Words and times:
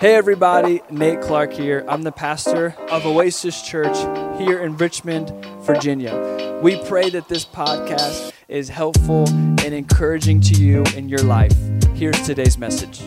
Hey 0.00 0.16
everybody, 0.16 0.82
Nate 0.90 1.20
Clark 1.20 1.52
here. 1.52 1.84
I'm 1.86 2.02
the 2.02 2.10
pastor 2.10 2.74
of 2.90 3.06
Oasis 3.06 3.62
Church 3.62 3.96
here 4.38 4.60
in 4.60 4.76
Richmond, 4.76 5.30
Virginia. 5.60 6.60
We 6.60 6.82
pray 6.84 7.10
that 7.10 7.28
this 7.28 7.44
podcast 7.44 8.32
is 8.48 8.68
helpful 8.68 9.28
and 9.28 9.72
encouraging 9.72 10.40
to 10.42 10.54
you 10.54 10.82
in 10.96 11.08
your 11.08 11.20
life. 11.20 11.54
Here's 11.94 12.20
today's 12.26 12.58
message. 12.58 13.02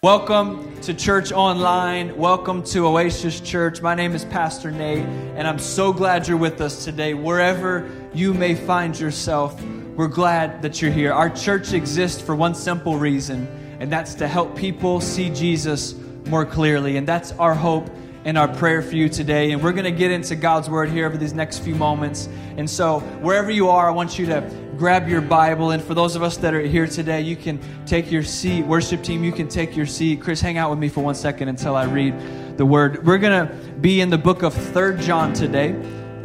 Welcome 0.00 0.80
to 0.82 0.94
Church 0.94 1.32
Online. 1.32 2.16
Welcome 2.16 2.62
to 2.66 2.86
Oasis 2.86 3.40
Church. 3.40 3.82
My 3.82 3.96
name 3.96 4.14
is 4.14 4.24
Pastor 4.24 4.70
Nate, 4.70 5.04
and 5.34 5.44
I'm 5.44 5.58
so 5.58 5.92
glad 5.92 6.28
you're 6.28 6.36
with 6.36 6.60
us 6.60 6.84
today. 6.84 7.14
Wherever 7.14 7.90
you 8.14 8.32
may 8.32 8.54
find 8.54 8.98
yourself, 8.98 9.60
we're 9.96 10.06
glad 10.06 10.62
that 10.62 10.80
you're 10.80 10.92
here. 10.92 11.12
Our 11.12 11.30
church 11.30 11.72
exists 11.72 12.22
for 12.22 12.36
one 12.36 12.54
simple 12.54 12.96
reason, 12.96 13.48
and 13.80 13.90
that's 13.90 14.14
to 14.14 14.28
help 14.28 14.56
people 14.56 15.00
see 15.00 15.30
Jesus 15.30 15.96
more 16.28 16.44
clearly. 16.44 16.96
And 16.96 17.06
that's 17.06 17.32
our 17.32 17.54
hope 17.54 17.88
and 18.24 18.36
our 18.36 18.48
prayer 18.48 18.82
for 18.82 18.94
you 18.94 19.08
today. 19.08 19.52
And 19.52 19.62
we're 19.62 19.72
going 19.72 19.84
to 19.84 19.90
get 19.90 20.10
into 20.10 20.36
God's 20.36 20.68
word 20.68 20.90
here 20.90 21.06
over 21.06 21.16
these 21.16 21.32
next 21.32 21.60
few 21.60 21.74
moments. 21.74 22.28
And 22.56 22.68
so, 22.68 23.00
wherever 23.20 23.50
you 23.50 23.68
are, 23.70 23.88
I 23.88 23.90
want 23.90 24.18
you 24.18 24.26
to 24.26 24.40
grab 24.76 25.08
your 25.08 25.20
Bible. 25.20 25.70
And 25.70 25.82
for 25.82 25.94
those 25.94 26.14
of 26.14 26.22
us 26.22 26.36
that 26.38 26.54
are 26.54 26.60
here 26.60 26.86
today, 26.86 27.20
you 27.20 27.36
can 27.36 27.60
take 27.86 28.10
your 28.10 28.22
seat. 28.22 28.66
Worship 28.66 29.02
team, 29.02 29.24
you 29.24 29.32
can 29.32 29.48
take 29.48 29.76
your 29.76 29.86
seat. 29.86 30.20
Chris, 30.20 30.40
hang 30.40 30.58
out 30.58 30.70
with 30.70 30.78
me 30.78 30.88
for 30.88 31.02
one 31.02 31.14
second 31.14 31.48
until 31.48 31.74
I 31.74 31.84
read 31.84 32.58
the 32.58 32.66
word. 32.66 33.06
We're 33.06 33.18
going 33.18 33.48
to 33.48 33.54
be 33.80 34.00
in 34.00 34.10
the 34.10 34.18
book 34.18 34.42
of 34.42 34.52
Third 34.52 35.00
John 35.00 35.32
today. 35.32 35.74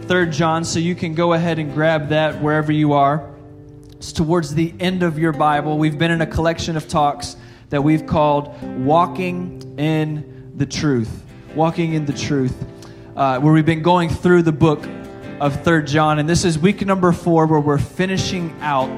Third 0.01 0.31
John, 0.31 0.65
so 0.65 0.79
you 0.79 0.95
can 0.95 1.15
go 1.15 1.33
ahead 1.33 1.59
and 1.59 1.73
grab 1.73 2.09
that 2.09 2.41
wherever 2.41 2.71
you 2.71 2.93
are. 2.93 3.33
It's 3.95 4.11
towards 4.11 4.53
the 4.53 4.73
end 4.79 5.01
of 5.01 5.17
your 5.17 5.31
Bible. 5.31 5.77
We've 5.77 5.97
been 5.97 6.11
in 6.11 6.19
a 6.19 6.27
collection 6.27 6.75
of 6.75 6.89
talks 6.89 7.37
that 7.73 7.81
we've 7.81 8.05
called 8.05 8.53
Walking 8.85 9.79
in 9.79 10.53
the 10.55 10.65
Truth. 10.67 11.23
Walking 11.55 11.93
in 11.95 12.05
the 12.05 12.13
Truth, 12.13 12.55
uh, 13.15 13.39
where 13.39 13.51
we've 13.51 13.65
been 13.65 13.81
going 13.81 14.09
through 14.09 14.43
the 14.43 14.51
book 14.51 14.87
of 15.39 15.63
Third 15.63 15.87
John. 15.87 16.19
And 16.19 16.29
this 16.29 16.45
is 16.45 16.59
week 16.59 16.85
number 16.85 17.11
four, 17.11 17.47
where 17.47 17.59
we're 17.59 17.79
finishing 17.79 18.55
out 18.61 18.89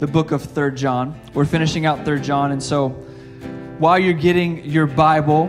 the 0.00 0.06
book 0.06 0.32
of 0.32 0.42
Third 0.42 0.76
John. 0.76 1.18
We're 1.32 1.46
finishing 1.46 1.86
out 1.86 2.04
Third 2.04 2.22
John. 2.22 2.52
And 2.52 2.62
so 2.62 2.90
while 3.78 3.98
you're 3.98 4.12
getting 4.12 4.66
your 4.66 4.86
Bible, 4.86 5.48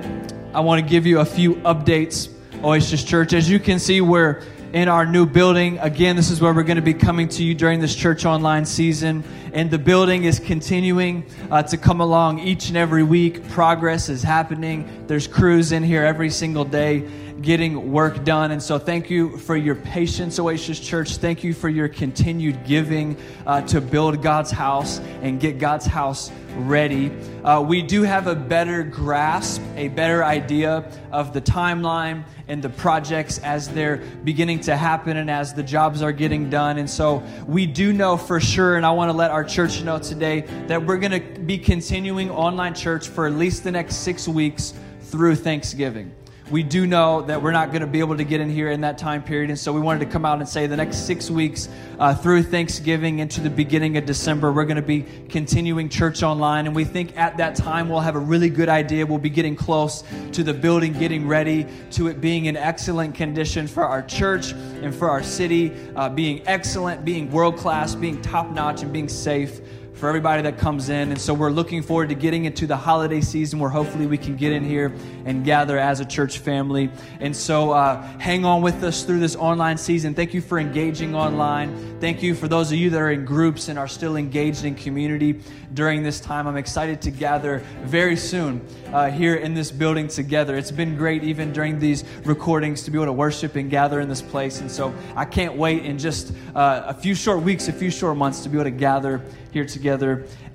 I 0.54 0.62
want 0.62 0.82
to 0.82 0.90
give 0.90 1.06
you 1.06 1.20
a 1.20 1.26
few 1.26 1.56
updates, 1.56 2.30
Oasis 2.64 3.04
Church. 3.04 3.34
As 3.34 3.50
you 3.50 3.60
can 3.60 3.80
see, 3.80 4.00
we're 4.00 4.44
in 4.74 4.90
our 4.90 5.06
new 5.06 5.28
building. 5.28 5.78
Again, 5.78 6.16
this 6.16 6.32
is 6.32 6.42
where 6.42 6.52
we're 6.52 6.64
going 6.64 6.78
to 6.78 6.82
be 6.82 6.96
coming 6.96 7.30
to 7.30 7.44
you 7.44 7.54
during 7.54 7.80
this 7.80 7.96
church 7.96 8.26
online 8.26 8.66
season. 8.66 9.24
And 9.54 9.70
the 9.70 9.78
building 9.78 10.24
is 10.24 10.40
continuing 10.40 11.26
uh, 11.52 11.62
to 11.64 11.78
come 11.78 12.02
along 12.02 12.40
each 12.40 12.70
and 12.70 12.78
every 12.78 13.04
week. 13.04 13.48
Progress 13.50 14.10
is 14.10 14.24
happening. 14.24 15.06
There's 15.06 15.28
crews 15.28 15.72
in 15.72 15.84
here 15.84 16.04
every 16.04 16.32
single 16.32 16.66
day 16.66 17.08
getting 17.42 17.92
work 17.92 18.24
done. 18.24 18.52
And 18.52 18.62
so, 18.62 18.78
thank 18.78 19.10
you 19.10 19.38
for 19.38 19.56
your 19.56 19.76
patience, 19.76 20.40
Oasis 20.40 20.80
Church. 20.80 21.18
Thank 21.18 21.44
you 21.44 21.54
for 21.54 21.70
your 21.70 21.88
continued 21.88 22.66
giving 22.66 23.18
uh, 23.46 23.62
to 23.64 23.82
build 23.82 24.22
God's 24.22 24.52
house 24.52 25.00
and 25.22 25.40
get 25.40 25.60
God's 25.60 25.86
house 25.86 26.32
ready. 26.56 27.12
Uh, 27.44 27.62
we 27.62 27.82
do 27.82 28.04
have 28.04 28.28
a 28.28 28.36
better 28.36 28.84
grasp, 28.84 29.62
a 29.76 29.88
better 29.90 30.24
idea 30.24 30.90
of 31.12 31.34
the 31.34 31.42
timeline 31.42 32.24
and 32.48 32.62
the 32.62 32.70
projects 32.70 33.40
as 33.40 33.70
they're 33.70 33.98
beginning 34.24 34.60
to 34.62 34.76
happen 34.76 35.18
and 35.18 35.30
as 35.30 35.54
the 35.54 35.64
jobs 35.64 36.02
are 36.02 36.12
getting 36.12 36.50
done. 36.50 36.78
And 36.78 36.90
so 36.90 37.24
we 37.48 37.66
do 37.66 37.94
know 37.94 38.18
for 38.18 38.40
sure, 38.40 38.78
and 38.78 38.86
I 38.86 38.92
want 38.92 39.10
to 39.10 39.18
let 39.18 39.32
our 39.32 39.44
church 39.44 39.82
know 39.82 40.00
today 40.00 40.42
that 40.68 40.86
we're 40.86 40.98
going 40.98 41.12
to 41.12 41.40
be 41.42 41.58
continuing 41.58 42.30
online 42.30 42.76
church 42.76 43.08
for 43.08 43.26
at 43.28 43.34
least 43.34 43.64
the 43.64 43.72
next 43.72 43.98
six 43.98 44.28
weeks 44.28 44.74
through 45.02 45.36
Thanksgiving 45.36 46.14
we 46.52 46.62
do 46.62 46.86
know 46.86 47.22
that 47.22 47.42
we're 47.42 47.52
not 47.52 47.70
going 47.70 47.82
to 47.82 47.88
be 47.88 48.00
able 48.00 48.18
to 48.18 48.24
get 48.24 48.42
in 48.42 48.50
here 48.50 48.70
in 48.70 48.82
that 48.82 48.98
time 48.98 49.24
period. 49.24 49.50
And 49.50 49.58
so 49.58 49.72
we 49.72 49.80
wanted 49.80 50.00
to 50.00 50.06
come 50.06 50.26
out 50.26 50.40
and 50.40 50.48
say 50.48 50.68
the 50.68 50.76
next 50.76 51.06
six 51.06 51.30
weeks 51.32 51.70
uh, 52.00 52.14
through 52.14 52.44
Thanksgiving 52.44 53.20
into 53.20 53.40
the 53.40 53.50
beginning 53.50 53.98
of 53.98 54.06
December, 54.06 54.52
we're 54.52 54.66
going 54.66 54.76
to 54.76 54.82
be 54.82 55.06
continuing 55.30 55.88
church 55.88 56.22
online. 56.22 56.66
And 56.66 56.76
we 56.76 56.84
think 56.84 57.18
at 57.18 57.38
that 57.38 57.56
time 57.56 57.88
we'll 57.88 58.02
have 58.02 58.16
a 58.16 58.20
really 58.20 58.50
good 58.50 58.70
idea. 58.70 59.06
We'll 59.06 59.20
be 59.20 59.30
getting 59.30 59.56
close 59.56 60.04
to 60.34 60.44
the 60.44 60.54
building, 60.54 60.94
getting 60.94 61.28
ready 61.28 61.66
to 61.92 62.08
it 62.08 62.20
being 62.20 62.46
in 62.46 62.58
excellent 62.58 63.16
condition 63.16 63.68
for 63.68 63.86
our 63.86 64.02
church 64.02 64.52
and 64.52 64.94
for 64.94 65.10
our 65.10 65.24
city, 65.24 65.74
uh, 65.96 66.10
being 66.10 66.46
excellent, 66.46 67.06
being 67.06 67.32
world 67.32 67.58
class, 67.58 67.96
being 67.96 68.22
top 68.22 68.52
notch, 68.52 68.82
and 68.82 68.92
being 68.92 69.08
safe 69.08 69.62
for 69.94 70.10
everybody 70.10 70.42
that 70.42 70.58
comes 70.58 70.90
in. 70.90 71.12
And 71.12 71.22
so 71.22 71.34
we're 71.34 71.52
looking 71.52 71.82
forward 71.82 72.10
to 72.10 72.16
getting 72.16 72.46
into 72.46 72.66
the 72.66 72.76
holiday 72.76 73.22
season 73.22 73.60
where 73.60 73.70
hopefully 73.70 74.08
we 74.08 74.18
can 74.18 74.36
get 74.36 74.52
in 74.52 74.64
here 74.64 74.94
and 75.26 75.46
gather 75.46 75.78
as 75.78 76.00
a 76.00 76.06
church 76.06 76.40
family. 76.40 76.90
And 77.20 77.36
so 77.36 77.72
uh, 77.72 78.02
hang 78.18 78.44
on 78.44 78.62
with 78.62 78.84
us 78.84 79.04
through 79.04 79.20
this 79.20 79.36
online 79.36 79.78
season. 79.78 80.14
Thank 80.14 80.34
you 80.34 80.42
for 80.42 80.60
engaging 80.60 81.16
online. 81.16 82.00
Thank 82.00 82.24
you 82.24 82.34
for 82.34 82.48
those 82.48 82.72
of 82.72 82.78
you 82.78 82.90
that 82.90 83.00
are 83.00 83.12
in 83.12 83.24
groups 83.24 83.70
and 83.70 83.78
are 83.78 83.88
still 83.88 84.16
engaged 84.16 84.66
in 84.66 84.76
community 84.76 85.40
during 85.74 86.04
this 86.04 86.20
time. 86.20 86.48
I'm 86.48 86.58
excited 86.58 87.02
to 87.04 87.12
gather 87.12 87.60
very 87.84 88.18
soon 88.18 88.66
uh, 88.92 89.12
here 89.12 89.36
in 89.36 89.54
this 89.54 89.72
building 89.72 90.08
together. 90.08 90.56
It's 90.56 90.72
been 90.72 90.98
great 90.98 91.24
even 91.24 91.54
during 91.54 91.80
these 91.80 92.04
recordings 92.26 92.84
to 92.84 92.92
be 92.92 92.98
able 92.98 93.06
to 93.06 93.14
worship 93.14 93.56
and 93.56 93.70
gather 93.70 94.02
in 94.02 94.10
this 94.10 94.22
place. 94.22 94.60
And 94.60 94.72
so 94.72 94.94
I 95.16 95.26
can't 95.26 95.56
wait 95.56 95.86
in 95.86 95.98
just 95.98 96.34
uh, 96.56 96.84
a 96.88 96.94
few 96.94 97.16
short 97.16 97.42
weeks, 97.42 97.68
a 97.68 97.74
few 97.74 97.92
short 97.92 98.18
months 98.18 98.42
to 98.42 98.50
be 98.50 98.58
able 98.58 98.66
to 98.66 98.72
gather 98.72 99.22
here 99.52 99.66
together 99.66 99.83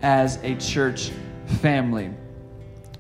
as 0.02 0.38
a 0.42 0.54
church 0.56 1.10
family. 1.60 2.10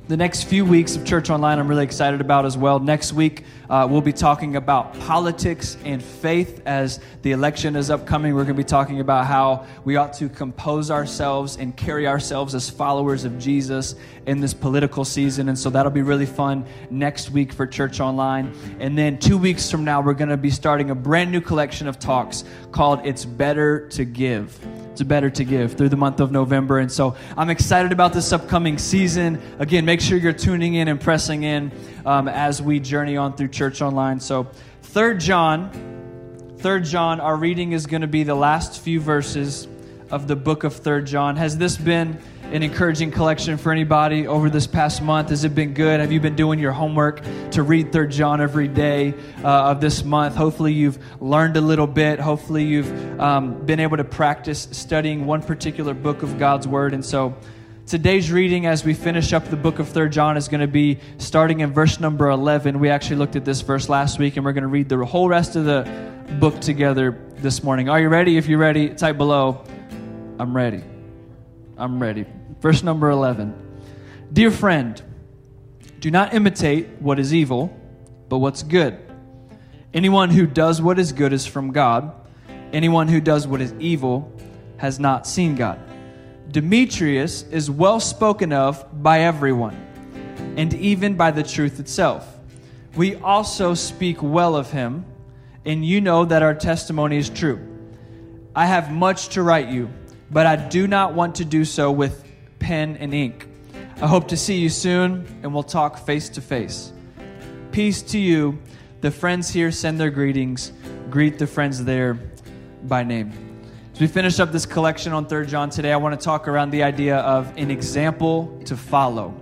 The 0.08 0.16
next 0.16 0.44
few 0.44 0.64
weeks 0.64 0.96
of 0.96 1.04
Church 1.04 1.28
Online, 1.28 1.58
I'm 1.58 1.68
really 1.68 1.84
excited 1.84 2.22
about 2.22 2.46
as 2.46 2.56
well. 2.56 2.78
Next 2.78 3.12
week, 3.12 3.44
uh, 3.68 3.86
we'll 3.90 4.00
be 4.00 4.14
talking 4.14 4.56
about 4.56 4.98
politics 5.00 5.76
and 5.84 6.02
faith 6.02 6.62
as 6.64 7.00
the 7.20 7.32
election 7.32 7.76
is 7.76 7.90
upcoming. 7.90 8.34
We're 8.34 8.44
going 8.44 8.56
to 8.56 8.62
be 8.62 8.64
talking 8.64 9.00
about 9.00 9.26
how 9.26 9.66
we 9.84 9.96
ought 9.96 10.14
to 10.14 10.30
compose 10.30 10.90
ourselves 10.90 11.58
and 11.58 11.76
carry 11.76 12.06
ourselves 12.06 12.54
as 12.54 12.70
followers 12.70 13.26
of 13.26 13.38
Jesus 13.38 13.96
in 14.24 14.40
this 14.40 14.54
political 14.54 15.04
season. 15.04 15.50
And 15.50 15.58
so 15.58 15.68
that'll 15.68 15.92
be 15.92 16.00
really 16.00 16.24
fun 16.24 16.64
next 16.90 17.28
week 17.28 17.52
for 17.52 17.66
Church 17.66 18.00
Online. 18.00 18.54
And 18.80 18.96
then 18.96 19.18
two 19.18 19.36
weeks 19.36 19.70
from 19.70 19.84
now, 19.84 20.00
we're 20.00 20.14
going 20.14 20.30
to 20.30 20.38
be 20.38 20.48
starting 20.48 20.88
a 20.88 20.94
brand 20.94 21.30
new 21.30 21.42
collection 21.42 21.86
of 21.86 21.98
talks 21.98 22.44
called 22.72 23.04
It's 23.04 23.26
Better 23.26 23.86
to 23.90 24.06
Give 24.06 24.58
it's 24.90 25.02
better 25.02 25.30
to 25.30 25.44
give 25.44 25.74
through 25.74 25.90
the 25.90 25.96
month 25.96 26.20
of 26.20 26.32
November. 26.32 26.78
And 26.78 26.90
so 26.90 27.16
I'm 27.36 27.50
excited 27.50 27.92
about 27.92 28.12
this 28.12 28.32
upcoming 28.32 28.78
season. 28.78 29.40
Again, 29.58 29.84
make 29.84 30.00
sure 30.00 30.18
you're 30.18 30.32
tuning 30.32 30.74
in 30.74 30.88
and 30.88 31.00
pressing 31.00 31.44
in 31.44 31.70
um, 32.04 32.28
as 32.28 32.60
we 32.60 32.80
journey 32.80 33.16
on 33.16 33.34
through 33.36 33.48
Church 33.48 33.80
Online. 33.82 34.18
So, 34.20 34.48
Third 34.82 35.20
John, 35.20 35.70
Third 36.58 36.84
John, 36.84 37.20
our 37.20 37.36
reading 37.36 37.72
is 37.72 37.86
going 37.86 38.00
to 38.00 38.08
be 38.08 38.24
the 38.24 38.34
last 38.34 38.80
few 38.80 39.00
verses 39.00 39.68
of 40.10 40.26
the 40.26 40.34
book 40.34 40.64
of 40.64 40.74
Third 40.74 41.06
John. 41.06 41.36
Has 41.36 41.58
this 41.58 41.76
been 41.76 42.18
an 42.52 42.62
encouraging 42.62 43.10
collection 43.10 43.58
for 43.58 43.70
anybody 43.70 44.26
over 44.26 44.48
this 44.48 44.66
past 44.66 45.02
month? 45.02 45.28
Has 45.28 45.44
it 45.44 45.54
been 45.54 45.74
good? 45.74 46.00
Have 46.00 46.10
you 46.10 46.18
been 46.18 46.34
doing 46.34 46.58
your 46.58 46.72
homework 46.72 47.20
to 47.50 47.62
read 47.62 47.92
Third 47.92 48.10
John 48.10 48.40
every 48.40 48.68
day 48.68 49.12
uh, 49.44 49.70
of 49.70 49.82
this 49.82 50.02
month? 50.02 50.34
Hopefully, 50.34 50.72
you've 50.72 50.98
learned 51.20 51.58
a 51.58 51.60
little 51.60 51.86
bit. 51.86 52.18
Hopefully, 52.18 52.64
you've 52.64 53.20
um, 53.20 53.66
been 53.66 53.80
able 53.80 53.98
to 53.98 54.04
practice 54.04 54.66
studying 54.72 55.26
one 55.26 55.42
particular 55.42 55.92
book 55.92 56.22
of 56.22 56.38
God's 56.38 56.66
Word. 56.66 56.94
And 56.94 57.04
so, 57.04 57.36
today's 57.86 58.32
reading 58.32 58.64
as 58.64 58.82
we 58.82 58.94
finish 58.94 59.34
up 59.34 59.46
the 59.50 59.56
book 59.56 59.78
of 59.78 59.88
Third 59.88 60.12
John 60.12 60.38
is 60.38 60.48
going 60.48 60.62
to 60.62 60.66
be 60.66 61.00
starting 61.18 61.60
in 61.60 61.74
verse 61.74 62.00
number 62.00 62.30
11. 62.30 62.80
We 62.80 62.88
actually 62.88 63.16
looked 63.16 63.36
at 63.36 63.44
this 63.44 63.60
verse 63.60 63.90
last 63.90 64.18
week, 64.18 64.36
and 64.36 64.44
we're 64.46 64.54
going 64.54 64.62
to 64.62 64.68
read 64.68 64.88
the 64.88 65.04
whole 65.04 65.28
rest 65.28 65.54
of 65.54 65.66
the 65.66 65.86
book 66.40 66.58
together 66.62 67.20
this 67.36 67.62
morning. 67.62 67.90
Are 67.90 68.00
you 68.00 68.08
ready? 68.08 68.38
If 68.38 68.48
you're 68.48 68.58
ready, 68.58 68.88
type 68.88 69.18
below. 69.18 69.64
I'm 70.38 70.56
ready. 70.56 70.82
I'm 71.76 72.00
ready. 72.00 72.24
Verse 72.60 72.82
number 72.82 73.10
11. 73.10 73.54
Dear 74.32 74.50
friend, 74.50 75.00
do 76.00 76.10
not 76.10 76.34
imitate 76.34 76.88
what 77.00 77.18
is 77.18 77.32
evil, 77.32 77.76
but 78.28 78.38
what's 78.38 78.62
good. 78.62 78.98
Anyone 79.94 80.30
who 80.30 80.46
does 80.46 80.82
what 80.82 80.98
is 80.98 81.12
good 81.12 81.32
is 81.32 81.46
from 81.46 81.72
God. 81.72 82.12
Anyone 82.72 83.08
who 83.08 83.20
does 83.20 83.46
what 83.46 83.60
is 83.60 83.72
evil 83.78 84.32
has 84.76 85.00
not 85.00 85.26
seen 85.26 85.54
God. 85.54 85.80
Demetrius 86.50 87.42
is 87.50 87.70
well 87.70 88.00
spoken 88.00 88.52
of 88.52 89.02
by 89.02 89.20
everyone, 89.20 89.76
and 90.56 90.72
even 90.74 91.16
by 91.16 91.30
the 91.30 91.42
truth 91.42 91.80
itself. 91.80 92.26
We 92.96 93.16
also 93.16 93.74
speak 93.74 94.22
well 94.22 94.56
of 94.56 94.70
him, 94.70 95.04
and 95.64 95.84
you 95.84 96.00
know 96.00 96.24
that 96.24 96.42
our 96.42 96.54
testimony 96.54 97.18
is 97.18 97.28
true. 97.28 97.60
I 98.54 98.66
have 98.66 98.90
much 98.90 99.28
to 99.30 99.42
write 99.42 99.68
you 99.68 99.90
but 100.30 100.46
I 100.46 100.56
do 100.56 100.86
not 100.86 101.14
want 101.14 101.36
to 101.36 101.44
do 101.44 101.64
so 101.64 101.90
with 101.90 102.24
pen 102.58 102.96
and 102.98 103.14
ink. 103.14 103.48
I 104.00 104.06
hope 104.06 104.28
to 104.28 104.36
see 104.36 104.58
you 104.58 104.68
soon, 104.68 105.26
and 105.42 105.52
we'll 105.52 105.62
talk 105.62 105.98
face 106.06 106.28
to 106.30 106.40
face. 106.40 106.92
Peace 107.72 108.02
to 108.02 108.18
you. 108.18 108.58
The 109.00 109.10
friends 109.10 109.50
here 109.50 109.70
send 109.70 109.98
their 110.00 110.10
greetings. 110.10 110.72
Greet 111.10 111.38
the 111.38 111.46
friends 111.46 111.84
there 111.84 112.18
by 112.84 113.02
name. 113.02 113.32
As 113.92 114.00
we 114.00 114.06
finish 114.06 114.38
up 114.38 114.52
this 114.52 114.66
collection 114.66 115.12
on 115.12 115.26
3rd 115.26 115.48
John 115.48 115.70
today, 115.70 115.92
I 115.92 115.96
want 115.96 116.18
to 116.18 116.24
talk 116.24 116.46
around 116.46 116.70
the 116.70 116.84
idea 116.84 117.16
of 117.16 117.56
an 117.56 117.70
example 117.70 118.60
to 118.66 118.76
follow. 118.76 119.34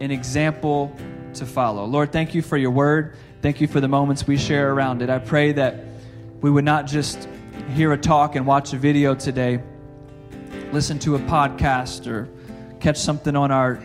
an 0.00 0.10
example 0.10 0.96
to 1.34 1.46
follow. 1.46 1.84
Lord, 1.84 2.12
thank 2.12 2.34
you 2.34 2.42
for 2.42 2.56
your 2.56 2.70
word. 2.70 3.14
Thank 3.42 3.60
you 3.60 3.68
for 3.68 3.80
the 3.80 3.88
moments 3.88 4.26
we 4.26 4.36
share 4.36 4.72
around 4.72 5.02
it. 5.02 5.10
I 5.10 5.18
pray 5.18 5.52
that 5.52 5.84
we 6.40 6.50
would 6.50 6.64
not 6.64 6.86
just 6.86 7.28
hear 7.74 7.92
a 7.92 7.98
talk 7.98 8.34
and 8.34 8.46
watch 8.46 8.72
a 8.72 8.78
video 8.78 9.14
today, 9.14 9.62
listen 10.72 10.98
to 11.00 11.16
a 11.16 11.18
podcast 11.20 12.10
or 12.10 12.28
catch 12.80 12.96
something 12.96 13.36
on 13.36 13.50
our 13.50 13.80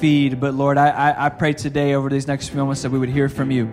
feed, 0.00 0.40
but 0.40 0.54
Lord, 0.54 0.78
I, 0.78 0.88
I, 0.88 1.26
I 1.26 1.28
pray 1.30 1.52
today 1.52 1.94
over 1.94 2.08
these 2.08 2.26
next 2.26 2.48
few 2.48 2.58
moments 2.58 2.82
that 2.82 2.90
we 2.90 2.98
would 2.98 3.08
hear 3.08 3.28
from 3.28 3.50
you. 3.50 3.68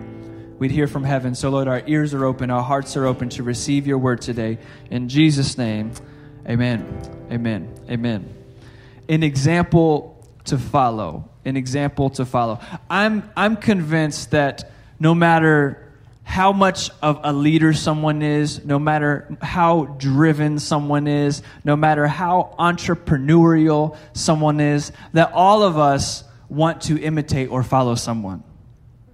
We'd 0.58 0.70
hear 0.70 0.86
from 0.86 1.04
heaven. 1.04 1.34
So, 1.34 1.50
Lord, 1.50 1.68
our 1.68 1.82
ears 1.86 2.14
are 2.14 2.24
open, 2.24 2.50
our 2.50 2.62
hearts 2.62 2.96
are 2.96 3.06
open 3.06 3.28
to 3.30 3.42
receive 3.42 3.86
your 3.86 3.98
word 3.98 4.20
today. 4.20 4.58
In 4.90 5.08
Jesus' 5.08 5.56
name, 5.58 5.92
amen. 6.48 7.26
Amen. 7.30 7.72
Amen. 7.88 8.34
An 9.08 9.22
example 9.22 10.26
to 10.44 10.58
follow. 10.58 11.28
An 11.44 11.56
example 11.56 12.10
to 12.10 12.24
follow. 12.24 12.60
I'm, 12.90 13.30
I'm 13.36 13.56
convinced 13.56 14.32
that 14.32 14.70
no 15.00 15.14
matter 15.14 15.91
how 16.24 16.52
much 16.52 16.90
of 17.02 17.20
a 17.24 17.32
leader 17.32 17.72
someone 17.72 18.22
is, 18.22 18.64
no 18.64 18.78
matter 18.78 19.36
how 19.42 19.84
driven 19.98 20.58
someone 20.58 21.06
is, 21.06 21.42
no 21.64 21.76
matter 21.76 22.06
how 22.06 22.54
entrepreneurial 22.58 23.96
someone 24.12 24.60
is, 24.60 24.92
that 25.12 25.32
all 25.32 25.62
of 25.62 25.76
us 25.76 26.24
want 26.48 26.82
to 26.82 27.00
imitate 27.00 27.50
or 27.50 27.62
follow 27.62 27.94
someone. 27.94 28.44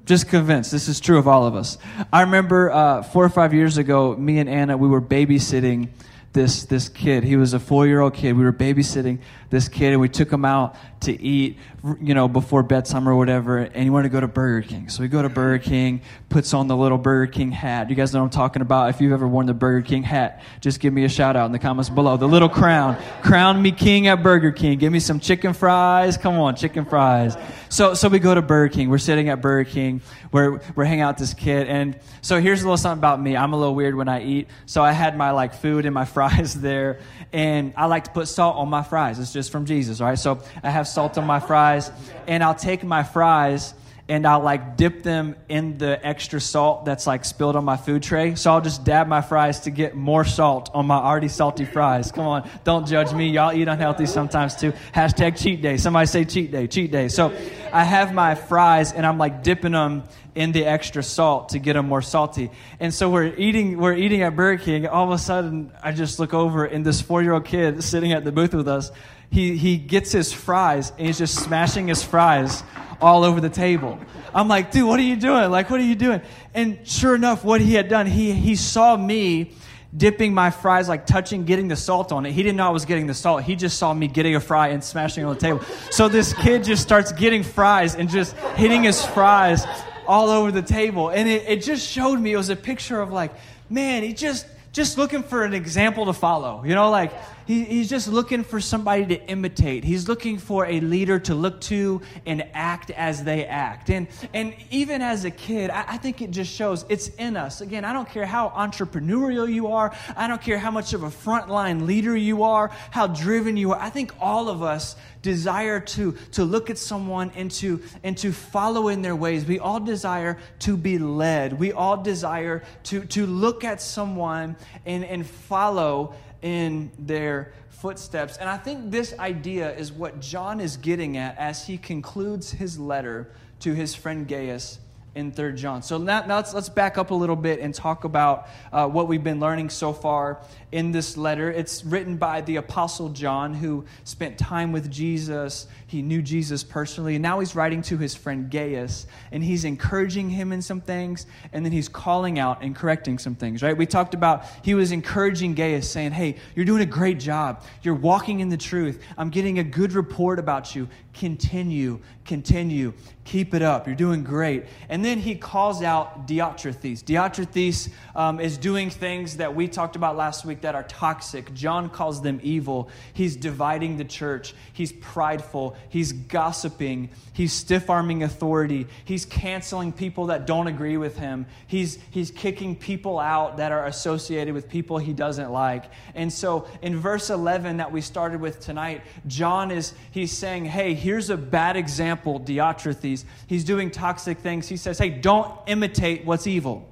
Just 0.04 0.28
convinced. 0.28 0.70
This 0.70 0.88
is 0.88 1.00
true 1.00 1.18
of 1.18 1.28
all 1.28 1.46
of 1.46 1.54
us. 1.54 1.76
I 2.12 2.22
remember 2.22 2.70
uh, 2.70 3.02
four 3.02 3.24
or 3.24 3.28
five 3.28 3.52
years 3.52 3.78
ago, 3.78 4.16
me 4.16 4.38
and 4.38 4.48
Anna, 4.48 4.76
we 4.76 4.88
were 4.88 5.02
babysitting 5.02 5.90
this 6.32 6.64
this 6.64 6.88
kid. 6.88 7.24
He 7.24 7.36
was 7.36 7.54
a 7.54 7.58
four 7.58 7.86
year 7.86 8.00
old 8.00 8.14
kid. 8.14 8.36
We 8.36 8.44
were 8.44 8.52
babysitting 8.52 9.18
this 9.50 9.68
kid, 9.68 9.92
and 9.92 10.00
we 10.00 10.08
took 10.08 10.30
him 10.30 10.44
out 10.44 10.76
to 11.00 11.22
eat, 11.22 11.58
you 12.00 12.12
know, 12.12 12.28
before 12.28 12.62
bedtime 12.62 13.08
or 13.08 13.14
whatever. 13.16 13.58
And 13.58 13.82
he 13.82 13.90
wanted 13.90 14.08
to 14.08 14.12
go 14.12 14.20
to 14.20 14.28
Burger 14.28 14.66
King, 14.66 14.88
so 14.88 15.02
we 15.02 15.08
go 15.08 15.22
to 15.22 15.28
Burger 15.28 15.62
King. 15.62 16.02
Puts 16.28 16.52
on 16.52 16.66
the 16.66 16.76
little 16.76 16.98
Burger 16.98 17.30
King 17.30 17.50
hat. 17.50 17.88
You 17.88 17.96
guys 17.96 18.12
know 18.12 18.20
what 18.20 18.26
I'm 18.26 18.30
talking 18.30 18.62
about. 18.62 18.90
If 18.90 19.00
you've 19.00 19.12
ever 19.12 19.26
worn 19.26 19.46
the 19.46 19.54
Burger 19.54 19.86
King 19.86 20.02
hat, 20.02 20.42
just 20.60 20.80
give 20.80 20.92
me 20.92 21.04
a 21.04 21.08
shout 21.08 21.36
out 21.36 21.46
in 21.46 21.52
the 21.52 21.58
comments 21.58 21.88
below. 21.88 22.16
The 22.16 22.28
little 22.28 22.48
crown, 22.48 22.96
crown 23.22 23.62
me 23.62 23.72
king 23.72 24.08
at 24.08 24.22
Burger 24.22 24.52
King. 24.52 24.78
Give 24.78 24.92
me 24.92 25.00
some 25.00 25.20
chicken 25.20 25.54
fries. 25.54 26.16
Come 26.16 26.38
on, 26.38 26.56
chicken 26.56 26.84
fries. 26.84 27.36
So 27.70 27.94
so 27.94 28.08
we 28.08 28.18
go 28.18 28.34
to 28.34 28.42
Burger 28.42 28.74
King. 28.74 28.90
We're 28.90 28.98
sitting 28.98 29.28
at 29.28 29.40
Burger 29.40 29.70
King. 29.70 30.02
We're 30.32 30.60
we're 30.74 30.84
hanging 30.84 31.02
out 31.02 31.16
this 31.16 31.32
kid, 31.32 31.68
and 31.68 31.98
so 32.20 32.40
here's 32.40 32.60
a 32.60 32.64
little 32.64 32.76
something 32.76 32.98
about 32.98 33.20
me. 33.20 33.36
I'm 33.36 33.52
a 33.52 33.56
little 33.56 33.74
weird 33.74 33.94
when 33.94 34.08
I 34.08 34.22
eat. 34.22 34.48
So 34.66 34.82
I 34.82 34.92
had 34.92 35.16
my 35.16 35.30
like 35.30 35.54
food 35.54 35.86
and 35.86 35.94
my 35.94 36.04
fries 36.18 36.54
there, 36.54 37.00
and 37.32 37.72
I 37.76 37.86
like 37.86 38.04
to 38.04 38.10
put 38.10 38.28
salt 38.28 38.56
on 38.56 38.68
my 38.68 38.82
fries. 38.82 39.18
It's 39.18 39.32
just 39.32 39.37
from 39.46 39.66
Jesus, 39.66 40.00
right? 40.00 40.18
So 40.18 40.40
I 40.62 40.70
have 40.70 40.88
salt 40.88 41.18
on 41.18 41.26
my 41.26 41.38
fries, 41.38 41.92
and 42.26 42.42
I'll 42.42 42.54
take 42.54 42.82
my 42.82 43.02
fries 43.02 43.74
and 44.08 44.26
I'll 44.26 44.40
like 44.40 44.76
dip 44.76 45.02
them 45.02 45.36
in 45.48 45.76
the 45.76 46.04
extra 46.04 46.40
salt 46.40 46.86
that's 46.86 47.06
like 47.06 47.24
spilled 47.24 47.56
on 47.56 47.64
my 47.64 47.76
food 47.76 48.02
tray. 48.02 48.34
So 48.36 48.50
I'll 48.50 48.60
just 48.60 48.84
dab 48.84 49.06
my 49.06 49.20
fries 49.20 49.60
to 49.60 49.70
get 49.70 49.94
more 49.94 50.24
salt 50.24 50.70
on 50.72 50.86
my 50.86 50.96
already 50.96 51.28
salty 51.28 51.66
fries. 51.66 52.10
Come 52.10 52.26
on, 52.26 52.48
don't 52.64 52.86
judge 52.86 53.12
me. 53.12 53.28
Y'all 53.28 53.52
eat 53.52 53.68
unhealthy 53.68 54.06
sometimes 54.06 54.56
too. 54.56 54.72
Hashtag 54.94 55.38
cheat 55.40 55.60
day. 55.60 55.76
Somebody 55.76 56.06
say 56.06 56.24
cheat 56.24 56.50
day, 56.50 56.66
cheat 56.66 56.90
day. 56.90 57.08
So 57.08 57.36
I 57.72 57.84
have 57.84 58.14
my 58.14 58.34
fries 58.34 58.92
and 58.92 59.04
I'm 59.04 59.18
like 59.18 59.42
dipping 59.42 59.72
them 59.72 60.04
in 60.38 60.52
the 60.52 60.64
extra 60.64 61.02
salt 61.02 61.48
to 61.48 61.58
get 61.58 61.72
them 61.72 61.88
more 61.88 62.00
salty. 62.00 62.48
And 62.78 62.94
so 62.94 63.10
we're 63.10 63.34
eating, 63.36 63.76
we're 63.76 63.96
eating 63.96 64.22
at 64.22 64.36
Burger 64.36 64.62
King. 64.62 64.86
All 64.86 65.04
of 65.04 65.10
a 65.10 65.18
sudden, 65.18 65.72
I 65.82 65.90
just 65.90 66.20
look 66.20 66.32
over 66.32 66.64
and 66.64 66.86
this 66.86 67.00
four 67.00 67.22
year 67.22 67.32
old 67.32 67.44
kid 67.44 67.82
sitting 67.82 68.12
at 68.12 68.24
the 68.24 68.30
booth 68.30 68.54
with 68.54 68.68
us, 68.68 68.92
he, 69.30 69.56
he 69.56 69.78
gets 69.78 70.12
his 70.12 70.32
fries 70.32 70.92
and 70.96 71.08
he's 71.08 71.18
just 71.18 71.34
smashing 71.34 71.88
his 71.88 72.04
fries 72.04 72.62
all 73.00 73.24
over 73.24 73.40
the 73.40 73.50
table. 73.50 73.98
I'm 74.32 74.46
like, 74.46 74.70
dude, 74.70 74.86
what 74.86 75.00
are 75.00 75.02
you 75.02 75.16
doing? 75.16 75.50
Like, 75.50 75.70
what 75.70 75.80
are 75.80 75.84
you 75.84 75.96
doing? 75.96 76.22
And 76.54 76.86
sure 76.86 77.16
enough, 77.16 77.42
what 77.42 77.60
he 77.60 77.74
had 77.74 77.88
done, 77.88 78.06
he, 78.06 78.30
he 78.30 78.54
saw 78.54 78.96
me 78.96 79.50
dipping 79.96 80.34
my 80.34 80.50
fries, 80.50 80.88
like 80.88 81.04
touching, 81.04 81.46
getting 81.46 81.66
the 81.66 81.74
salt 81.76 82.12
on 82.12 82.26
it. 82.26 82.32
He 82.32 82.44
didn't 82.44 82.58
know 82.58 82.68
I 82.68 82.70
was 82.70 82.84
getting 82.84 83.08
the 83.08 83.14
salt. 83.14 83.42
He 83.42 83.56
just 83.56 83.76
saw 83.76 83.92
me 83.92 84.06
getting 84.06 84.36
a 84.36 84.40
fry 84.40 84.68
and 84.68 84.84
smashing 84.84 85.24
it 85.24 85.26
on 85.26 85.34
the 85.34 85.40
table. 85.40 85.62
So 85.90 86.08
this 86.08 86.32
kid 86.32 86.62
just 86.62 86.82
starts 86.82 87.10
getting 87.10 87.42
fries 87.42 87.96
and 87.96 88.08
just 88.08 88.36
hitting 88.56 88.84
his 88.84 89.04
fries 89.04 89.66
all 90.08 90.30
over 90.30 90.50
the 90.50 90.62
table. 90.62 91.10
And 91.10 91.28
it, 91.28 91.44
it 91.46 91.62
just 91.62 91.88
showed 91.88 92.18
me, 92.18 92.32
it 92.32 92.36
was 92.36 92.48
a 92.48 92.56
picture 92.56 93.00
of 93.00 93.12
like, 93.12 93.32
man, 93.70 94.02
he 94.02 94.14
just, 94.14 94.46
just 94.72 94.98
looking 94.98 95.22
for 95.22 95.44
an 95.44 95.54
example 95.54 96.06
to 96.06 96.12
follow. 96.12 96.64
You 96.64 96.74
know, 96.74 96.90
like, 96.90 97.12
he, 97.48 97.64
he's 97.64 97.88
just 97.88 98.08
looking 98.08 98.44
for 98.44 98.60
somebody 98.60 99.06
to 99.06 99.26
imitate. 99.26 99.82
He's 99.82 100.06
looking 100.06 100.36
for 100.36 100.66
a 100.66 100.80
leader 100.80 101.18
to 101.20 101.34
look 101.34 101.62
to 101.62 102.02
and 102.26 102.46
act 102.52 102.90
as 102.90 103.24
they 103.24 103.46
act. 103.46 103.88
And, 103.88 104.06
and 104.34 104.54
even 104.70 105.00
as 105.00 105.24
a 105.24 105.30
kid, 105.30 105.70
I, 105.70 105.84
I 105.88 105.96
think 105.96 106.20
it 106.20 106.30
just 106.30 106.52
shows 106.52 106.84
it's 106.90 107.08
in 107.08 107.38
us. 107.38 107.62
Again, 107.62 107.86
I 107.86 107.94
don't 107.94 108.06
care 108.06 108.26
how 108.26 108.50
entrepreneurial 108.50 109.50
you 109.50 109.68
are, 109.68 109.94
I 110.14 110.28
don't 110.28 110.42
care 110.42 110.58
how 110.58 110.70
much 110.70 110.92
of 110.92 111.04
a 111.04 111.08
frontline 111.08 111.86
leader 111.86 112.14
you 112.14 112.42
are, 112.42 112.70
how 112.90 113.06
driven 113.06 113.56
you 113.56 113.72
are. 113.72 113.80
I 113.80 113.88
think 113.88 114.12
all 114.20 114.50
of 114.50 114.62
us 114.62 114.96
desire 115.22 115.80
to, 115.80 116.12
to 116.32 116.44
look 116.44 116.68
at 116.68 116.76
someone 116.76 117.32
and 117.34 117.50
to, 117.50 117.80
and 118.02 118.16
to 118.18 118.30
follow 118.30 118.88
in 118.88 119.00
their 119.00 119.16
ways. 119.16 119.46
We 119.46 119.58
all 119.58 119.80
desire 119.80 120.36
to 120.60 120.76
be 120.76 120.98
led. 120.98 121.58
We 121.58 121.72
all 121.72 121.96
desire 121.96 122.62
to, 122.84 123.06
to 123.06 123.26
look 123.26 123.64
at 123.64 123.80
someone 123.80 124.56
and, 124.84 125.02
and 125.02 125.26
follow 125.26 126.14
in 126.42 126.90
their 126.98 127.52
footsteps. 127.68 128.36
And 128.36 128.48
I 128.48 128.56
think 128.56 128.90
this 128.90 129.16
idea 129.18 129.74
is 129.74 129.92
what 129.92 130.20
John 130.20 130.60
is 130.60 130.76
getting 130.76 131.16
at 131.16 131.36
as 131.38 131.66
he 131.66 131.78
concludes 131.78 132.50
his 132.50 132.78
letter 132.78 133.30
to 133.60 133.74
his 133.74 133.94
friend 133.94 134.26
Gaius 134.26 134.78
in 135.14 135.32
Third 135.32 135.56
John. 135.56 135.82
So 135.82 135.98
now, 135.98 136.24
now, 136.26 136.36
let's, 136.36 136.54
let's 136.54 136.68
back 136.68 136.98
up 136.98 137.10
a 137.10 137.14
little 137.14 137.36
bit 137.36 137.60
and 137.60 137.74
talk 137.74 138.04
about 138.04 138.48
uh, 138.72 138.86
what 138.86 139.08
we've 139.08 139.24
been 139.24 139.40
learning 139.40 139.70
so 139.70 139.92
far 139.92 140.40
in 140.70 140.92
this 140.92 141.16
letter. 141.16 141.50
It's 141.50 141.84
written 141.84 142.16
by 142.16 142.42
the 142.42 142.56
Apostle 142.56 143.08
John, 143.08 143.54
who 143.54 143.84
spent 144.04 144.38
time 144.38 144.70
with 144.70 144.90
Jesus. 144.90 145.66
He 145.86 146.02
knew 146.02 146.20
Jesus 146.22 146.62
personally. 146.62 147.16
And 147.16 147.22
now 147.22 147.40
he's 147.40 147.54
writing 147.54 147.82
to 147.82 147.96
his 147.96 148.14
friend 148.14 148.50
Gaius, 148.50 149.06
and 149.32 149.42
he's 149.42 149.64
encouraging 149.64 150.30
him 150.30 150.52
in 150.52 150.60
some 150.60 150.80
things, 150.80 151.26
and 151.52 151.64
then 151.64 151.72
he's 151.72 151.88
calling 151.88 152.38
out 152.38 152.62
and 152.62 152.76
correcting 152.76 153.18
some 153.18 153.34
things, 153.34 153.62
right? 153.62 153.76
We 153.76 153.86
talked 153.86 154.14
about 154.14 154.44
he 154.62 154.74
was 154.74 154.92
encouraging 154.92 155.54
Gaius, 155.54 155.90
saying, 155.90 156.12
Hey, 156.12 156.36
you're 156.54 156.66
doing 156.66 156.82
a 156.82 156.86
great 156.86 157.18
job. 157.18 157.64
You're 157.82 157.94
walking 157.94 158.40
in 158.40 158.50
the 158.50 158.56
truth. 158.56 159.02
I'm 159.16 159.30
getting 159.30 159.58
a 159.58 159.64
good 159.64 159.94
report 159.94 160.38
about 160.38 160.74
you. 160.74 160.88
Continue, 161.18 161.98
continue, 162.24 162.92
keep 163.24 163.52
it 163.52 163.60
up. 163.60 163.88
You're 163.88 163.96
doing 163.96 164.22
great. 164.22 164.66
And 164.88 165.04
then 165.04 165.18
he 165.18 165.34
calls 165.34 165.82
out 165.82 166.28
Diotrephes. 166.28 167.02
Diotrephes 167.02 167.90
um, 168.14 168.38
is 168.38 168.56
doing 168.56 168.88
things 168.88 169.38
that 169.38 169.52
we 169.52 169.66
talked 169.66 169.96
about 169.96 170.16
last 170.16 170.44
week 170.44 170.60
that 170.60 170.76
are 170.76 170.84
toxic. 170.84 171.52
John 171.54 171.90
calls 171.90 172.22
them 172.22 172.38
evil. 172.42 172.88
He's 173.14 173.34
dividing 173.34 173.96
the 173.96 174.04
church. 174.04 174.54
He's 174.72 174.92
prideful. 174.92 175.76
He's 175.88 176.12
gossiping. 176.12 177.10
He's 177.32 177.52
stiff 177.52 177.90
arming 177.90 178.22
authority. 178.22 178.86
He's 179.04 179.24
canceling 179.24 179.92
people 179.92 180.26
that 180.26 180.46
don't 180.46 180.68
agree 180.68 180.98
with 180.98 181.18
him. 181.18 181.46
He's, 181.66 181.98
he's 182.10 182.30
kicking 182.30 182.76
people 182.76 183.18
out 183.18 183.56
that 183.56 183.72
are 183.72 183.86
associated 183.86 184.54
with 184.54 184.68
people 184.68 184.98
he 184.98 185.12
doesn't 185.12 185.50
like. 185.50 185.86
And 186.14 186.32
so 186.32 186.68
in 186.80 186.96
verse 186.96 187.28
11 187.28 187.78
that 187.78 187.90
we 187.90 188.02
started 188.02 188.40
with 188.40 188.60
tonight, 188.60 189.02
John 189.26 189.72
is 189.72 189.94
he's 190.12 190.30
saying, 190.30 190.66
hey, 190.66 190.94
here's 191.08 191.30
a 191.30 191.38
bad 191.38 191.74
example, 191.74 192.38
Diotrephes. 192.38 193.24
He's 193.46 193.64
doing 193.64 193.90
toxic 193.90 194.40
things. 194.40 194.68
He 194.68 194.76
says, 194.76 194.98
hey, 194.98 195.08
don't 195.08 195.58
imitate 195.66 196.26
what's 196.26 196.46
evil. 196.46 196.86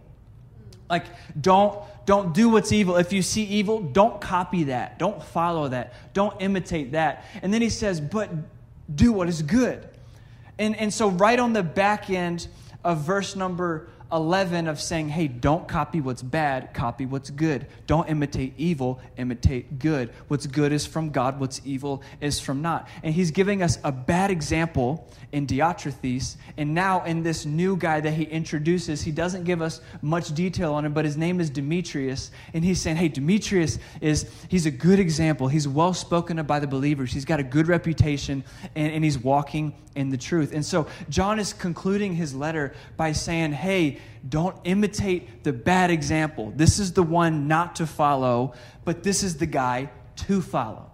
Like, 0.89 1.05
don't 1.39 1.79
don't 2.07 2.33
do 2.33 2.49
what's 2.49 2.73
evil. 2.73 2.97
If 2.97 3.13
you 3.13 3.21
see 3.21 3.45
evil, 3.45 3.81
don't 3.81 4.19
copy 4.19 4.65
that. 4.65 4.99
Don't 4.99 5.23
follow 5.23 5.69
that. 5.69 5.93
Don't 6.15 6.41
imitate 6.41 6.93
that. 6.93 7.25
And 7.43 7.53
then 7.53 7.61
he 7.61 7.69
says, 7.69 8.01
but 8.01 8.31
do 8.95 9.13
what 9.13 9.29
is 9.29 9.43
good. 9.43 9.87
And, 10.59 10.75
and 10.77 10.95
so, 10.95 11.11
right 11.11 11.39
on 11.39 11.53
the 11.53 11.65
back 11.65 12.09
end 12.09 12.49
of 12.85 13.01
verse 13.01 13.37
number 13.37 13.91
11 14.13 14.69
of 14.69 14.81
saying, 14.81 15.09
hey, 15.09 15.27
don't 15.29 15.67
copy 15.67 16.01
what's 16.01 16.23
bad, 16.23 16.73
copy 16.73 17.07
what's 17.07 17.31
good. 17.31 17.67
Don't 17.87 18.09
imitate 18.09 18.55
evil, 18.57 19.01
imitate 19.17 19.79
good. 19.79 20.11
What's 20.29 20.47
good 20.47 20.73
is 20.73 20.87
from 20.87 21.11
God, 21.11 21.41
what's 21.41 21.61
evil 21.65 22.03
is 22.21 22.39
from 22.39 22.63
not. 22.63 22.89
And 23.03 23.15
he's 23.15 23.31
giving 23.31 23.63
us 23.63 23.79
a 23.83 23.91
bad 23.91 24.31
example 24.31 25.09
in 25.33 25.47
Diotrephes. 25.47 26.37
And 26.57 26.75
now, 26.75 27.05
in 27.05 27.23
this 27.23 27.45
new 27.45 27.77
guy 27.77 28.01
that 28.01 28.13
he 28.13 28.25
introduces, 28.25 29.03
he 29.03 29.11
doesn't 29.11 29.45
give 29.45 29.61
us 29.61 29.81
much 30.03 30.33
detail 30.35 30.75
on 30.75 30.85
him, 30.85 30.93
but 30.93 31.05
his 31.05 31.17
name 31.17 31.41
is 31.41 31.51
Demetrius. 31.51 32.31
And 32.55 32.65
he's 32.65 32.81
saying, 32.81 32.97
hey, 32.97 33.09
Demetrius 33.09 33.79
is, 34.01 34.31
he's 34.49 34.67
a 34.67 34.71
good 34.71 35.01
example. 35.01 35.49
He's 35.49 35.67
well 35.67 35.95
spoken 35.95 36.39
of 36.39 36.47
by 36.47 36.61
the 36.61 36.67
believers. 36.67 37.13
He's 37.13 37.25
got 37.25 37.41
a 37.41 37.45
good 37.45 37.67
reputation, 37.69 38.45
and, 38.75 38.93
and 38.93 39.05
he's 39.05 39.19
walking 39.19 39.75
in 39.97 40.11
the 40.11 40.17
truth. 40.17 40.53
And 40.53 40.65
so, 40.65 40.87
John 41.09 41.39
is 41.39 41.53
concluding 41.53 42.15
his 42.15 42.35
letter 42.35 42.75
by 42.97 43.13
saying, 43.13 43.53
hey, 43.53 43.99
don't 44.29 44.57
imitate 44.65 45.45
the 45.45 45.53
bad 45.53 45.91
example. 45.91 46.53
This 46.55 46.79
is 46.79 46.93
the 46.93 47.03
one 47.03 47.49
not 47.49 47.77
to 47.77 47.87
follow, 47.87 48.55
but 48.85 49.03
this 49.03 49.23
is 49.23 49.37
the 49.37 49.47
guy 49.47 49.91
to 50.17 50.41
follow. 50.41 50.91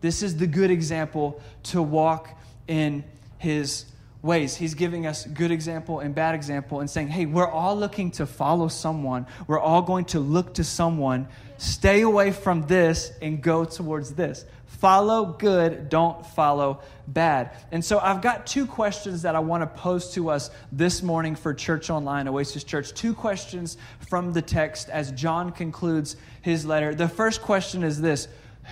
This 0.00 0.22
is 0.22 0.36
the 0.36 0.46
good 0.46 0.70
example 0.70 1.40
to 1.64 1.82
walk 1.82 2.38
in 2.66 3.04
his 3.38 3.86
ways. 4.22 4.56
He's 4.56 4.74
giving 4.74 5.06
us 5.06 5.24
good 5.26 5.50
example 5.50 6.00
and 6.00 6.14
bad 6.14 6.34
example 6.34 6.80
and 6.80 6.88
saying, 6.90 7.08
hey, 7.08 7.26
we're 7.26 7.48
all 7.48 7.76
looking 7.76 8.10
to 8.12 8.26
follow 8.26 8.68
someone. 8.68 9.26
We're 9.46 9.60
all 9.60 9.82
going 9.82 10.06
to 10.06 10.20
look 10.20 10.54
to 10.54 10.64
someone. 10.64 11.28
Stay 11.58 12.02
away 12.02 12.30
from 12.30 12.66
this 12.68 13.12
and 13.20 13.42
go 13.42 13.64
towards 13.64 14.14
this. 14.14 14.44
Follow 14.66 15.24
good, 15.24 15.88
don't 15.88 16.24
follow 16.24 16.80
bad. 17.08 17.50
And 17.72 17.84
so 17.84 17.98
I've 17.98 18.22
got 18.22 18.46
two 18.46 18.64
questions 18.64 19.22
that 19.22 19.34
I 19.34 19.40
want 19.40 19.62
to 19.62 19.66
pose 19.66 20.12
to 20.14 20.30
us 20.30 20.50
this 20.70 21.02
morning 21.02 21.34
for 21.34 21.52
Church 21.52 21.90
Online, 21.90 22.28
Oasis 22.28 22.62
Church. 22.62 22.94
Two 22.94 23.12
questions 23.12 23.76
from 24.08 24.32
the 24.32 24.42
text 24.42 24.88
as 24.88 25.10
John 25.10 25.50
concludes 25.50 26.16
his 26.42 26.64
letter. 26.64 26.94
The 26.94 27.08
first 27.08 27.42
question 27.42 27.82
is 27.82 28.00
this 28.00 28.28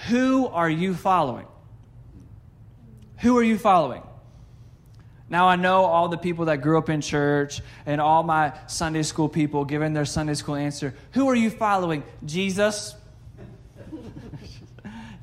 Who 0.09 0.47
are 0.47 0.71
you 0.71 0.95
following? 0.95 1.47
Who 3.19 3.37
are 3.37 3.43
you 3.43 3.59
following? 3.59 4.02
Now, 5.28 5.49
I 5.49 5.56
know 5.56 5.85
all 5.85 6.09
the 6.09 6.16
people 6.16 6.45
that 6.45 6.59
grew 6.59 6.78
up 6.78 6.88
in 6.88 7.00
church 7.00 7.61
and 7.85 8.00
all 8.00 8.23
my 8.23 8.52
Sunday 8.68 9.02
school 9.02 9.28
people 9.28 9.64
giving 9.64 9.92
their 9.92 10.04
Sunday 10.04 10.35
school 10.35 10.54
answer. 10.54 10.95
Who 11.12 11.28
are 11.28 11.35
you 11.35 11.50
following? 11.50 12.04
Jesus? 12.25 12.95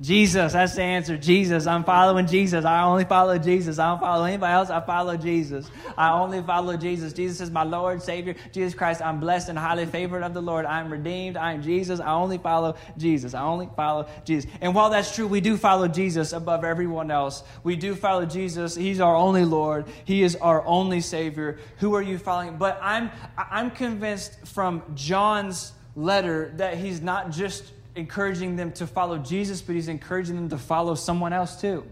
Jesus, 0.03 0.51
that's 0.51 0.75
the 0.75 0.81
answer. 0.81 1.15
Jesus, 1.15 1.65
I'm 1.65 1.86
following 1.86 2.27
Jesus. 2.27 2.65
I 2.65 2.83
only 2.83 3.05
follow 3.05 3.38
Jesus. 3.38 3.79
I 3.79 3.89
don't 3.89 4.01
follow 4.01 4.25
anybody 4.25 4.51
else. 4.51 4.69
I 4.69 4.81
follow 4.81 5.15
Jesus. 5.15 5.72
I 5.98 6.12
only 6.12 6.41
follow 6.41 6.75
Jesus. 6.75 7.13
Jesus 7.13 7.39
is 7.39 7.50
my 7.50 7.63
Lord, 7.63 8.01
Savior. 8.01 8.36
Jesus 8.51 8.74
Christ, 8.74 9.01
I'm 9.01 9.22
blessed 9.22 9.48
and 9.48 9.57
highly 9.57 9.86
favored 9.86 10.22
of 10.22 10.33
the 10.33 10.41
Lord. 10.41 10.65
I'm 10.65 10.91
redeemed. 10.91 11.38
I'm 11.38 11.62
Jesus. 11.62 12.01
I 12.01 12.12
only 12.12 12.38
follow 12.38 12.75
Jesus. 12.98 13.33
I 13.33 13.43
only 13.43 13.69
follow 13.77 14.05
Jesus. 14.25 14.51
And 14.60 14.75
while 14.75 14.89
that's 14.89 15.15
true, 15.15 15.25
we 15.25 15.39
do 15.39 15.55
follow 15.55 15.88
Jesus 15.88 16.33
above 16.33 16.65
everyone 16.65 17.10
else. 17.10 17.45
We 17.63 17.77
do 17.77 17.95
follow 17.95 18.25
Jesus. 18.25 18.75
He's 18.75 19.00
our 19.00 19.15
only 19.15 19.45
Lord. 19.45 19.86
He 20.03 20.24
is 20.24 20.36
our 20.36 20.65
only 20.65 21.00
Savior. 21.00 21.60
Who 21.77 21.95
are 21.95 22.01
you 22.01 22.17
following? 22.17 22.57
But 22.57 22.77
I'm 22.81 23.10
I'm 23.38 23.72
convinced 23.72 24.48
from 24.48 24.83
John's 24.95 25.72
letter 25.95 26.51
that 26.57 26.77
he's 26.77 27.01
not 27.01 27.31
just 27.31 27.72
encouraging 27.96 28.56
them 28.56 28.72
to 28.74 28.88
follow 28.88 29.18
Jesus, 29.18 29.62
but 29.62 29.76
he's 29.76 29.88
encouraging 29.88 30.36
them 30.36 30.50
to 30.50 30.58
follow 30.58 30.96
someone 30.96 31.34
else 31.34 31.60
too. 31.60 31.86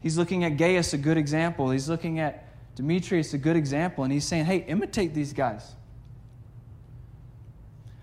He's 0.00 0.16
looking 0.16 0.44
at 0.44 0.56
Gaius, 0.56 0.92
a 0.92 0.98
good 0.98 1.16
example. 1.16 1.70
He's 1.70 1.88
looking 1.88 2.18
at 2.18 2.46
Demetrius, 2.74 3.34
a 3.34 3.38
good 3.38 3.56
example, 3.56 4.04
and 4.04 4.12
he's 4.12 4.24
saying, 4.24 4.46
hey, 4.46 4.58
imitate 4.58 5.14
these 5.14 5.32
guys. 5.32 5.74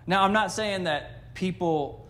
Now, 0.05 0.23
I'm 0.23 0.33
not 0.33 0.51
saying 0.51 0.83
that 0.83 1.33
people 1.33 2.07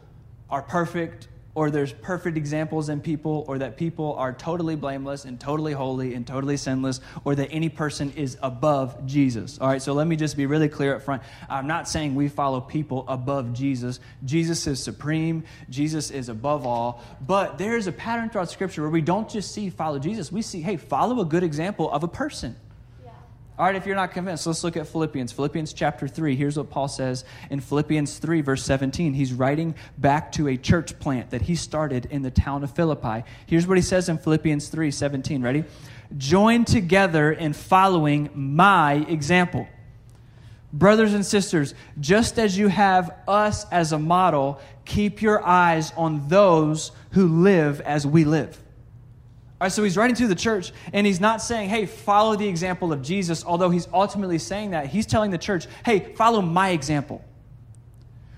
are 0.50 0.62
perfect 0.62 1.28
or 1.58 1.72
there's 1.72 1.92
perfect 1.92 2.38
examples 2.38 2.88
in 2.88 3.02
people, 3.02 3.44
or 3.48 3.58
that 3.58 3.78
people 3.78 4.14
are 4.14 4.32
totally 4.32 4.76
blameless 4.76 5.26
and 5.26 5.40
totally 5.40 5.74
holy 5.74 6.14
and 6.14 6.28
totally 6.28 6.56
sinless, 6.56 7.02
or 7.26 7.34
that 7.34 7.48
any 7.50 7.68
person 7.68 8.14
is 8.16 8.38
above 8.44 9.08
Jesus. 9.08 9.58
All 9.58 9.68
right, 9.68 9.82
so 9.82 9.94
let 9.94 10.06
me 10.06 10.16
just 10.16 10.38
be 10.38 10.46
really 10.46 10.70
clear 10.70 10.96
up 10.96 11.02
front. 11.02 11.24
I'm 11.50 11.66
not 11.66 11.90
saying 11.90 12.14
we 12.14 12.28
follow 12.28 12.62
people 12.62 13.06
above 13.08 13.54
Jesus. 13.54 14.00
Jesus 14.24 14.68
is 14.68 14.84
supreme, 14.84 15.46
Jesus 15.68 16.12
is 16.12 16.30
above 16.30 16.64
all. 16.68 17.02
But 17.26 17.58
there's 17.58 17.88
a 17.88 17.92
pattern 17.92 18.30
throughout 18.30 18.52
Scripture 18.52 18.84
where 18.84 18.92
we 18.92 19.02
don't 19.02 19.28
just 19.28 19.52
see 19.52 19.72
follow 19.72 19.98
Jesus, 19.98 20.32
we 20.32 20.44
see, 20.44 20.62
hey, 20.62 20.78
follow 20.78 21.22
a 21.22 21.26
good 21.26 21.42
example 21.42 21.92
of 21.92 22.04
a 22.04 22.08
person. 22.08 22.56
All 23.60 23.66
right, 23.66 23.76
if 23.76 23.88
you're 23.88 23.96
not 23.96 24.12
convinced, 24.12 24.46
let's 24.46 24.64
look 24.64 24.78
at 24.78 24.86
Philippians. 24.86 25.32
Philippians 25.32 25.74
chapter 25.74 26.08
3. 26.08 26.36
Here's 26.36 26.58
what 26.58 26.70
Paul 26.70 26.88
says 26.88 27.26
in 27.50 27.60
Philippians 27.60 28.20
3, 28.20 28.42
verse 28.42 28.64
17. 28.64 29.16
He's 29.16 29.34
writing 29.34 29.74
back 29.98 30.32
to 30.34 30.48
a 30.48 30.58
church 30.58 31.00
plant 31.00 31.32
that 31.32 31.42
he 31.42 31.56
started 31.56 32.06
in 32.12 32.22
the 32.22 32.30
town 32.30 32.64
of 32.64 32.70
Philippi. 32.70 33.24
Here's 33.48 33.66
what 33.66 33.76
he 33.76 33.82
says 33.82 34.10
in 34.10 34.20
Philippians 34.20 34.70
3, 34.70 34.92
17. 34.92 35.42
Ready? 35.42 35.64
Join 36.18 36.66
together 36.66 37.32
in 37.32 37.54
following 37.54 38.30
my 38.36 38.94
example. 38.94 39.68
Brothers 40.72 41.16
and 41.16 41.26
sisters, 41.26 41.74
just 42.00 42.38
as 42.38 42.56
you 42.60 42.68
have 42.68 43.10
us 43.28 43.68
as 43.72 43.92
a 43.92 43.98
model, 43.98 44.62
keep 44.86 45.20
your 45.20 45.44
eyes 45.44 45.92
on 45.98 46.28
those 46.28 46.92
who 47.12 47.28
live 47.28 47.82
as 47.82 48.06
we 48.06 48.24
live. 48.24 48.62
All 49.60 49.66
right, 49.66 49.72
so 49.72 49.84
he's 49.84 49.98
writing 49.98 50.16
to 50.18 50.28
the 50.28 50.36
church, 50.36 50.72
and 50.94 51.08
he's 51.08 51.20
not 51.20 51.42
saying, 51.42 51.70
hey, 51.70 51.88
follow 51.88 52.36
the 52.36 52.48
example 52.48 52.94
of 52.94 53.02
Jesus, 53.02 53.44
although 53.44 53.72
he's 53.72 53.88
ultimately 53.92 54.38
saying 54.38 54.72
that. 54.72 54.86
He's 54.86 55.08
telling 55.08 55.32
the 55.32 55.40
church, 55.40 55.66
hey, 55.84 56.14
follow 56.14 56.44
my 56.44 56.70
example. 56.70 57.26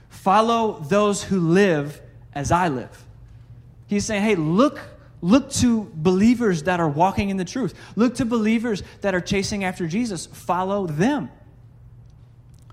Follow 0.07 0.79
those 0.79 1.21
who 1.21 1.41
live 1.41 2.01
as 2.33 2.53
I 2.53 2.69
live. 2.69 3.05
He's 3.87 4.05
saying, 4.05 4.23
hey, 4.23 4.35
look, 4.35 4.79
look 5.21 5.51
to 5.53 5.91
believers 5.93 6.63
that 6.63 6.79
are 6.79 6.87
walking 6.87 7.29
in 7.29 7.35
the 7.35 7.43
truth. 7.43 7.73
Look 7.97 8.15
to 8.15 8.25
believers 8.25 8.81
that 9.01 9.13
are 9.13 9.19
chasing 9.19 9.65
after 9.65 9.87
Jesus. 9.87 10.25
Follow 10.25 10.87
them. 10.87 11.29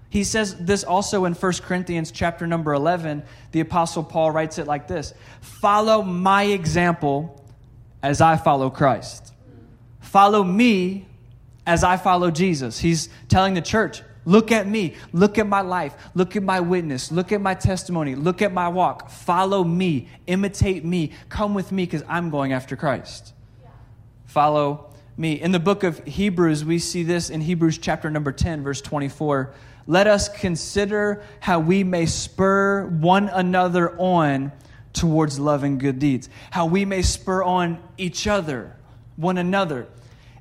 He 0.08 0.22
says 0.22 0.54
this 0.56 0.84
also 0.84 1.24
in 1.24 1.34
1 1.34 1.52
Corinthians 1.62 2.12
chapter 2.12 2.46
number 2.46 2.74
11. 2.74 3.24
The 3.50 3.60
apostle 3.60 4.04
Paul 4.04 4.30
writes 4.30 4.58
it 4.58 4.68
like 4.68 4.86
this 4.86 5.14
Follow 5.40 6.02
my 6.02 6.44
example 6.44 7.42
as 8.06 8.20
I 8.20 8.36
follow 8.36 8.70
Christ. 8.70 9.34
Follow 9.98 10.44
me 10.44 11.06
as 11.66 11.82
I 11.82 11.96
follow 11.96 12.30
Jesus. 12.30 12.78
He's 12.78 13.08
telling 13.28 13.54
the 13.54 13.60
church, 13.60 14.00
look 14.24 14.52
at 14.52 14.68
me, 14.68 14.94
look 15.12 15.38
at 15.38 15.48
my 15.48 15.60
life, 15.60 15.92
look 16.14 16.36
at 16.36 16.44
my 16.44 16.60
witness, 16.60 17.10
look 17.10 17.32
at 17.32 17.40
my 17.40 17.54
testimony, 17.54 18.14
look 18.14 18.42
at 18.42 18.52
my 18.52 18.68
walk. 18.68 19.10
Follow 19.10 19.64
me, 19.64 20.08
imitate 20.28 20.84
me, 20.84 21.10
come 21.28 21.52
with 21.52 21.72
me 21.72 21.84
because 21.84 22.04
I'm 22.08 22.30
going 22.30 22.52
after 22.52 22.76
Christ. 22.76 23.34
Follow 24.26 24.94
me. 25.16 25.40
In 25.40 25.50
the 25.50 25.58
book 25.58 25.82
of 25.82 25.98
Hebrews, 26.04 26.64
we 26.64 26.78
see 26.78 27.02
this 27.02 27.28
in 27.28 27.40
Hebrews 27.40 27.78
chapter 27.78 28.08
number 28.08 28.30
10, 28.30 28.62
verse 28.62 28.80
24. 28.80 29.52
Let 29.88 30.06
us 30.06 30.28
consider 30.28 31.24
how 31.40 31.58
we 31.58 31.82
may 31.82 32.06
spur 32.06 32.86
one 32.86 33.28
another 33.30 33.98
on 33.98 34.52
towards 34.96 35.38
love 35.38 35.62
and 35.62 35.78
good 35.78 35.98
deeds, 35.98 36.28
how 36.50 36.66
we 36.66 36.84
may 36.84 37.02
spur 37.02 37.42
on 37.42 37.78
each 37.96 38.26
other, 38.26 38.76
one 39.16 39.38
another. 39.38 39.86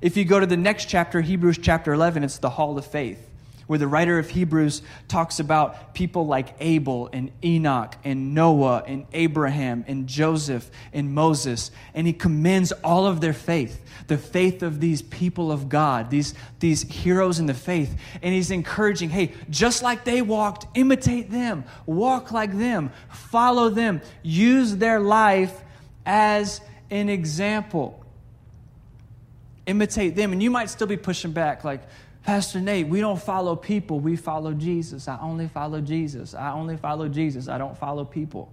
If 0.01 0.17
you 0.17 0.25
go 0.25 0.39
to 0.39 0.45
the 0.45 0.57
next 0.57 0.85
chapter, 0.85 1.21
Hebrews 1.21 1.59
chapter 1.62 1.93
11, 1.93 2.24
it's 2.24 2.38
the 2.38 2.50
hall 2.50 2.77
of 2.77 2.85
faith 2.85 3.25
where 3.67 3.79
the 3.79 3.88
writer 3.88 4.19
of 4.19 4.29
Hebrews 4.29 4.81
talks 5.07 5.39
about 5.39 5.93
people 5.93 6.27
like 6.27 6.55
Abel 6.60 7.10
and 7.12 7.31
Enoch 7.43 7.95
and 8.03 8.36
Noah 8.36 8.84
and 8.86 9.05
Abraham 9.13 9.84
and 9.88 10.07
Joseph 10.07 10.69
and 10.93 11.13
Moses. 11.13 11.72
And 11.93 12.05
he 12.05 12.13
commends 12.13 12.72
all 12.84 13.07
of 13.07 13.22
their 13.22 13.34
faith, 13.34 13.84
the 14.07 14.17
faith 14.17 14.62
of 14.62 14.79
these 14.79 15.01
people 15.01 15.51
of 15.51 15.67
God, 15.67 16.10
these, 16.10 16.36
these 16.60 16.84
heroes 16.84 17.39
in 17.39 17.48
the 17.48 17.53
faith. 17.53 17.98
And 18.22 18.34
he's 18.34 18.51
encouraging, 18.51 19.10
hey, 19.10 19.34
just 19.50 19.81
like 19.81 20.03
they 20.03 20.22
walked, 20.22 20.67
imitate 20.77 21.31
them, 21.31 21.65
walk 21.86 22.31
like 22.31 22.55
them, 22.57 22.91
follow 23.10 23.69
them, 23.69 24.01
use 24.22 24.75
their 24.75 25.00
life 25.00 25.62
as 26.05 26.62
an 26.91 27.10
example. 27.10 28.03
Imitate 29.65 30.15
them. 30.15 30.31
And 30.31 30.43
you 30.43 30.51
might 30.51 30.69
still 30.69 30.86
be 30.86 30.98
pushing 30.98 31.31
back, 31.31 31.63
like, 31.63 31.81
Pastor 32.25 32.60
Nate, 32.60 32.88
we 32.88 33.01
don't 33.01 33.22
follow 33.22 33.55
people, 33.55 34.00
we 34.00 34.15
follow 34.15 34.51
Jesus. 34.53 35.08
I 35.08 35.20
only 35.22 35.48
follow 35.48 35.79
Jesus. 35.79 36.34
I 36.34 36.51
only 36.53 36.75
follow 36.75 37.08
Jesus. 37.08 37.48
I 37.48 37.60
don't 37.60 37.77
follow 37.77 38.03
people. 38.03 38.51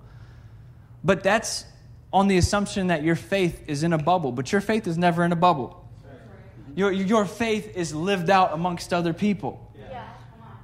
But 1.02 1.23
that's 1.23 1.64
on 2.12 2.29
the 2.29 2.37
assumption 2.37 2.88
that 2.88 3.02
your 3.02 3.17
faith 3.17 3.64
is 3.67 3.83
in 3.83 3.95
a 3.95 3.99
bubble, 3.99 4.31
but 4.31 4.52
your 4.52 4.61
faith 4.61 4.87
is 4.87 4.99
never 4.99 5.25
in 5.25 5.33
a 5.33 5.37
bubble. 5.37 5.88
Your, 6.75 6.93
your 6.93 7.25
faith 7.25 7.75
is 7.75 7.95
lived 7.95 8.29
out 8.29 8.52
amongst 8.52 8.93
other 8.93 9.14
people. 9.14 9.73
Yeah. 9.75 10.05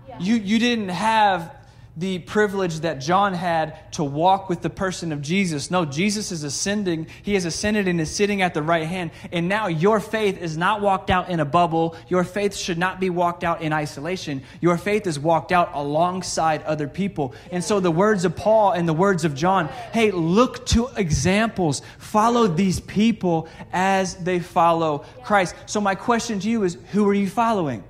Yeah. 0.07 0.19
You, 0.21 0.35
you 0.37 0.59
didn't 0.59 0.91
have 0.91 1.55
the 1.99 2.21
privilege 2.21 2.81
that 2.81 3.01
John 3.01 3.35
had 3.35 3.93
to 3.95 4.05
walk 4.05 4.49
with 4.49 4.63
the 4.63 4.71
person 4.71 5.11
of 5.11 5.21
Jesus. 5.21 5.69
No, 5.69 5.85
Jesus 5.85 6.31
is 6.31 6.45
ascending. 6.45 7.09
He 7.25 7.35
has 7.35 7.45
ascended 7.45 7.89
and 7.89 8.01
is 8.01 8.15
sitting 8.15 8.41
at 8.41 8.55
the 8.55 8.63
right 8.63 8.87
hand. 8.87 9.11
And 9.33 9.49
now 9.49 9.67
your 9.67 9.99
faith 9.99 10.41
is 10.41 10.57
not 10.57 10.81
walked 10.81 11.11
out 11.11 11.29
in 11.29 11.41
a 11.41 11.45
bubble. 11.45 11.97
Your 12.07 12.23
faith 12.23 12.55
should 12.55 12.79
not 12.79 13.01
be 13.01 13.11
walked 13.11 13.43
out 13.43 13.63
in 13.63 13.73
isolation. 13.73 14.45
Your 14.61 14.79
faith 14.79 15.09
is 15.09 15.19
walked 15.19 15.51
out 15.51 15.73
alongside 15.75 16.63
other 16.63 16.87
people. 16.87 17.35
And 17.51 17.65
so 17.65 17.81
the 17.81 17.91
words 17.91 18.25
of 18.25 18.37
Paul 18.37 18.73
and 18.73 18.89
the 18.89 18.93
words 18.93 19.25
of 19.25 19.35
John, 19.35 19.67
hey, 19.93 20.13
look 20.13 20.67
to 20.67 20.91
examples. 20.97 21.83
Follow 21.99 22.47
these 22.47 22.79
people 22.79 23.49
as 23.73 24.15
they 24.15 24.39
follow 24.39 25.05
Christ. 25.25 25.57
So 25.67 25.81
my 25.81 25.97
question 25.97 26.39
to 26.39 26.49
you 26.49 26.63
is, 26.63 26.79
who 26.93 27.09
are 27.09 27.15
you 27.15 27.29
following? 27.29 27.83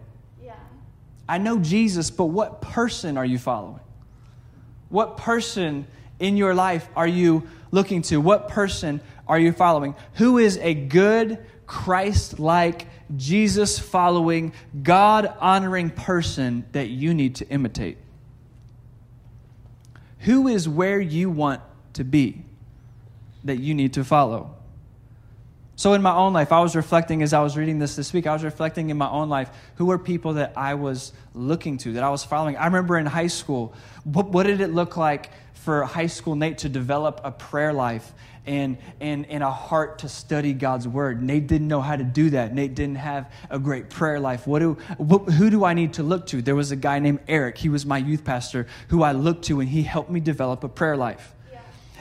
I 1.29 1.37
know 1.37 1.59
Jesus, 1.59 2.11
but 2.11 2.25
what 2.25 2.62
person 2.62 3.19
are 3.19 3.27
you 3.27 3.38
following? 3.38 3.81
What 4.88 5.16
person 5.16 5.87
in 6.18 6.37
your 6.37 6.54
life 6.54 6.88
are 6.97 7.07
you 7.07 7.49
looking 7.71 8.02
to? 8.02 8.21
What 8.21 8.49
person 8.49 9.00
are 9.26 9.38
you 9.38 9.52
following? 9.52 9.95
Who 10.14 10.38
is 10.38 10.57
a 10.59 10.75
good, 10.75 11.38
Christ 11.66 12.38
like, 12.38 12.87
Jesus 13.16 13.78
following, 13.78 14.52
God 14.83 15.33
honoring 15.40 15.90
person 15.90 16.64
that 16.73 16.88
you 16.88 17.14
need 17.14 17.37
to 17.37 17.49
imitate? 17.49 17.99
Who 20.21 20.49
is 20.49 20.68
where 20.68 21.00
you 21.00 21.30
want 21.30 21.61
to 21.95 22.04
be 22.04 22.42
that 23.45 23.59
you 23.59 23.75
need 23.75 23.95
to 23.95 24.04
follow? 24.04 24.58
So, 25.79 25.93
in 25.93 26.03
my 26.03 26.13
own 26.13 26.33
life, 26.33 26.51
I 26.51 26.59
was 26.59 26.75
reflecting 26.75 27.23
as 27.23 27.33
I 27.33 27.41
was 27.41 27.57
reading 27.57 27.79
this 27.79 27.95
this 27.95 28.13
week, 28.13 28.27
I 28.27 28.33
was 28.33 28.43
reflecting 28.43 28.91
in 28.91 28.99
my 28.99 29.09
own 29.09 29.29
life 29.29 29.49
who 29.77 29.87
were 29.87 29.97
people 29.97 30.33
that 30.33 30.55
I 30.57 30.75
was 30.75 31.13
looking 31.35 31.79
to, 31.79 31.93
that 31.93 32.03
I 32.03 32.11
was 32.11 32.25
following. 32.25 32.57
I 32.57 32.65
remember 32.65 32.99
in 32.99 33.07
high 33.07 33.29
school, 33.29 33.73
what, 34.03 34.31
what 34.31 34.45
did 34.45 34.61
it 34.61 34.71
look 34.71 34.97
like 34.97 35.31
for 35.55 35.85
high 35.85 36.09
school 36.09 36.35
Nate 36.35 36.59
to 36.59 36.69
develop 36.69 37.21
a 37.23 37.31
prayer 37.31 37.73
life 37.73 38.13
and, 38.45 38.77
and, 38.99 39.25
and 39.27 39.45
a 39.45 39.53
heart 39.53 40.01
to 40.01 40.09
study 40.09 40.53
God's 40.53 40.89
word? 40.89 41.23
Nate 41.23 41.47
didn't 41.47 41.69
know 41.69 41.81
how 41.81 41.95
to 41.95 42.03
do 42.03 42.31
that. 42.31 42.53
Nate 42.53 42.75
didn't 42.75 42.97
have 42.97 43.31
a 43.49 43.61
great 43.61 43.89
prayer 43.89 44.19
life. 44.19 44.49
What 44.49 44.59
do, 44.59 44.79
what, 44.97 45.33
who 45.33 45.49
do 45.49 45.65
I 45.65 45.75
need 45.75 45.93
to 45.93 46.03
look 46.03 46.27
to? 46.27 46.43
There 46.43 46.57
was 46.57 46.73
a 46.73 46.77
guy 46.77 46.99
named 46.99 47.21
Eric, 47.29 47.57
he 47.57 47.69
was 47.69 47.87
my 47.87 47.99
youth 47.99 48.25
pastor, 48.25 48.67
who 48.89 49.05
I 49.05 49.13
looked 49.13 49.45
to, 49.45 49.61
and 49.61 49.69
he 49.69 49.85
helped 49.85 50.11
me 50.11 50.19
develop 50.19 50.65
a 50.65 50.69
prayer 50.69 50.97
life 50.97 51.37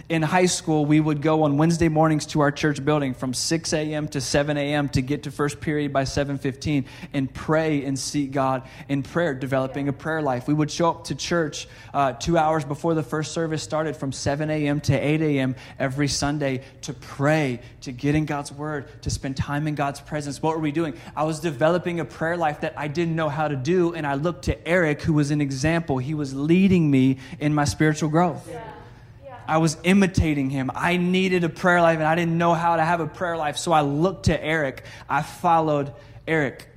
in 0.10 0.22
high 0.22 0.46
school, 0.46 0.86
we 0.86 1.02
would 1.02 1.22
go 1.22 1.44
on 1.44 1.58
Wednesday 1.58 1.90
mornings 1.90 2.26
to 2.28 2.40
our 2.40 2.52
church 2.52 2.84
building 2.84 3.14
from 3.14 3.34
6 3.34 3.74
a.m. 3.74 4.08
to 4.10 4.22
7 4.22 4.56
a.m. 4.56 4.88
to 4.90 5.02
get 5.02 5.24
to 5.24 5.32
first 5.32 5.60
period 5.60 5.92
by 5.92 6.04
7:15 6.04 6.86
and 7.12 7.34
pray 7.34 7.84
and 7.84 8.00
seek 8.00 8.32
God 8.32 8.64
in 8.88 9.04
prayer, 9.04 9.34
developing 9.34 9.90
a 9.90 9.94
prayer 9.94 10.22
life. 10.22 10.48
We 10.48 10.54
would 10.54 10.72
show 10.72 10.92
up 10.92 11.04
to 11.06 11.16
church 11.16 11.68
uh, 11.94 12.14
two 12.14 12.38
hours 12.38 12.64
before 12.64 12.94
the 12.94 13.04
first 13.04 13.34
service 13.34 13.62
started, 13.62 13.98
from 13.98 14.14
7 14.14 14.50
a.m. 14.50 14.80
to 14.82 14.94
8 14.94 15.22
a.m. 15.22 15.56
every 15.78 16.08
Sunday 16.08 16.64
to 16.84 16.94
pray, 16.94 17.60
to 17.82 17.92
get 17.92 18.16
in 18.16 18.26
God's 18.26 18.52
Word, 18.52 19.02
to 19.02 19.10
spend 19.10 19.36
time 19.36 19.68
in 19.68 19.76
God's 19.76 20.00
presence. 20.00 20.42
What 20.42 20.56
were 20.56 20.62
we 20.62 20.72
doing? 20.72 20.94
I 21.18 21.26
was 21.26 21.42
developing 21.42 22.00
a 22.00 22.06
prayer 22.06 22.38
life 22.38 22.62
that 22.62 22.74
I 22.78 22.88
didn't 22.88 23.16
know 23.18 23.28
how 23.28 23.50
to 23.50 23.58
do, 23.58 23.94
and 23.94 24.08
I 24.08 24.14
looked 24.14 24.46
to 24.46 24.68
Eric, 24.68 25.02
who 25.02 25.14
was 25.14 25.32
an 25.32 25.42
example. 25.42 25.98
He 25.98 26.14
was 26.14 26.34
leading 26.34 26.90
me 26.90 27.18
in 27.40 27.54
my 27.54 27.66
spiritual 27.66 28.08
growth. 28.08 28.48
Yeah. 28.50 28.77
I 29.48 29.58
was 29.58 29.78
imitating 29.84 30.50
him. 30.50 30.72
I 30.76 30.98
needed 30.98 31.44
a 31.44 31.50
prayer 31.50 31.82
life 31.82 31.98
and 32.00 32.08
I 32.08 32.16
didn't 32.16 32.38
know 32.38 32.54
how 32.54 32.76
to 32.76 32.84
have 32.84 33.00
a 33.00 33.08
prayer 33.08 33.38
life. 33.38 33.58
So 33.58 33.72
I 33.72 33.82
looked 33.82 34.26
to 34.26 34.44
Eric. 34.44 34.84
I 35.10 35.22
followed 35.22 35.94
Eric. 36.28 36.68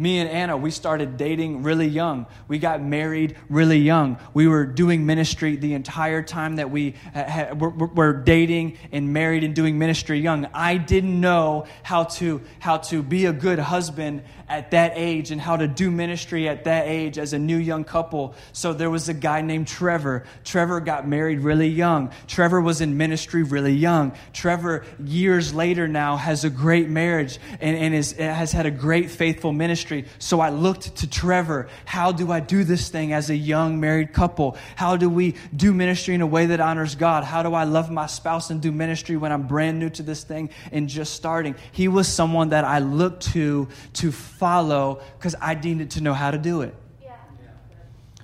Me 0.00 0.20
and 0.20 0.30
Anna, 0.30 0.56
we 0.56 0.70
started 0.70 1.16
dating 1.16 1.64
really 1.64 1.88
young. 1.88 2.26
We 2.46 2.60
got 2.60 2.80
married 2.80 3.36
really 3.50 3.78
young. 3.78 4.16
We 4.32 4.46
were 4.46 4.64
doing 4.64 5.06
ministry 5.06 5.56
the 5.56 5.74
entire 5.74 6.22
time 6.22 6.56
that 6.56 6.70
we 6.70 6.94
uh, 7.16 7.52
were 7.56 8.12
dating 8.12 8.78
and 8.92 9.12
married 9.12 9.42
and 9.42 9.56
doing 9.56 9.76
ministry 9.76 10.20
young. 10.20 10.46
I 10.54 10.76
didn't 10.76 11.20
know 11.20 11.66
how 11.82 12.04
to, 12.04 12.42
how 12.60 12.76
to 12.76 13.02
be 13.02 13.26
a 13.26 13.32
good 13.32 13.58
husband 13.58 14.22
at 14.48 14.70
that 14.70 14.92
age 14.94 15.30
and 15.30 15.40
how 15.40 15.56
to 15.56 15.68
do 15.68 15.90
ministry 15.90 16.48
at 16.48 16.64
that 16.64 16.86
age 16.86 17.18
as 17.18 17.32
a 17.32 17.38
new 17.38 17.56
young 17.56 17.84
couple. 17.84 18.34
So 18.52 18.72
there 18.72 18.90
was 18.90 19.08
a 19.08 19.14
guy 19.14 19.42
named 19.42 19.68
Trevor. 19.68 20.24
Trevor 20.44 20.80
got 20.80 21.06
married 21.06 21.40
really 21.40 21.68
young. 21.68 22.10
Trevor 22.26 22.60
was 22.60 22.80
in 22.80 22.96
ministry 22.96 23.42
really 23.42 23.74
young. 23.74 24.12
Trevor, 24.32 24.84
years 25.04 25.52
later 25.52 25.86
now, 25.86 26.16
has 26.16 26.44
a 26.44 26.50
great 26.50 26.88
marriage 26.88 27.38
and, 27.60 27.76
and 27.76 27.94
is, 27.94 28.12
has 28.12 28.52
had 28.52 28.66
a 28.66 28.70
great 28.70 29.10
faithful 29.10 29.52
ministry. 29.52 30.06
So 30.18 30.40
I 30.40 30.50
looked 30.50 30.96
to 30.96 31.08
Trevor. 31.08 31.68
How 31.84 32.12
do 32.12 32.32
I 32.32 32.40
do 32.40 32.64
this 32.64 32.88
thing 32.88 33.12
as 33.12 33.30
a 33.30 33.36
young 33.36 33.80
married 33.80 34.12
couple? 34.12 34.56
How 34.76 34.96
do 34.96 35.10
we 35.10 35.34
do 35.54 35.74
ministry 35.74 36.14
in 36.14 36.22
a 36.22 36.26
way 36.26 36.46
that 36.46 36.60
honors 36.60 36.94
God? 36.94 37.24
How 37.24 37.42
do 37.42 37.54
I 37.54 37.64
love 37.64 37.90
my 37.90 38.06
spouse 38.06 38.50
and 38.50 38.62
do 38.62 38.72
ministry 38.72 39.16
when 39.16 39.32
I'm 39.32 39.46
brand 39.46 39.78
new 39.78 39.90
to 39.90 40.02
this 40.02 40.24
thing 40.24 40.50
and 40.72 40.88
just 40.88 41.14
starting? 41.14 41.54
He 41.72 41.88
was 41.88 42.08
someone 42.08 42.50
that 42.50 42.64
I 42.64 42.78
looked 42.78 43.32
to 43.32 43.68
to 43.94 44.12
follow 44.38 45.00
because 45.18 45.34
I 45.40 45.54
needed 45.54 45.90
to 45.92 46.00
know 46.00 46.14
how 46.14 46.30
to 46.30 46.38
do 46.38 46.62
it. 46.62 46.74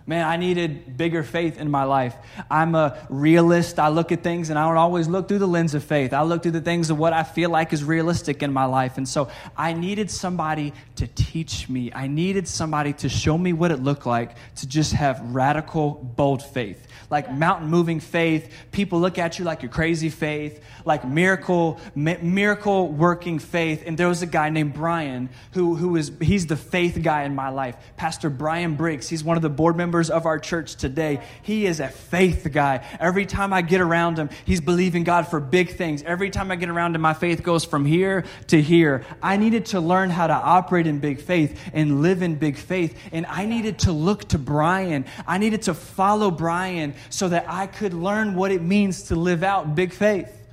Man, 0.07 0.27
I 0.27 0.37
needed 0.37 0.99
bigger 0.99 1.23
faith 1.23 1.59
in 1.59 1.71
my 1.71 1.85
life. 1.85 2.15
I'm 2.51 2.75
a 2.75 3.07
realist. 3.09 3.79
I 3.79 3.89
look 3.89 4.13
at 4.13 4.23
things 4.23 4.51
and 4.51 4.59
I 4.59 4.69
don't 4.69 4.77
always 4.77 5.09
look 5.09 5.29
through 5.29 5.39
the 5.39 5.49
lens 5.49 5.73
of 5.73 5.83
faith. 5.83 6.13
I 6.13 6.21
look 6.25 6.43
through 6.43 6.53
the 6.53 6.61
things 6.61 6.91
of 6.91 6.99
what 6.99 7.15
I 7.15 7.23
feel 7.23 7.49
like 7.49 7.73
is 7.73 7.83
realistic 7.83 8.43
in 8.43 8.53
my 8.53 8.67
life. 8.67 8.99
And 8.99 9.09
so 9.09 9.31
I 9.57 9.73
needed 9.73 10.11
somebody 10.11 10.75
to 10.97 11.07
teach 11.07 11.71
me. 11.71 11.91
I 11.95 12.07
needed 12.07 12.47
somebody 12.47 12.93
to 12.95 13.09
show 13.09 13.39
me 13.39 13.55
what 13.55 13.71
it 13.71 13.83
looked 13.83 14.05
like 14.05 14.37
to 14.57 14.69
just 14.69 14.93
have 14.93 15.23
radical, 15.35 15.93
bold 15.93 16.43
faith. 16.43 16.87
Like 17.09 17.33
mountain 17.33 17.71
moving 17.71 18.01
faith. 18.01 18.53
People 18.73 19.01
look 19.01 19.17
at 19.17 19.39
you 19.39 19.47
like 19.47 19.63
you're 19.63 19.73
crazy 19.73 20.11
faith, 20.11 20.63
like 20.85 21.07
miracle, 21.07 21.81
mi- 21.95 22.19
miracle 22.21 22.89
working 22.89 23.39
faith. 23.39 23.85
And 23.87 23.97
there 23.97 24.09
was 24.09 24.21
a 24.21 24.27
guy 24.27 24.51
named 24.51 24.75
Brian 24.75 25.31
who, 25.53 25.77
who 25.77 25.97
is, 25.97 26.13
he's 26.21 26.47
the 26.47 26.57
faith 26.57 26.99
guy 27.03 27.23
in 27.23 27.35
my 27.35 27.49
life. 27.49 27.77
Pastor 27.97 28.29
Brian 28.29 28.75
Briggs. 28.75 29.09
He's 29.09 29.25
one 29.25 29.37
of 29.39 29.43
the 29.43 29.49
board 29.49 29.77
members 29.77 29.94
members 29.95 30.11
of 30.11 30.27
our 30.27 30.41
church 30.41 30.75
today. 30.75 31.21
He 31.43 31.67
is 31.67 31.79
a 31.79 31.87
faith 31.87 32.49
guy. 32.51 32.85
Every 32.99 33.27
time 33.27 33.53
I 33.53 33.63
get 33.63 33.81
around 33.81 34.19
him, 34.19 34.29
he's 34.45 34.61
believing 34.61 35.05
God 35.05 35.29
for 35.29 35.39
big 35.39 35.77
things. 35.77 36.03
Every 36.03 36.31
time 36.31 36.51
I 36.51 36.57
get 36.57 36.69
around 36.69 36.97
him, 36.97 37.01
my 37.01 37.15
faith 37.15 37.45
goes 37.45 37.65
from 37.65 37.85
here 37.87 38.25
to 38.49 38.61
here. 38.61 39.05
I 39.23 39.37
needed 39.37 39.67
to 39.67 39.81
learn 39.81 40.11
how 40.11 40.27
to 40.27 40.33
operate 40.33 40.89
in 40.89 40.99
big 40.99 41.21
faith 41.21 41.61
and 41.73 42.03
live 42.03 42.23
in 42.23 42.35
big 42.35 42.57
faith. 42.57 42.99
And 43.13 43.25
I 43.27 43.47
needed 43.47 43.79
to 43.81 43.93
look 43.93 44.25
to 44.31 44.39
Brian. 44.39 45.05
I 45.29 45.39
needed 45.39 45.63
to 45.63 45.75
follow 45.75 46.33
Brian 46.33 46.95
so 47.09 47.29
that 47.29 47.45
I 47.47 47.69
could 47.69 47.95
learn 47.95 48.35
what 48.35 48.51
it 48.51 48.63
means 48.63 49.05
to 49.05 49.15
live 49.15 49.45
out 49.45 49.77
big 49.77 49.93
faith 49.93 50.44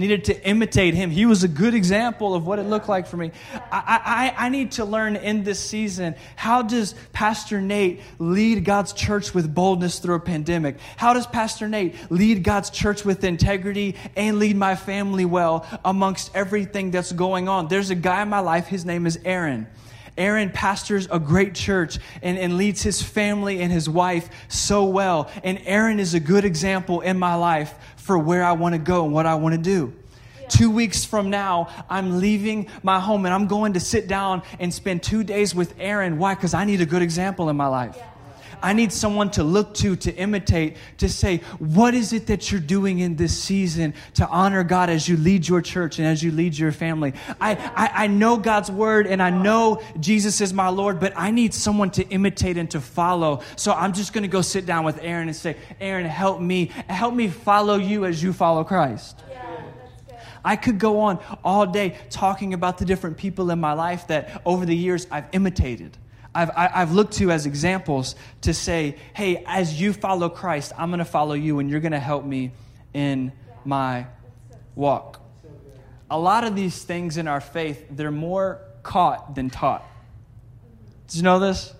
needed 0.00 0.24
to 0.24 0.48
imitate 0.48 0.94
him. 0.94 1.10
He 1.10 1.26
was 1.26 1.44
a 1.44 1.48
good 1.48 1.74
example 1.74 2.34
of 2.34 2.46
what 2.46 2.58
it 2.58 2.64
looked 2.64 2.88
like 2.88 3.06
for 3.06 3.16
me. 3.16 3.30
I, 3.54 4.32
I, 4.36 4.46
I 4.46 4.48
need 4.48 4.72
to 4.72 4.84
learn 4.84 5.14
in 5.14 5.44
this 5.44 5.60
season 5.60 6.16
how 6.34 6.62
does 6.62 6.94
Pastor 7.12 7.60
Nate 7.60 8.00
lead 8.18 8.64
God's 8.64 8.92
church 8.92 9.32
with 9.34 9.54
boldness 9.54 10.00
through 10.00 10.16
a 10.16 10.20
pandemic? 10.20 10.80
How 10.96 11.12
does 11.12 11.26
Pastor 11.26 11.68
Nate 11.68 11.94
lead 12.10 12.42
God's 12.42 12.70
church 12.70 13.04
with 13.04 13.22
integrity 13.22 13.94
and 14.16 14.38
lead 14.38 14.56
my 14.56 14.74
family 14.74 15.24
well 15.24 15.66
amongst 15.84 16.34
everything 16.34 16.90
that's 16.90 17.12
going 17.12 17.48
on? 17.48 17.68
There's 17.68 17.90
a 17.90 17.94
guy 17.94 18.22
in 18.22 18.28
my 18.28 18.40
life, 18.40 18.66
his 18.66 18.84
name 18.84 19.06
is 19.06 19.20
Aaron. 19.24 19.68
Aaron 20.20 20.50
pastors 20.50 21.08
a 21.10 21.18
great 21.18 21.54
church 21.54 21.98
and, 22.22 22.38
and 22.38 22.56
leads 22.58 22.82
his 22.82 23.02
family 23.02 23.60
and 23.62 23.72
his 23.72 23.88
wife 23.88 24.28
so 24.48 24.84
well. 24.84 25.30
And 25.42 25.58
Aaron 25.64 25.98
is 25.98 26.12
a 26.12 26.20
good 26.20 26.44
example 26.44 27.00
in 27.00 27.18
my 27.18 27.34
life 27.34 27.74
for 27.96 28.18
where 28.18 28.44
I 28.44 28.52
want 28.52 28.74
to 28.74 28.78
go 28.78 29.04
and 29.04 29.14
what 29.14 29.24
I 29.24 29.34
want 29.36 29.54
to 29.54 29.60
do. 29.60 29.94
Two 30.48 30.70
weeks 30.70 31.04
from 31.04 31.30
now, 31.30 31.68
I'm 31.88 32.20
leaving 32.20 32.68
my 32.82 33.00
home 33.00 33.24
and 33.24 33.32
I'm 33.32 33.46
going 33.46 33.72
to 33.74 33.80
sit 33.80 34.08
down 34.08 34.42
and 34.58 34.74
spend 34.74 35.02
two 35.02 35.24
days 35.24 35.54
with 35.54 35.74
Aaron. 35.78 36.18
Why? 36.18 36.34
Because 36.34 36.54
I 36.54 36.64
need 36.64 36.80
a 36.80 36.86
good 36.86 37.02
example 37.02 37.48
in 37.48 37.56
my 37.56 37.68
life. 37.68 37.94
Yeah. 37.96 38.09
I 38.62 38.72
need 38.72 38.92
someone 38.92 39.30
to 39.32 39.42
look 39.42 39.74
to, 39.74 39.96
to 39.96 40.14
imitate, 40.14 40.76
to 40.98 41.08
say, 41.08 41.38
what 41.58 41.94
is 41.94 42.12
it 42.12 42.26
that 42.26 42.50
you're 42.50 42.60
doing 42.60 43.00
in 43.00 43.16
this 43.16 43.36
season 43.36 43.94
to 44.14 44.26
honor 44.28 44.64
God 44.64 44.90
as 44.90 45.08
you 45.08 45.16
lead 45.16 45.46
your 45.46 45.60
church 45.60 45.98
and 45.98 46.06
as 46.06 46.22
you 46.22 46.30
lead 46.30 46.56
your 46.56 46.72
family? 46.72 47.14
I, 47.40 47.52
I, 47.74 48.04
I 48.04 48.06
know 48.06 48.36
God's 48.36 48.70
word 48.70 49.06
and 49.06 49.22
I 49.22 49.30
know 49.30 49.82
Jesus 49.98 50.40
is 50.40 50.52
my 50.52 50.68
Lord, 50.68 51.00
but 51.00 51.12
I 51.16 51.30
need 51.30 51.54
someone 51.54 51.90
to 51.92 52.08
imitate 52.08 52.56
and 52.56 52.70
to 52.70 52.80
follow. 52.80 53.42
So 53.56 53.72
I'm 53.72 53.92
just 53.92 54.12
going 54.12 54.22
to 54.22 54.28
go 54.28 54.42
sit 54.42 54.66
down 54.66 54.84
with 54.84 54.98
Aaron 55.02 55.28
and 55.28 55.36
say, 55.36 55.56
Aaron, 55.80 56.06
help 56.06 56.40
me, 56.40 56.66
help 56.88 57.14
me 57.14 57.28
follow 57.28 57.76
you 57.76 58.04
as 58.04 58.22
you 58.22 58.32
follow 58.32 58.64
Christ. 58.64 59.22
I 60.44 60.56
could 60.56 60.78
go 60.78 61.00
on 61.00 61.18
all 61.44 61.66
day 61.66 61.96
talking 62.08 62.54
about 62.54 62.78
the 62.78 62.84
different 62.84 63.16
people 63.16 63.50
in 63.50 63.60
my 63.60 63.72
life 63.72 64.06
that 64.08 64.42
over 64.44 64.64
the 64.64 64.76
years 64.76 65.06
I've 65.10 65.26
imitated. 65.32 65.96
I've, 66.34 66.50
I've 66.54 66.92
looked 66.92 67.14
to 67.14 67.30
as 67.30 67.46
examples 67.46 68.14
to 68.42 68.54
say, 68.54 68.96
hey, 69.14 69.42
as 69.46 69.80
you 69.80 69.92
follow 69.92 70.28
Christ, 70.28 70.72
I'm 70.78 70.90
going 70.90 70.98
to 70.98 71.04
follow 71.04 71.34
you 71.34 71.58
and 71.58 71.68
you're 71.68 71.80
going 71.80 71.92
to 71.92 71.98
help 71.98 72.24
me 72.24 72.52
in 72.94 73.32
my 73.64 74.06
walk. 74.74 75.20
A 76.10 76.18
lot 76.18 76.44
of 76.44 76.54
these 76.54 76.82
things 76.82 77.16
in 77.16 77.26
our 77.28 77.40
faith, 77.40 77.84
they're 77.90 78.10
more 78.10 78.60
caught 78.82 79.34
than 79.34 79.50
taught. 79.50 79.84
Did 81.08 81.16
you 81.18 81.22
know 81.22 81.40
this? 81.40 81.74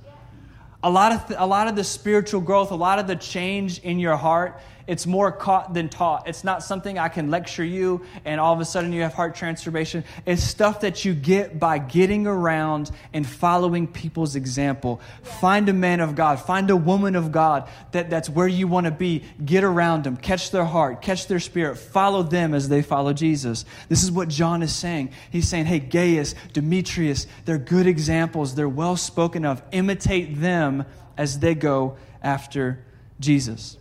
A 0.82 0.90
lot 0.90 1.12
of, 1.12 1.28
th- 1.28 1.38
a 1.40 1.46
lot 1.46 1.68
of 1.68 1.76
the 1.76 1.84
spiritual 1.84 2.40
growth, 2.40 2.70
a 2.70 2.76
lot 2.76 2.98
of 2.98 3.06
the 3.06 3.16
change 3.16 3.78
in 3.80 3.98
your 3.98 4.16
heart 4.16 4.60
it's 4.90 5.06
more 5.06 5.30
caught 5.30 5.72
than 5.72 5.88
taught. 5.88 6.26
It's 6.26 6.42
not 6.42 6.64
something 6.64 6.98
I 6.98 7.08
can 7.08 7.30
lecture 7.30 7.62
you 7.62 8.04
and 8.24 8.40
all 8.40 8.52
of 8.52 8.58
a 8.58 8.64
sudden 8.64 8.92
you 8.92 9.02
have 9.02 9.14
heart 9.14 9.36
transformation. 9.36 10.02
It's 10.26 10.42
stuff 10.42 10.80
that 10.80 11.04
you 11.04 11.14
get 11.14 11.60
by 11.60 11.78
getting 11.78 12.26
around 12.26 12.90
and 13.12 13.24
following 13.24 13.86
people's 13.86 14.34
example. 14.34 15.00
Find 15.22 15.68
a 15.68 15.72
man 15.72 16.00
of 16.00 16.16
God, 16.16 16.40
find 16.40 16.68
a 16.70 16.76
woman 16.76 17.14
of 17.14 17.30
God 17.30 17.68
that, 17.92 18.10
that's 18.10 18.28
where 18.28 18.48
you 18.48 18.66
want 18.66 18.86
to 18.86 18.90
be. 18.90 19.22
Get 19.44 19.62
around 19.62 20.02
them, 20.02 20.16
catch 20.16 20.50
their 20.50 20.64
heart, 20.64 21.02
catch 21.02 21.28
their 21.28 21.38
spirit, 21.38 21.76
follow 21.76 22.24
them 22.24 22.52
as 22.52 22.68
they 22.68 22.82
follow 22.82 23.12
Jesus. 23.12 23.64
This 23.88 24.02
is 24.02 24.10
what 24.10 24.26
John 24.26 24.60
is 24.60 24.74
saying. 24.74 25.12
He's 25.30 25.48
saying, 25.48 25.66
hey, 25.66 25.78
Gaius, 25.78 26.34
Demetrius, 26.52 27.28
they're 27.44 27.58
good 27.58 27.86
examples, 27.86 28.56
they're 28.56 28.68
well 28.68 28.96
spoken 28.96 29.44
of. 29.44 29.62
Imitate 29.70 30.40
them 30.40 30.84
as 31.16 31.38
they 31.38 31.54
go 31.54 31.96
after 32.24 32.84
Jesus. 33.20 33.76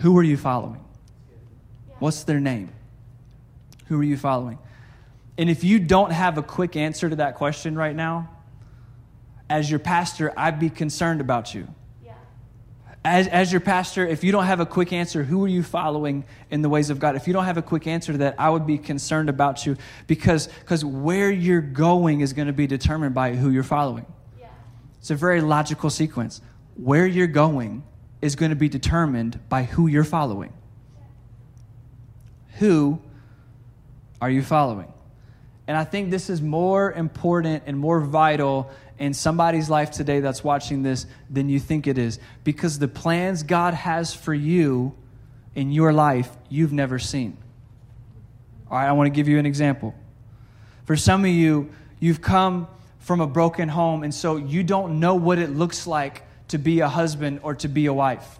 Who 0.00 0.16
are 0.18 0.22
you 0.22 0.36
following? 0.36 0.84
What's 1.98 2.24
their 2.24 2.40
name? 2.40 2.70
Who 3.86 4.00
are 4.00 4.04
you 4.04 4.16
following? 4.16 4.58
And 5.36 5.50
if 5.50 5.64
you 5.64 5.78
don't 5.78 6.12
have 6.12 6.38
a 6.38 6.42
quick 6.42 6.76
answer 6.76 7.08
to 7.08 7.16
that 7.16 7.36
question 7.36 7.76
right 7.76 7.94
now, 7.94 8.30
as 9.48 9.70
your 9.70 9.80
pastor, 9.80 10.32
I'd 10.36 10.58
be 10.58 10.70
concerned 10.70 11.20
about 11.20 11.54
you. 11.54 11.68
As, 13.02 13.28
as 13.28 13.50
your 13.50 13.62
pastor, 13.62 14.06
if 14.06 14.22
you 14.22 14.30
don't 14.30 14.44
have 14.44 14.60
a 14.60 14.66
quick 14.66 14.92
answer, 14.92 15.22
who 15.24 15.42
are 15.44 15.48
you 15.48 15.62
following 15.62 16.24
in 16.50 16.60
the 16.60 16.68
ways 16.68 16.90
of 16.90 16.98
God? 16.98 17.16
If 17.16 17.26
you 17.26 17.32
don't 17.32 17.46
have 17.46 17.56
a 17.56 17.62
quick 17.62 17.86
answer 17.86 18.12
to 18.12 18.18
that, 18.18 18.34
I 18.38 18.50
would 18.50 18.66
be 18.66 18.76
concerned 18.76 19.30
about 19.30 19.64
you 19.64 19.78
because 20.06 20.48
because 20.60 20.84
where 20.84 21.30
you're 21.30 21.62
going 21.62 22.20
is 22.20 22.34
going 22.34 22.48
to 22.48 22.52
be 22.52 22.66
determined 22.66 23.14
by 23.14 23.36
who 23.36 23.48
you're 23.48 23.62
following. 23.62 24.04
Yeah. 24.38 24.48
It's 24.98 25.10
a 25.10 25.14
very 25.14 25.40
logical 25.40 25.88
sequence. 25.88 26.42
Where 26.74 27.06
you're 27.06 27.26
going 27.26 27.84
is 28.22 28.36
going 28.36 28.50
to 28.50 28.56
be 28.56 28.68
determined 28.68 29.38
by 29.48 29.64
who 29.64 29.86
you're 29.86 30.04
following. 30.04 30.52
Who 32.58 33.00
are 34.20 34.30
you 34.30 34.42
following? 34.42 34.92
And 35.66 35.76
I 35.76 35.84
think 35.84 36.10
this 36.10 36.28
is 36.28 36.42
more 36.42 36.92
important 36.92 37.62
and 37.66 37.78
more 37.78 38.00
vital 38.00 38.70
in 38.98 39.14
somebody's 39.14 39.70
life 39.70 39.90
today 39.90 40.20
that's 40.20 40.44
watching 40.44 40.82
this 40.82 41.06
than 41.30 41.48
you 41.48 41.58
think 41.58 41.86
it 41.86 41.96
is. 41.96 42.18
Because 42.44 42.78
the 42.78 42.88
plans 42.88 43.42
God 43.42 43.74
has 43.74 44.12
for 44.12 44.34
you 44.34 44.94
in 45.54 45.72
your 45.72 45.92
life, 45.92 46.30
you've 46.48 46.72
never 46.72 46.98
seen. 46.98 47.36
All 48.70 48.76
right, 48.76 48.88
I 48.88 48.92
want 48.92 49.06
to 49.06 49.10
give 49.10 49.26
you 49.26 49.38
an 49.38 49.46
example. 49.46 49.94
For 50.84 50.96
some 50.96 51.24
of 51.24 51.30
you, 51.30 51.70
you've 51.98 52.20
come 52.20 52.68
from 52.98 53.20
a 53.20 53.26
broken 53.26 53.68
home, 53.68 54.02
and 54.02 54.14
so 54.14 54.36
you 54.36 54.62
don't 54.62 55.00
know 55.00 55.14
what 55.14 55.38
it 55.38 55.50
looks 55.50 55.86
like 55.86 56.24
to 56.50 56.58
be 56.58 56.80
a 56.80 56.88
husband 56.88 57.40
or 57.42 57.54
to 57.54 57.68
be 57.68 57.86
a 57.86 57.92
wife. 57.92 58.38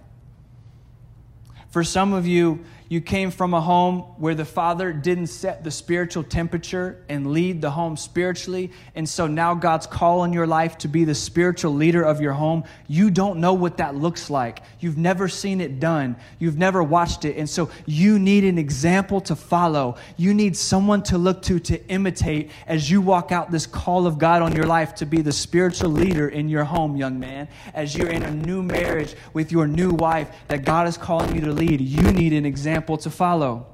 For 1.71 1.85
some 1.85 2.13
of 2.13 2.27
you, 2.27 2.65
you 2.91 3.01
came 3.01 3.31
from 3.31 3.55
a 3.55 3.61
home 3.61 4.01
where 4.19 4.35
the 4.35 4.45
father 4.45 4.93
didn't 4.93 5.29
set 5.29 5.63
the 5.63 5.71
spiritual 5.71 6.25
temperature 6.25 7.05
and 7.09 7.31
lead 7.31 7.63
the 7.63 7.71
home 7.71 7.97
spiritually. 7.97 8.73
And 8.97 9.09
so 9.09 9.29
now 9.29 9.55
God's 9.55 9.87
call 9.87 10.25
in 10.25 10.33
your 10.33 10.49
life 10.49 10.77
to 10.79 10.89
be 10.89 11.05
the 11.05 11.15
spiritual 11.15 11.73
leader 11.73 12.03
of 12.03 12.21
your 12.21 12.33
home. 12.33 12.65
You 12.89 13.13
don't 13.13 13.39
know 13.39 13.55
what 13.55 13.77
that 13.77 13.95
looks 13.95 14.29
like. 14.29 14.63
You've 14.81 14.99
never 14.99 15.29
seen 15.29 15.61
it 15.61 15.79
done. 15.79 16.17
You've 16.41 16.59
never 16.59 16.83
watched 16.83 17.25
it. 17.25 17.37
And 17.37 17.49
so 17.49 17.71
you 17.87 18.19
need 18.19 18.43
an 18.43 18.59
example 18.59 19.21
to 19.21 19.37
follow. 19.37 19.97
You 20.17 20.35
need 20.35 20.57
someone 20.57 21.05
to 21.05 21.17
look 21.17 21.43
to 21.43 21.61
to 21.61 21.87
imitate 21.87 22.51
as 22.67 22.91
you 22.91 23.01
walk 23.01 23.31
out 23.31 23.53
this 23.53 23.69
call 23.69 24.05
of 24.09 24.19
God 24.19 24.43
on 24.43 24.53
your 24.53 24.67
life 24.67 24.97
to 24.97 25.07
be 25.07 25.23
the 25.23 25.31
spiritual 25.31 25.91
leader 25.91 26.29
in 26.29 26.49
your 26.49 26.65
home, 26.65 26.97
young 26.97 27.21
man. 27.21 27.47
As 27.73 27.95
you're 27.95 28.11
in 28.11 28.25
a 28.25 28.33
new 28.33 28.65
marriage 28.65 29.15
with 29.33 29.53
your 29.53 29.69
new 29.69 29.91
wife 29.91 30.29
that 30.49 30.65
God 30.65 30.89
is 30.89 30.99
calling 30.99 31.37
you 31.37 31.41
to 31.43 31.53
lead, 31.53 31.81
you 31.81 32.03
need 32.11 32.33
an 32.33 32.45
example 32.45 32.80
example 32.81 32.97
to 32.97 33.11
follow. 33.11 33.70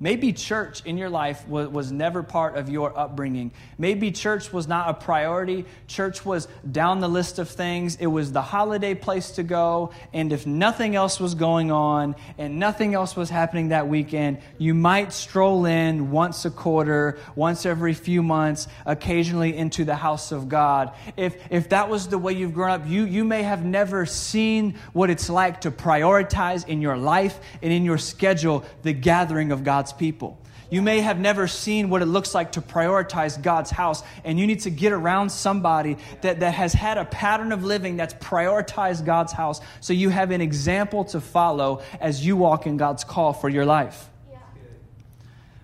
Maybe 0.00 0.32
church 0.32 0.84
in 0.84 0.96
your 0.96 1.10
life 1.10 1.46
was, 1.48 1.68
was 1.68 1.90
never 1.90 2.22
part 2.22 2.56
of 2.56 2.68
your 2.68 2.96
upbringing. 2.96 3.50
Maybe 3.78 4.12
church 4.12 4.52
was 4.52 4.68
not 4.68 4.88
a 4.88 4.94
priority. 4.94 5.64
Church 5.88 6.24
was 6.24 6.46
down 6.70 7.00
the 7.00 7.08
list 7.08 7.40
of 7.40 7.48
things. 7.48 7.96
It 7.96 8.06
was 8.06 8.30
the 8.30 8.42
holiday 8.42 8.94
place 8.94 9.32
to 9.32 9.42
go. 9.42 9.90
And 10.12 10.32
if 10.32 10.46
nothing 10.46 10.94
else 10.94 11.18
was 11.18 11.34
going 11.34 11.72
on 11.72 12.14
and 12.38 12.60
nothing 12.60 12.94
else 12.94 13.16
was 13.16 13.28
happening 13.28 13.70
that 13.70 13.88
weekend, 13.88 14.38
you 14.56 14.72
might 14.72 15.12
stroll 15.12 15.64
in 15.64 16.12
once 16.12 16.44
a 16.44 16.50
quarter, 16.50 17.18
once 17.34 17.66
every 17.66 17.94
few 17.94 18.22
months, 18.22 18.68
occasionally 18.86 19.56
into 19.56 19.84
the 19.84 19.96
house 19.96 20.30
of 20.30 20.48
God. 20.48 20.92
If, 21.16 21.36
if 21.50 21.70
that 21.70 21.88
was 21.88 22.06
the 22.06 22.18
way 22.18 22.34
you've 22.34 22.54
grown 22.54 22.70
up, 22.70 22.86
you, 22.86 23.04
you 23.04 23.24
may 23.24 23.42
have 23.42 23.64
never 23.64 24.06
seen 24.06 24.76
what 24.92 25.10
it's 25.10 25.28
like 25.28 25.62
to 25.62 25.72
prioritize 25.72 26.68
in 26.68 26.80
your 26.80 26.96
life 26.96 27.40
and 27.62 27.72
in 27.72 27.84
your 27.84 27.98
schedule 27.98 28.64
the 28.82 28.92
gathering 28.92 29.50
of 29.50 29.64
God's 29.64 29.87
God's 29.88 29.98
people. 29.98 30.38
You 30.70 30.82
may 30.82 31.00
have 31.00 31.18
never 31.18 31.48
seen 31.48 31.88
what 31.88 32.02
it 32.02 32.06
looks 32.06 32.34
like 32.34 32.52
to 32.52 32.60
prioritize 32.60 33.42
God's 33.42 33.70
house, 33.70 34.02
and 34.22 34.38
you 34.38 34.46
need 34.46 34.60
to 34.60 34.70
get 34.70 34.92
around 34.92 35.30
somebody 35.30 35.96
that, 36.20 36.40
that 36.40 36.52
has 36.52 36.74
had 36.74 36.98
a 36.98 37.06
pattern 37.06 37.52
of 37.52 37.64
living 37.64 37.96
that's 37.96 38.12
prioritized 38.14 39.06
God's 39.06 39.32
house 39.32 39.62
so 39.80 39.94
you 39.94 40.10
have 40.10 40.30
an 40.30 40.42
example 40.42 41.04
to 41.06 41.22
follow 41.22 41.80
as 42.00 42.24
you 42.24 42.36
walk 42.36 42.66
in 42.66 42.76
God's 42.76 43.02
call 43.02 43.32
for 43.32 43.48
your 43.48 43.64
life. 43.64 44.10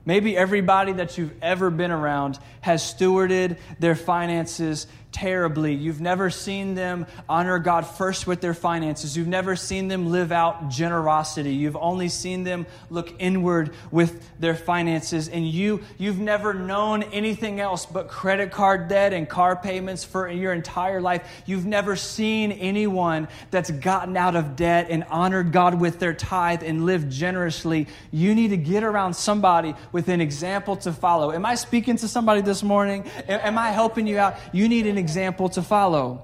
Maybe 0.06 0.36
everybody 0.36 0.92
that 0.92 1.18
you've 1.18 1.34
ever 1.42 1.70
been 1.70 1.90
around 1.90 2.38
has 2.62 2.82
stewarded 2.82 3.58
their 3.78 3.94
finances 3.94 4.86
terribly. 5.14 5.72
You've 5.72 6.00
never 6.00 6.28
seen 6.28 6.74
them 6.74 7.06
honor 7.28 7.60
God 7.60 7.86
first 7.86 8.26
with 8.26 8.40
their 8.40 8.52
finances. 8.52 9.16
You've 9.16 9.28
never 9.28 9.54
seen 9.54 9.86
them 9.86 10.10
live 10.10 10.32
out 10.32 10.70
generosity. 10.70 11.54
You've 11.54 11.76
only 11.76 12.08
seen 12.08 12.42
them 12.42 12.66
look 12.90 13.14
inward 13.20 13.72
with 13.92 14.28
their 14.40 14.56
finances. 14.56 15.28
And 15.28 15.48
you, 15.48 15.82
you've 15.98 16.18
never 16.18 16.52
known 16.52 17.04
anything 17.04 17.60
else 17.60 17.86
but 17.86 18.08
credit 18.08 18.50
card 18.50 18.88
debt 18.88 19.12
and 19.12 19.28
car 19.28 19.54
payments 19.54 20.02
for 20.02 20.28
your 20.28 20.52
entire 20.52 21.00
life. 21.00 21.44
You've 21.46 21.64
never 21.64 21.94
seen 21.94 22.50
anyone 22.50 23.28
that's 23.52 23.70
gotten 23.70 24.16
out 24.16 24.34
of 24.34 24.56
debt 24.56 24.88
and 24.90 25.04
honored 25.04 25.52
God 25.52 25.80
with 25.80 26.00
their 26.00 26.12
tithe 26.12 26.64
and 26.64 26.86
lived 26.86 27.12
generously. 27.12 27.86
You 28.10 28.34
need 28.34 28.48
to 28.48 28.56
get 28.56 28.82
around 28.82 29.14
somebody 29.14 29.76
with 29.92 30.08
an 30.08 30.20
example 30.20 30.74
to 30.78 30.92
follow. 30.92 31.30
Am 31.30 31.46
I 31.46 31.54
speaking 31.54 31.96
to 31.98 32.08
somebody 32.08 32.40
this 32.40 32.64
morning? 32.64 33.08
Am 33.28 33.56
I 33.56 33.70
helping 33.70 34.08
you 34.08 34.18
out? 34.18 34.34
You 34.52 34.68
need 34.68 34.88
an 34.88 35.03
example 35.04 35.50
to 35.50 35.60
follow. 35.60 36.22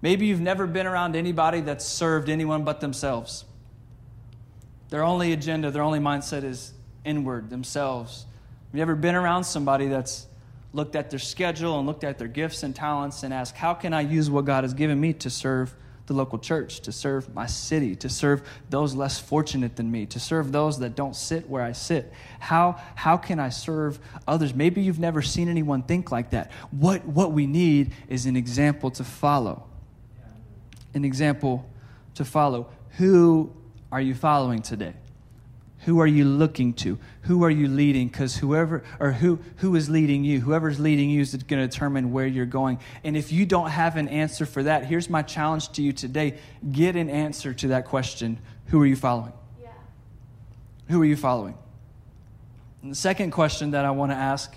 Maybe 0.00 0.26
you've 0.26 0.40
never 0.40 0.68
been 0.68 0.86
around 0.86 1.16
anybody 1.16 1.60
that's 1.60 1.84
served 1.84 2.28
anyone 2.28 2.62
but 2.62 2.80
themselves. 2.80 3.44
Their 4.90 5.02
only 5.02 5.32
agenda, 5.32 5.72
their 5.72 5.82
only 5.82 5.98
mindset 5.98 6.44
is 6.44 6.72
inward, 7.04 7.50
themselves. 7.50 8.26
Have 8.70 8.76
you 8.76 8.82
ever 8.82 8.94
been 8.94 9.16
around 9.16 9.42
somebody 9.42 9.88
that's 9.88 10.28
looked 10.72 10.94
at 10.94 11.10
their 11.10 11.18
schedule 11.18 11.78
and 11.78 11.86
looked 11.86 12.04
at 12.04 12.16
their 12.18 12.28
gifts 12.28 12.62
and 12.62 12.76
talents 12.76 13.24
and 13.24 13.34
asked, 13.34 13.56
How 13.56 13.74
can 13.74 13.92
I 13.92 14.02
use 14.02 14.30
what 14.30 14.44
God 14.44 14.62
has 14.62 14.72
given 14.72 15.00
me 15.00 15.12
to 15.14 15.30
serve 15.30 15.74
the 16.06 16.12
local 16.12 16.38
church, 16.38 16.80
to 16.80 16.92
serve 16.92 17.32
my 17.34 17.46
city, 17.46 17.96
to 17.96 18.08
serve 18.08 18.46
those 18.68 18.94
less 18.94 19.18
fortunate 19.18 19.76
than 19.76 19.90
me, 19.90 20.04
to 20.06 20.20
serve 20.20 20.52
those 20.52 20.78
that 20.80 20.94
don't 20.94 21.16
sit 21.16 21.48
where 21.48 21.62
I 21.62 21.72
sit. 21.72 22.12
How, 22.40 22.80
how 22.94 23.16
can 23.16 23.40
I 23.40 23.48
serve 23.48 23.98
others? 24.28 24.54
Maybe 24.54 24.82
you've 24.82 24.98
never 24.98 25.22
seen 25.22 25.48
anyone 25.48 25.82
think 25.82 26.12
like 26.12 26.30
that. 26.30 26.52
What, 26.70 27.06
what 27.06 27.32
we 27.32 27.46
need 27.46 27.94
is 28.08 28.26
an 28.26 28.36
example 28.36 28.90
to 28.92 29.04
follow. 29.04 29.66
An 30.92 31.04
example 31.04 31.68
to 32.16 32.24
follow. 32.24 32.68
Who 32.98 33.52
are 33.90 34.00
you 34.00 34.14
following 34.14 34.60
today? 34.60 34.94
Who 35.84 36.00
are 36.00 36.06
you 36.06 36.24
looking 36.24 36.72
to? 36.74 36.98
Who 37.22 37.44
are 37.44 37.50
you 37.50 37.68
leading? 37.68 38.08
Because 38.08 38.36
whoever 38.36 38.82
or 38.98 39.12
who 39.12 39.38
who 39.56 39.74
is 39.76 39.90
leading 39.90 40.24
you, 40.24 40.40
whoever's 40.40 40.80
leading 40.80 41.10
you 41.10 41.20
is 41.20 41.34
going 41.34 41.60
to 41.60 41.68
determine 41.68 42.10
where 42.10 42.26
you're 42.26 42.46
going. 42.46 42.78
And 43.02 43.16
if 43.16 43.32
you 43.32 43.44
don't 43.44 43.68
have 43.68 43.96
an 43.96 44.08
answer 44.08 44.46
for 44.46 44.62
that, 44.62 44.86
here's 44.86 45.10
my 45.10 45.22
challenge 45.22 45.72
to 45.72 45.82
you 45.82 45.92
today: 45.92 46.38
get 46.72 46.96
an 46.96 47.10
answer 47.10 47.52
to 47.54 47.68
that 47.68 47.84
question. 47.84 48.38
Who 48.66 48.80
are 48.80 48.86
you 48.86 48.96
following? 48.96 49.32
Yeah. 49.62 49.68
Who 50.88 51.02
are 51.02 51.04
you 51.04 51.16
following? 51.16 51.58
And 52.82 52.90
the 52.90 52.96
second 52.96 53.32
question 53.32 53.72
that 53.72 53.84
I 53.84 53.90
want 53.90 54.10
to 54.12 54.16
ask 54.16 54.54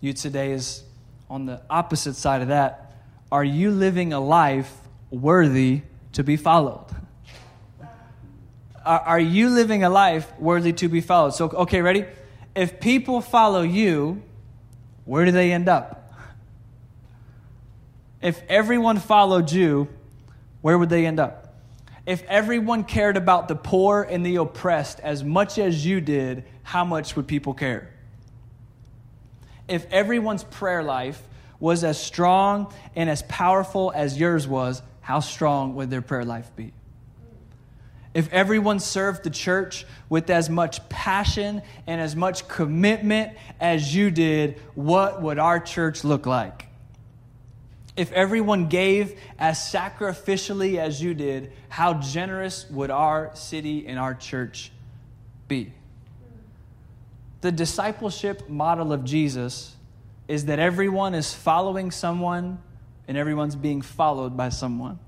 you 0.00 0.14
today 0.14 0.52
is 0.52 0.84
on 1.28 1.44
the 1.44 1.60
opposite 1.68 2.14
side 2.14 2.40
of 2.40 2.48
that: 2.48 2.94
Are 3.30 3.44
you 3.44 3.70
living 3.70 4.14
a 4.14 4.20
life 4.20 4.74
worthy 5.10 5.82
to 6.12 6.24
be 6.24 6.38
followed? 6.38 6.86
Are, 8.88 9.00
are 9.00 9.20
you 9.20 9.50
living 9.50 9.84
a 9.84 9.90
life 9.90 10.32
worthy 10.38 10.72
to 10.72 10.88
be 10.88 11.02
followed? 11.02 11.34
So, 11.34 11.50
okay, 11.50 11.82
ready? 11.82 12.06
If 12.56 12.80
people 12.80 13.20
follow 13.20 13.60
you, 13.60 14.22
where 15.04 15.26
do 15.26 15.30
they 15.30 15.52
end 15.52 15.68
up? 15.68 16.10
If 18.22 18.42
everyone 18.48 18.98
followed 18.98 19.52
you, 19.52 19.88
where 20.62 20.78
would 20.78 20.88
they 20.88 21.06
end 21.06 21.20
up? 21.20 21.54
If 22.06 22.22
everyone 22.24 22.84
cared 22.84 23.18
about 23.18 23.48
the 23.48 23.54
poor 23.54 24.02
and 24.02 24.24
the 24.24 24.36
oppressed 24.36 25.00
as 25.00 25.22
much 25.22 25.58
as 25.58 25.84
you 25.84 26.00
did, 26.00 26.44
how 26.62 26.84
much 26.84 27.14
would 27.14 27.28
people 27.28 27.52
care? 27.52 27.92
If 29.68 29.86
everyone's 29.92 30.44
prayer 30.44 30.82
life 30.82 31.22
was 31.60 31.84
as 31.84 32.00
strong 32.00 32.72
and 32.96 33.10
as 33.10 33.22
powerful 33.24 33.92
as 33.94 34.18
yours 34.18 34.48
was, 34.48 34.80
how 35.02 35.20
strong 35.20 35.74
would 35.74 35.90
their 35.90 36.00
prayer 36.00 36.24
life 36.24 36.50
be? 36.56 36.72
If 38.18 38.32
everyone 38.32 38.80
served 38.80 39.22
the 39.22 39.30
church 39.30 39.86
with 40.08 40.28
as 40.28 40.50
much 40.50 40.88
passion 40.88 41.62
and 41.86 42.00
as 42.00 42.16
much 42.16 42.48
commitment 42.48 43.38
as 43.60 43.94
you 43.94 44.10
did, 44.10 44.58
what 44.74 45.22
would 45.22 45.38
our 45.38 45.60
church 45.60 46.02
look 46.02 46.26
like? 46.26 46.66
If 47.96 48.10
everyone 48.10 48.66
gave 48.66 49.20
as 49.38 49.58
sacrificially 49.58 50.78
as 50.78 51.00
you 51.00 51.14
did, 51.14 51.52
how 51.68 51.94
generous 51.94 52.68
would 52.70 52.90
our 52.90 53.30
city 53.36 53.86
and 53.86 54.00
our 54.00 54.14
church 54.16 54.72
be? 55.46 55.72
The 57.40 57.52
discipleship 57.52 58.48
model 58.48 58.92
of 58.92 59.04
Jesus 59.04 59.76
is 60.26 60.46
that 60.46 60.58
everyone 60.58 61.14
is 61.14 61.32
following 61.32 61.92
someone 61.92 62.60
and 63.06 63.16
everyone's 63.16 63.54
being 63.54 63.80
followed 63.80 64.36
by 64.36 64.48
someone. 64.48 64.98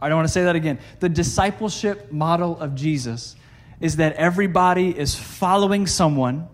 I 0.00 0.08
don't 0.08 0.16
want 0.16 0.28
to 0.28 0.32
say 0.32 0.44
that 0.44 0.56
again. 0.56 0.78
The 1.00 1.08
discipleship 1.08 2.12
model 2.12 2.58
of 2.58 2.74
Jesus 2.74 3.36
is 3.80 3.96
that 3.96 4.14
everybody 4.14 4.96
is 4.96 5.14
following 5.14 5.86
someone 5.86 6.48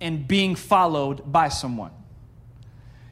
and 0.00 0.26
being 0.26 0.54
followed 0.54 1.30
by 1.30 1.48
someone. 1.48 1.92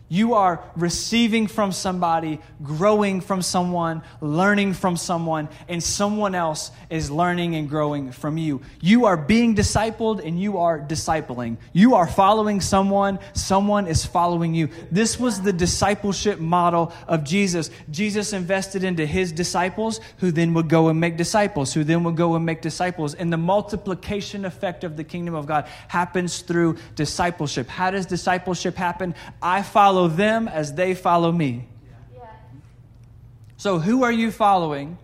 You 0.08 0.34
are 0.34 0.62
receiving 0.74 1.46
from 1.46 1.70
somebody, 1.72 2.40
growing 2.62 3.20
from 3.20 3.42
someone, 3.42 4.02
learning 4.20 4.72
from 4.72 4.96
someone, 4.96 5.48
and 5.68 5.82
someone 5.82 6.34
else 6.34 6.70
is 6.88 7.10
learning 7.10 7.56
and 7.56 7.68
growing 7.68 8.10
from 8.12 8.38
you. 8.38 8.62
You 8.80 9.04
are 9.04 9.18
being 9.18 9.54
discipled 9.54 10.24
and 10.24 10.40
you 10.40 10.58
are 10.58 10.80
discipling. 10.80 11.58
You 11.74 11.94
are 11.96 12.06
following 12.06 12.62
someone, 12.62 13.18
someone 13.34 13.86
is 13.86 14.06
following 14.06 14.54
you. 14.54 14.70
This 14.90 15.20
was 15.20 15.42
the 15.42 15.52
discipleship 15.52 16.40
model 16.40 16.92
of 17.06 17.24
Jesus. 17.24 17.70
Jesus 17.90 18.32
invested 18.32 18.84
into 18.84 19.04
his 19.04 19.30
disciples, 19.30 20.00
who 20.18 20.30
then 20.30 20.54
would 20.54 20.68
go 20.68 20.88
and 20.88 20.98
make 20.98 21.18
disciples, 21.18 21.74
who 21.74 21.84
then 21.84 22.02
would 22.04 22.16
go 22.16 22.34
and 22.34 22.46
make 22.46 22.62
disciples. 22.62 23.14
And 23.14 23.30
the 23.30 23.36
multiplication 23.36 24.46
effect 24.46 24.84
of 24.84 24.96
the 24.96 25.04
kingdom 25.04 25.34
of 25.34 25.46
God 25.46 25.68
happens 25.88 26.40
through 26.40 26.78
discipleship. 26.94 27.68
How 27.68 27.90
does 27.90 28.06
discipleship 28.06 28.74
happen? 28.74 29.14
I 29.42 29.62
follow 29.62 29.97
follow 29.98 30.08
them 30.08 30.46
as 30.46 30.74
they 30.74 30.94
follow 30.94 31.32
me. 31.32 31.66
So, 33.56 33.80
who 33.80 34.04
are 34.04 34.12
you 34.12 34.30
following? 34.30 34.96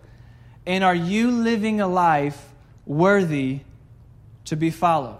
And 0.65 0.85
are 0.85 0.95
you 0.95 1.31
living 1.31 1.81
a 1.81 1.87
life 1.87 2.53
worthy 2.85 3.59
to 4.45 4.55
be 4.55 4.71
followed? 4.71 5.19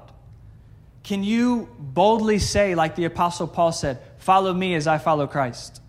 Can 1.04 1.26
you 1.26 1.68
boldly 1.78 2.40
say, 2.40 2.74
like 2.74 2.96
the 2.96 3.04
Apostle 3.04 3.48
Paul 3.48 3.74
said, 3.74 4.00
Follow 4.18 4.54
me 4.54 4.76
as 4.76 4.88
I 4.88 4.98
follow 4.98 5.28
Christ? 5.28 5.82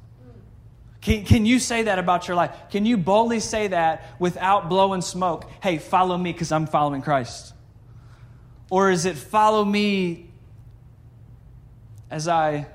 Can, 1.01 1.25
can 1.25 1.46
you 1.46 1.61
say 1.61 1.85
that 1.85 2.01
about 2.01 2.27
your 2.27 2.37
life? 2.37 2.51
Can 2.70 2.85
you 2.85 2.96
boldly 2.96 3.38
say 3.38 3.68
that 3.68 4.16
without 4.18 4.68
blowing 4.68 5.01
smoke? 5.01 5.49
Hey, 5.62 5.79
follow 5.79 6.18
me 6.18 6.33
because 6.33 6.51
I'm 6.51 6.66
following 6.66 7.03
Christ. 7.03 7.55
Or 8.68 8.90
is 8.90 9.07
it 9.07 9.16
follow 9.16 9.64
me 9.64 10.27
as 12.11 12.27
I 12.27 12.66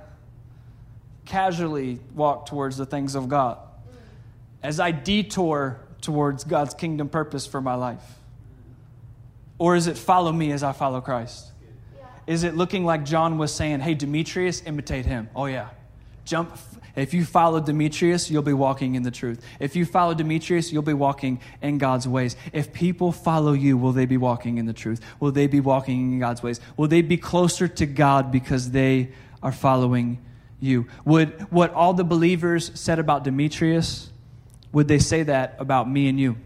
casually 1.31 1.97
walk 2.13 2.45
towards 2.45 2.75
the 2.75 2.85
things 2.85 3.15
of 3.15 3.29
God, 3.29 3.57
as 4.61 4.81
I 4.81 4.91
detour 4.91 5.79
towards 6.01 6.43
God's 6.43 6.73
kingdom 6.73 7.07
purpose 7.07 7.47
for 7.47 7.61
my 7.61 7.75
life? 7.75 8.03
Or 9.57 9.77
is 9.77 9.87
it 9.87 9.97
follow 9.97 10.33
me 10.33 10.51
as 10.51 10.61
I 10.61 10.73
follow 10.73 10.99
Christ? 10.99 11.47
Is 12.27 12.43
it 12.43 12.55
looking 12.55 12.83
like 12.83 13.05
John 13.05 13.37
was 13.37 13.53
saying, 13.53 13.79
hey, 13.79 13.93
Demetrius, 13.93 14.61
imitate 14.65 15.05
him? 15.05 15.29
Oh, 15.33 15.45
yeah. 15.45 15.69
Jump. 16.25 16.57
If 16.95 17.13
you 17.13 17.23
follow 17.23 17.61
Demetrius, 17.61 18.29
you'll 18.29 18.43
be 18.43 18.53
walking 18.53 18.95
in 18.95 19.03
the 19.03 19.11
truth. 19.11 19.41
If 19.59 19.77
you 19.77 19.85
follow 19.85 20.13
Demetrius, 20.13 20.73
you'll 20.73 20.81
be 20.81 20.93
walking 20.93 21.39
in 21.61 21.77
God's 21.77 22.07
ways. 22.07 22.35
If 22.51 22.73
people 22.73 23.13
follow 23.13 23.53
you, 23.53 23.77
will 23.77 23.93
they 23.93 24.05
be 24.05 24.17
walking 24.17 24.57
in 24.57 24.65
the 24.65 24.73
truth? 24.73 24.99
Will 25.21 25.31
they 25.31 25.47
be 25.47 25.61
walking 25.61 26.11
in 26.11 26.19
God's 26.19 26.43
ways? 26.43 26.59
Will 26.75 26.89
they 26.89 27.01
be 27.01 27.17
closer 27.17 27.69
to 27.69 27.85
God 27.85 28.31
because 28.31 28.71
they 28.71 29.13
are 29.41 29.53
following 29.53 30.19
you? 30.61 30.87
Would 31.03 31.51
what 31.51 31.73
all 31.73 31.93
the 31.93 32.05
believers 32.05 32.71
said 32.79 32.99
about 32.99 33.25
Demetrius, 33.25 34.09
would 34.71 34.87
they 34.87 34.99
say 34.99 35.23
that 35.23 35.57
about 35.59 35.89
me 35.89 36.07
and 36.07 36.17
you? 36.17 36.37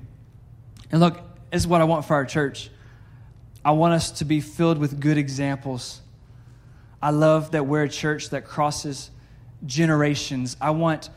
And 0.91 0.99
look, 0.99 1.21
this 1.51 1.62
is 1.62 1.67
what 1.67 1.82
I 1.82 1.84
want 1.84 2.06
for 2.06 2.15
our 2.15 2.25
church. 2.25 2.71
I 3.63 3.71
want 3.71 3.93
us 3.93 4.12
to 4.12 4.25
be 4.25 4.41
filled 4.41 4.78
with 4.78 4.99
good 4.99 5.17
examples. 5.17 6.01
I 7.01 7.12
love 7.12 7.51
that 7.51 7.65
we're 7.65 7.84
a 7.84 7.89
church 7.89 8.30
that 8.30 8.45
crosses 8.45 9.12
generations. 9.65 10.58
I 10.60 10.71
want 10.71 11.10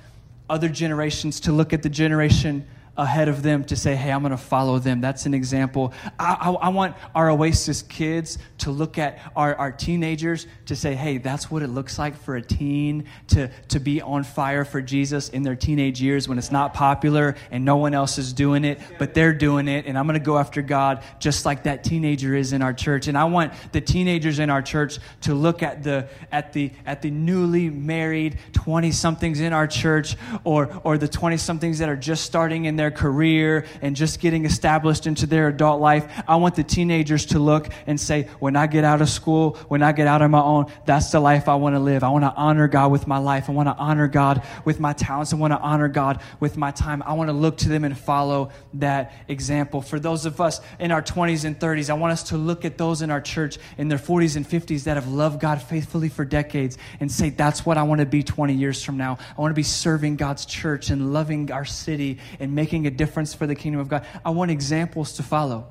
other 0.51 0.69
generations 0.69 1.41
to 1.41 1.53
look 1.53 1.73
at 1.73 1.83
the 1.83 1.89
generation 1.89 2.67
ahead 2.99 3.29
of 3.29 3.43
them 3.45 3.63
to 3.65 3.77
say, 3.77 3.95
hey, 3.95 4.11
I'm 4.11 4.23
going 4.23 4.33
to 4.33 4.37
follow 4.37 4.81
them. 4.81 5.01
That's 5.01 5.25
an 5.25 5.33
example. 5.33 5.95
I, 6.19 6.37
I, 6.41 6.51
I, 6.51 6.69
want 6.71 6.97
our 7.15 7.31
Oasis 7.31 7.83
kids 7.83 8.39
to 8.59 8.73
look 8.73 8.99
at 8.99 9.21
our, 9.37 9.55
our 9.55 9.71
teenagers 9.71 10.49
to 10.67 10.75
say, 10.75 10.97
hey, 10.97 11.19
that's 11.19 11.49
what 11.49 11.63
it 11.63 11.69
looks 11.69 11.97
like 11.97 12.17
for 12.17 12.35
a 12.35 12.43
teen 12.43 13.07
to, 13.29 13.49
to 13.69 13.79
be 13.79 14.03
on 14.03 14.25
fire 14.25 14.65
for 14.65 14.83
Jesus 14.83 15.29
in 15.29 15.45
their 15.45 15.55
teenage 15.55 16.03
years 16.03 16.29
when 16.29 16.39
it's 16.39 16.51
not 16.51 16.75
popular 16.75 17.37
and 17.53 17.65
no 17.65 17.77
one 17.77 17.95
else 17.95 18.19
is 18.19 18.33
doing 18.33 18.65
it, 18.65 18.81
but 18.99 19.15
they're 19.15 19.33
doing 19.33 19.69
it. 19.69 19.87
And 19.87 19.97
I'm 19.97 20.07
going 20.09 20.19
to 20.19 20.25
go 20.25 20.37
after 20.37 20.61
God 20.61 21.05
just 21.21 21.47
like 21.47 21.63
that 21.63 21.85
teenager 21.85 22.35
is 22.35 22.53
in 22.53 22.63
our 22.63 22.73
church. 22.73 23.07
And 23.07 23.17
I 23.17 23.25
want 23.25 23.53
the 23.71 23.81
teenagers 23.81 24.41
in 24.41 24.51
our 24.51 24.61
church 24.61 24.99
to 25.23 25.35
look 25.35 25.63
at 25.63 25.85
the, 25.85 26.09
at 26.33 26.53
the, 26.53 26.73
at 26.85 27.03
the 27.03 27.13
newly 27.13 27.71
married 27.71 28.39
20 28.55 28.91
somethings 28.91 29.39
in 29.39 29.53
our 29.53 29.69
church 29.69 30.17
or, 30.43 30.81
or 30.83 30.99
the 30.99 31.07
20 31.09 31.37
somethings 31.37 31.79
that 31.79 31.89
are 31.89 31.97
just 31.97 32.25
starting 32.25 32.65
in 32.65 32.75
their 32.75 32.88
their 32.89 32.97
career 32.97 33.67
and 33.83 33.95
just 33.95 34.21
getting 34.21 34.45
established 34.45 35.07
into 35.07 35.27
their 35.27 35.49
adult 35.49 35.81
life. 35.81 36.23
I 36.27 36.37
want 36.37 36.57
the 36.57 36.65
teenagers 36.65 37.27
to 37.27 37.39
look 37.39 37.69
and 37.87 38.01
say, 38.01 38.29
when 38.39 38.57
I 38.57 38.67
get 38.67 38.85
out 38.85 39.03
of 39.03 39.09
school, 39.09 39.57
when 39.69 39.83
I 39.83 39.93
get 39.93 40.07
out 40.07 40.23
on 40.23 40.31
my 40.31 40.41
own, 40.41 40.73
that's 40.87 41.13
the 41.13 41.21
life 41.21 41.49
I 41.49 41.55
want 41.57 41.75
to 41.75 41.81
live. 41.81 42.03
I 42.03 42.09
want 42.09 42.25
to 42.25 42.33
honor 42.35 42.69
God 42.69 42.91
with 42.91 43.07
my 43.07 43.19
life. 43.19 43.49
I 43.49 43.53
want 43.53 43.69
to 43.69 43.77
honor 43.77 44.09
God 44.09 44.43
with 44.65 44.81
my 44.81 44.93
talents. 44.93 45.33
I 45.33 45.37
want 45.37 45.53
to 45.53 45.59
honor 45.59 45.89
God 45.89 46.23
with 46.41 46.57
my 46.57 46.71
time. 46.71 47.03
I 47.05 47.13
want 47.13 47.29
to 47.29 47.35
look 47.35 47.59
to 47.59 47.69
them 47.69 47.85
and 47.85 47.97
follow 47.97 48.51
that 48.75 49.13
example. 49.29 49.83
For 49.83 50.01
those 50.01 50.25
of 50.25 50.41
us 50.41 50.61
in 50.79 50.91
our 50.91 51.03
20s 51.03 51.45
and 51.45 51.59
30s, 51.59 51.91
I 51.91 51.95
want 51.95 52.13
us 52.13 52.23
to 52.25 52.37
look 52.37 52.65
at 52.65 52.79
those 52.79 53.03
in 53.03 53.11
our 53.11 53.21
church 53.21 53.59
in 53.77 53.89
their 53.89 53.99
40s 53.99 54.37
and 54.37 54.49
50s 54.49 54.85
that 54.85 54.97
have 54.97 55.09
loved 55.09 55.41
God 55.41 55.61
faithfully 55.61 56.09
for 56.09 56.25
decades 56.25 56.79
and 57.01 57.11
say, 57.11 57.31
that's 57.31 57.67
what 57.67 57.77
I 57.77 57.83
want 57.83 58.01
to 58.01 58.07
be 58.07 58.23
20 58.23 58.55
years 58.55 58.83
from 58.83 58.97
now. 58.97 59.19
I 59.37 59.41
want 59.41 59.51
to 59.51 59.57
be 59.57 59.63
serving 59.63 60.17
God's 60.17 60.47
church 60.47 60.91
and 60.91 61.13
loving 61.13 61.53
our 61.53 61.65
city 61.65 62.19
and 62.41 62.55
making 62.55 62.78
making 62.79 62.93
a 62.93 62.97
difference 62.97 63.35
for 63.35 63.47
the 63.47 63.55
kingdom 63.55 63.81
of 63.81 63.89
God. 63.89 64.07
I 64.25 64.31
want 64.31 64.51
examples 64.51 65.15
to 65.15 65.23
follow. 65.23 65.67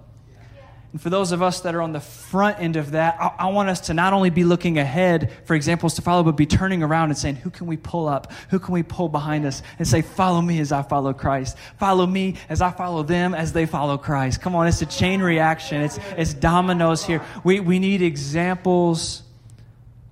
And 0.94 1.02
for 1.02 1.10
those 1.10 1.32
of 1.32 1.42
us 1.42 1.62
that 1.62 1.76
are 1.76 1.82
on 1.82 1.92
the 1.92 2.00
front 2.00 2.60
end 2.60 2.76
of 2.76 2.92
that, 2.92 3.18
I, 3.20 3.32
I, 3.40 3.48
want 3.50 3.70
us 3.70 3.82
to 3.82 3.94
not 3.94 4.14
only 4.14 4.30
be 4.30 4.46
looking 4.46 4.78
ahead 4.78 5.32
for 5.44 5.54
examples 5.54 5.96
to 5.96 6.02
follow, 6.02 6.24
but 6.24 6.38
be 6.38 6.46
turning 6.46 6.82
around 6.82 7.10
and 7.10 7.18
saying, 7.18 7.36
Who 7.36 7.50
can 7.50 7.68
we 7.68 7.76
pull 7.76 8.08
up? 8.08 8.32
Who 8.50 8.58
can 8.58 8.74
we 8.74 8.84
pull 8.84 9.10
behind 9.10 9.46
us 9.46 9.62
and 9.78 9.88
say, 9.88 10.02
Follow 10.02 10.42
me 10.42 10.60
as 10.60 10.72
I 10.72 10.82
follow 10.82 11.14
Christ? 11.14 11.58
Follow 11.78 12.08
me 12.08 12.36
as 12.48 12.62
I 12.62 12.72
follow 12.72 13.04
them 13.04 13.34
as 13.36 13.52
they 13.52 13.66
follow 13.66 13.98
Christ. 13.98 14.42
Come 14.42 14.56
on, 14.56 14.66
it's 14.66 14.82
a 14.82 14.86
chain 14.86 15.22
reaction, 15.22 15.82
it's, 15.82 16.00
it's 16.16 16.34
dominoes 16.34 17.04
here. 17.04 17.22
We, 17.44 17.60
we 17.60 17.80
need 17.80 18.02
examples 18.02 19.24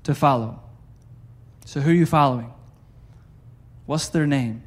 to 0.04 0.14
follow. 0.14 0.60
So, 1.66 1.80
who 1.80 1.92
are 1.92 1.96
you 1.96 2.06
following? 2.06 2.52
What's 3.86 4.10
their 4.10 4.28
name? 4.28 4.62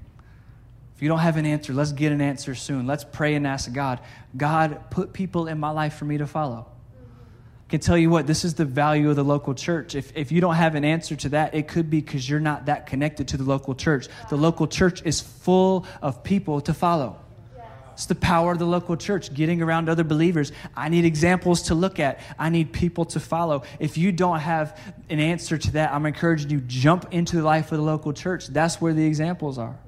If 0.99 1.03
you 1.03 1.09
don't 1.09 1.21
have 1.21 1.37
an 1.37 1.47
answer, 1.47 1.73
let's 1.73 1.93
get 1.93 2.11
an 2.11 2.21
answer 2.21 2.57
soon. 2.57 2.89
Let's 2.89 3.05
pray 3.05 3.37
and 3.37 3.47
ask 3.47 3.73
God, 3.73 4.01
God, 4.37 4.91
put 4.91 5.13
people 5.13 5.47
in 5.47 5.61
my 5.61 5.71
life 5.71 5.95
for 5.95 6.05
me 6.05 6.19
to 6.19 6.27
follow. 6.27 6.67
I 6.69 7.71
can 7.71 7.79
tell 7.79 7.97
you 7.97 8.11
what, 8.11 8.27
this 8.27 8.45
is 8.45 8.55
the 8.55 8.65
value 8.65 9.09
of 9.09 9.15
the 9.15 9.23
local 9.23 9.55
church. 9.55 9.95
If, 9.95 10.11
if 10.17 10.33
you 10.33 10.41
don't 10.41 10.57
have 10.57 10.75
an 10.75 10.85
answer 10.85 11.15
to 11.15 11.29
that, 11.29 11.55
it 11.55 11.69
could 11.69 11.89
be 11.89 12.01
because 12.01 12.29
you're 12.29 12.41
not 12.41 12.67
that 12.67 12.87
connected 12.87 13.29
to 13.29 13.37
the 13.37 13.45
local 13.45 13.77
church. 13.77 14.09
The 14.29 14.37
local 14.37 14.67
church 14.67 15.01
is 15.05 15.21
full 15.21 15.87
of 16.03 16.25
people 16.25 16.63
to 16.63 16.75
follow. 16.75 17.21
It's 17.93 18.07
the 18.07 18.17
power 18.17 18.51
of 18.51 18.59
the 18.59 18.67
local 18.67 18.97
church, 18.97 19.33
getting 19.33 19.63
around 19.63 19.89
other 19.89 20.03
believers. 20.03 20.51
I 20.77 20.89
need 20.89 21.05
examples 21.05 21.63
to 21.63 21.77
look 21.77 22.01
at. 22.01 22.19
I 22.41 22.49
need 22.49 22.73
people 22.73 23.05
to 23.05 23.21
follow. 23.21 23.63
If 23.79 23.97
you 23.97 24.11
don't 24.11 24.41
have 24.41 24.77
an 25.09 25.21
answer 25.21 25.59
to 25.59 25.71
that, 25.75 25.93
I'm 25.93 26.07
encouraging 26.07 26.51
you 26.51 26.61
jump 26.61 27.07
into 27.13 27.37
the 27.37 27.45
life 27.45 27.71
of 27.71 27.79
the 27.79 27.85
local 27.85 28.13
church. 28.13 28.49
That's 28.49 28.81
where 28.81 28.93
the 28.93 29.07
examples 29.07 29.59
are. 29.59 29.79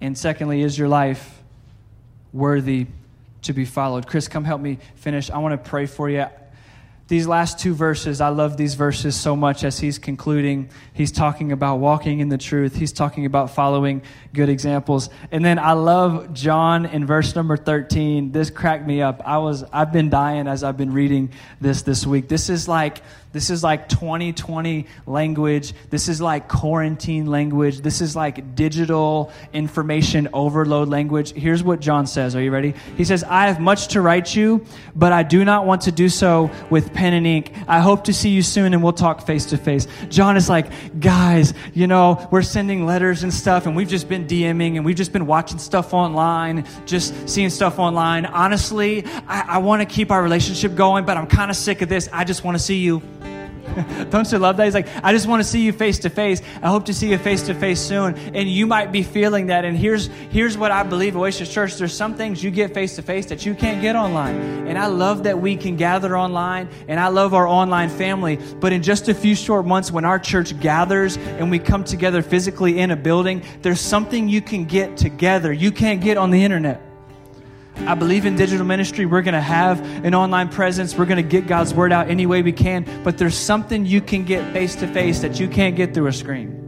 And 0.00 0.16
secondly, 0.16 0.62
is 0.62 0.78
your 0.78 0.88
life 0.88 1.42
worthy 2.32 2.86
to 3.42 3.52
be 3.52 3.64
followed? 3.64 4.06
Chris, 4.06 4.28
come 4.28 4.44
help 4.44 4.60
me 4.60 4.78
finish. 4.96 5.30
I 5.30 5.38
want 5.38 5.62
to 5.62 5.70
pray 5.70 5.86
for 5.86 6.08
you. 6.08 6.26
These 7.08 7.26
last 7.26 7.58
two 7.58 7.72
verses, 7.72 8.20
I 8.20 8.28
love 8.28 8.58
these 8.58 8.74
verses 8.74 9.16
so 9.16 9.34
much 9.34 9.64
as 9.64 9.78
he's 9.78 9.98
concluding. 9.98 10.68
He's 10.92 11.10
talking 11.10 11.52
about 11.52 11.76
walking 11.76 12.20
in 12.20 12.28
the 12.28 12.36
truth. 12.36 12.76
He's 12.76 12.92
talking 12.92 13.24
about 13.24 13.54
following 13.54 14.02
good 14.34 14.50
examples. 14.50 15.08
And 15.32 15.42
then 15.42 15.58
I 15.58 15.72
love 15.72 16.34
John 16.34 16.84
in 16.84 17.06
verse 17.06 17.34
number 17.34 17.56
13. 17.56 18.32
This 18.32 18.50
cracked 18.50 18.86
me 18.86 19.00
up. 19.00 19.22
I 19.24 19.38
was 19.38 19.64
I've 19.72 19.90
been 19.90 20.10
dying 20.10 20.46
as 20.46 20.62
I've 20.62 20.76
been 20.76 20.92
reading 20.92 21.32
this 21.62 21.80
this 21.80 22.06
week. 22.06 22.28
This 22.28 22.50
is 22.50 22.68
like 22.68 22.98
this 23.32 23.50
is 23.50 23.62
like 23.62 23.88
2020 23.88 24.86
language. 25.06 25.74
This 25.90 26.08
is 26.08 26.20
like 26.20 26.48
quarantine 26.48 27.26
language. 27.26 27.80
This 27.82 28.00
is 28.00 28.16
like 28.16 28.54
digital 28.54 29.30
information 29.52 30.28
overload 30.32 30.88
language. 30.88 31.32
Here's 31.32 31.62
what 31.62 31.80
John 31.80 32.06
says. 32.06 32.34
Are 32.34 32.42
you 32.42 32.50
ready? 32.50 32.74
He 32.96 33.04
says, 33.04 33.24
I 33.24 33.48
have 33.48 33.60
much 33.60 33.88
to 33.88 34.00
write 34.00 34.34
you, 34.34 34.64
but 34.96 35.12
I 35.12 35.22
do 35.22 35.44
not 35.44 35.66
want 35.66 35.82
to 35.82 35.92
do 35.92 36.08
so 36.08 36.50
with 36.70 36.92
pen 36.94 37.12
and 37.12 37.26
ink. 37.26 37.52
I 37.66 37.80
hope 37.80 38.04
to 38.04 38.14
see 38.14 38.30
you 38.30 38.42
soon 38.42 38.72
and 38.72 38.82
we'll 38.82 38.92
talk 38.92 39.26
face 39.26 39.44
to 39.46 39.58
face. 39.58 39.86
John 40.08 40.36
is 40.36 40.48
like, 40.48 41.00
guys, 41.00 41.52
you 41.74 41.86
know, 41.86 42.26
we're 42.30 42.42
sending 42.42 42.86
letters 42.86 43.22
and 43.22 43.32
stuff 43.32 43.66
and 43.66 43.76
we've 43.76 43.88
just 43.88 44.08
been 44.08 44.26
DMing 44.26 44.76
and 44.76 44.84
we've 44.84 44.96
just 44.96 45.12
been 45.12 45.26
watching 45.26 45.58
stuff 45.58 45.92
online, 45.92 46.66
just 46.86 47.28
seeing 47.28 47.50
stuff 47.50 47.78
online. 47.78 48.24
Honestly, 48.24 49.04
I, 49.26 49.44
I 49.48 49.58
want 49.58 49.82
to 49.82 49.86
keep 49.86 50.10
our 50.10 50.22
relationship 50.22 50.74
going, 50.74 51.04
but 51.04 51.16
I'm 51.16 51.26
kind 51.26 51.50
of 51.50 51.56
sick 51.56 51.82
of 51.82 51.90
this. 51.90 52.08
I 52.12 52.24
just 52.24 52.42
want 52.42 52.56
to 52.56 52.62
see 52.62 52.78
you. 52.78 53.02
Don't 54.10 54.30
you 54.30 54.38
love 54.38 54.56
that? 54.56 54.64
He's 54.64 54.74
like, 54.74 54.88
I 55.02 55.12
just 55.12 55.26
want 55.26 55.42
to 55.42 55.48
see 55.48 55.62
you 55.62 55.72
face 55.72 55.98
to 56.00 56.10
face. 56.10 56.42
I 56.62 56.68
hope 56.68 56.86
to 56.86 56.94
see 56.94 57.10
you 57.10 57.18
face 57.18 57.42
to 57.46 57.54
face 57.54 57.80
soon. 57.80 58.16
And 58.16 58.48
you 58.48 58.66
might 58.66 58.92
be 58.92 59.02
feeling 59.02 59.46
that. 59.46 59.64
And 59.64 59.76
here's 59.76 60.06
here's 60.30 60.56
what 60.56 60.70
I 60.70 60.82
believe 60.82 61.16
Oasis 61.16 61.52
Church. 61.52 61.76
There's 61.76 61.92
some 61.92 62.14
things 62.14 62.42
you 62.42 62.50
get 62.50 62.74
face 62.74 62.96
to 62.96 63.02
face 63.02 63.26
that 63.26 63.44
you 63.44 63.54
can't 63.54 63.82
get 63.82 63.96
online. 63.96 64.36
And 64.66 64.78
I 64.78 64.86
love 64.86 65.24
that 65.24 65.38
we 65.38 65.56
can 65.56 65.76
gather 65.76 66.16
online. 66.16 66.68
And 66.88 66.98
I 66.98 67.08
love 67.08 67.34
our 67.34 67.46
online 67.46 67.90
family. 67.90 68.36
But 68.36 68.72
in 68.72 68.82
just 68.82 69.08
a 69.08 69.14
few 69.14 69.34
short 69.34 69.66
months, 69.66 69.92
when 69.92 70.04
our 70.04 70.18
church 70.18 70.58
gathers 70.60 71.16
and 71.16 71.50
we 71.50 71.58
come 71.58 71.84
together 71.84 72.22
physically 72.22 72.78
in 72.78 72.90
a 72.90 72.96
building, 72.96 73.42
there's 73.62 73.80
something 73.80 74.28
you 74.28 74.40
can 74.40 74.64
get 74.64 74.96
together 74.96 75.52
you 75.52 75.72
can't 75.72 76.00
get 76.00 76.16
on 76.16 76.30
the 76.30 76.42
internet. 76.42 76.87
I 77.86 77.94
believe 77.94 78.26
in 78.26 78.36
digital 78.36 78.66
ministry. 78.66 79.06
We're 79.06 79.22
going 79.22 79.34
to 79.34 79.40
have 79.40 79.80
an 80.04 80.14
online 80.14 80.48
presence. 80.48 80.96
We're 80.96 81.06
going 81.06 81.22
to 81.22 81.28
get 81.28 81.46
God's 81.46 81.72
word 81.72 81.92
out 81.92 82.10
any 82.10 82.26
way 82.26 82.42
we 82.42 82.52
can. 82.52 82.84
But 83.02 83.18
there's 83.18 83.36
something 83.36 83.86
you 83.86 84.00
can 84.00 84.24
get 84.24 84.52
face 84.52 84.76
to 84.76 84.86
face 84.86 85.20
that 85.20 85.40
you 85.40 85.48
can't 85.48 85.76
get 85.76 85.94
through 85.94 86.08
a 86.08 86.12
screen. 86.12 86.58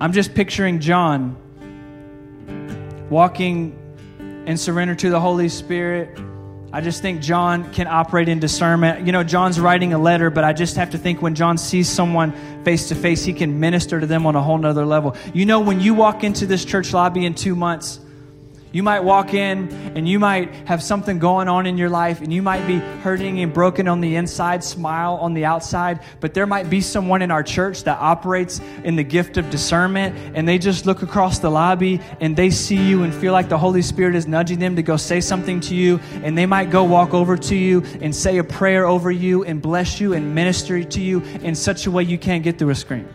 I'm 0.00 0.12
just 0.12 0.34
picturing 0.34 0.80
John 0.80 1.36
walking 3.10 3.78
in 4.46 4.56
surrender 4.56 4.94
to 4.96 5.10
the 5.10 5.20
Holy 5.20 5.48
Spirit. 5.48 6.18
I 6.72 6.80
just 6.80 7.00
think 7.00 7.22
John 7.22 7.72
can 7.72 7.86
operate 7.86 8.28
in 8.28 8.40
discernment. 8.40 9.06
You 9.06 9.12
know, 9.12 9.22
John's 9.22 9.60
writing 9.60 9.92
a 9.92 9.98
letter, 9.98 10.30
but 10.30 10.42
I 10.42 10.52
just 10.52 10.74
have 10.74 10.90
to 10.90 10.98
think 10.98 11.22
when 11.22 11.36
John 11.36 11.56
sees 11.56 11.88
someone 11.88 12.32
face 12.64 12.88
to 12.88 12.96
face, 12.96 13.24
he 13.24 13.32
can 13.32 13.60
minister 13.60 14.00
to 14.00 14.06
them 14.06 14.26
on 14.26 14.34
a 14.34 14.42
whole 14.42 14.58
nother 14.58 14.84
level. 14.84 15.14
You 15.32 15.46
know, 15.46 15.60
when 15.60 15.80
you 15.80 15.94
walk 15.94 16.24
into 16.24 16.46
this 16.46 16.64
church 16.64 16.92
lobby 16.92 17.24
in 17.24 17.34
two 17.34 17.54
months, 17.54 18.00
you 18.74 18.82
might 18.82 19.04
walk 19.04 19.34
in 19.34 19.70
and 19.94 20.08
you 20.08 20.18
might 20.18 20.52
have 20.66 20.82
something 20.82 21.20
going 21.20 21.46
on 21.46 21.64
in 21.64 21.78
your 21.78 21.88
life 21.88 22.20
and 22.20 22.32
you 22.32 22.42
might 22.42 22.66
be 22.66 22.78
hurting 22.78 23.38
and 23.38 23.54
broken 23.54 23.86
on 23.86 24.00
the 24.00 24.16
inside, 24.16 24.64
smile 24.64 25.14
on 25.14 25.32
the 25.32 25.44
outside, 25.44 26.00
but 26.18 26.34
there 26.34 26.44
might 26.44 26.68
be 26.68 26.80
someone 26.80 27.22
in 27.22 27.30
our 27.30 27.44
church 27.44 27.84
that 27.84 27.96
operates 28.00 28.60
in 28.82 28.96
the 28.96 29.04
gift 29.04 29.36
of 29.36 29.48
discernment 29.48 30.16
and 30.34 30.48
they 30.48 30.58
just 30.58 30.86
look 30.86 31.02
across 31.02 31.38
the 31.38 31.48
lobby 31.48 32.00
and 32.20 32.36
they 32.36 32.50
see 32.50 32.76
you 32.76 33.04
and 33.04 33.14
feel 33.14 33.32
like 33.32 33.48
the 33.48 33.58
Holy 33.58 33.80
Spirit 33.80 34.16
is 34.16 34.26
nudging 34.26 34.58
them 34.58 34.74
to 34.74 34.82
go 34.82 34.96
say 34.96 35.20
something 35.20 35.60
to 35.60 35.76
you 35.76 36.00
and 36.24 36.36
they 36.36 36.44
might 36.44 36.68
go 36.70 36.82
walk 36.82 37.14
over 37.14 37.36
to 37.36 37.54
you 37.54 37.80
and 38.00 38.12
say 38.12 38.38
a 38.38 38.44
prayer 38.44 38.86
over 38.86 39.08
you 39.08 39.44
and 39.44 39.62
bless 39.62 40.00
you 40.00 40.14
and 40.14 40.34
minister 40.34 40.82
to 40.82 41.00
you 41.00 41.20
in 41.42 41.54
such 41.54 41.86
a 41.86 41.92
way 41.92 42.02
you 42.02 42.18
can't 42.18 42.42
get 42.42 42.58
through 42.58 42.70
a 42.70 42.74
screen. 42.74 43.08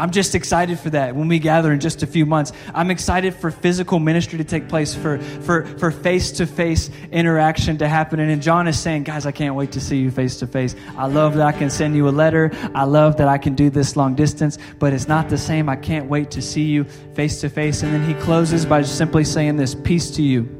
I'm 0.00 0.10
just 0.10 0.34
excited 0.34 0.78
for 0.78 0.90
that 0.90 1.14
when 1.14 1.28
we 1.28 1.38
gather 1.38 1.72
in 1.72 1.80
just 1.80 2.02
a 2.02 2.06
few 2.06 2.24
months. 2.24 2.52
I'm 2.74 2.90
excited 2.90 3.34
for 3.34 3.50
physical 3.50 3.98
ministry 3.98 4.38
to 4.38 4.44
take 4.44 4.68
place, 4.68 4.94
for 4.94 5.18
for 5.18 5.66
for 5.78 5.90
face 5.90 6.32
to 6.32 6.46
face 6.46 6.90
interaction 7.12 7.76
to 7.78 7.88
happen. 7.88 8.18
And 8.18 8.42
John 8.42 8.66
is 8.66 8.78
saying, 8.78 9.04
guys, 9.04 9.26
I 9.26 9.32
can't 9.32 9.54
wait 9.54 9.72
to 9.72 9.80
see 9.80 9.98
you 9.98 10.10
face 10.10 10.38
to 10.38 10.46
face. 10.46 10.74
I 10.96 11.06
love 11.06 11.34
that 11.34 11.46
I 11.46 11.52
can 11.52 11.68
send 11.68 11.94
you 11.96 12.08
a 12.08 12.10
letter. 12.10 12.50
I 12.74 12.84
love 12.84 13.18
that 13.18 13.28
I 13.28 13.36
can 13.36 13.54
do 13.54 13.68
this 13.68 13.94
long 13.94 14.14
distance, 14.14 14.58
but 14.78 14.92
it's 14.92 15.08
not 15.08 15.28
the 15.28 15.38
same. 15.38 15.68
I 15.68 15.76
can't 15.76 16.08
wait 16.08 16.30
to 16.32 16.40
see 16.40 16.64
you 16.64 16.84
face 17.14 17.40
to 17.42 17.50
face. 17.50 17.82
And 17.82 17.92
then 17.92 18.06
he 18.06 18.14
closes 18.22 18.64
by 18.64 18.82
simply 18.82 19.24
saying 19.24 19.56
this: 19.56 19.74
Peace 19.74 20.10
to 20.12 20.22
you 20.22 20.59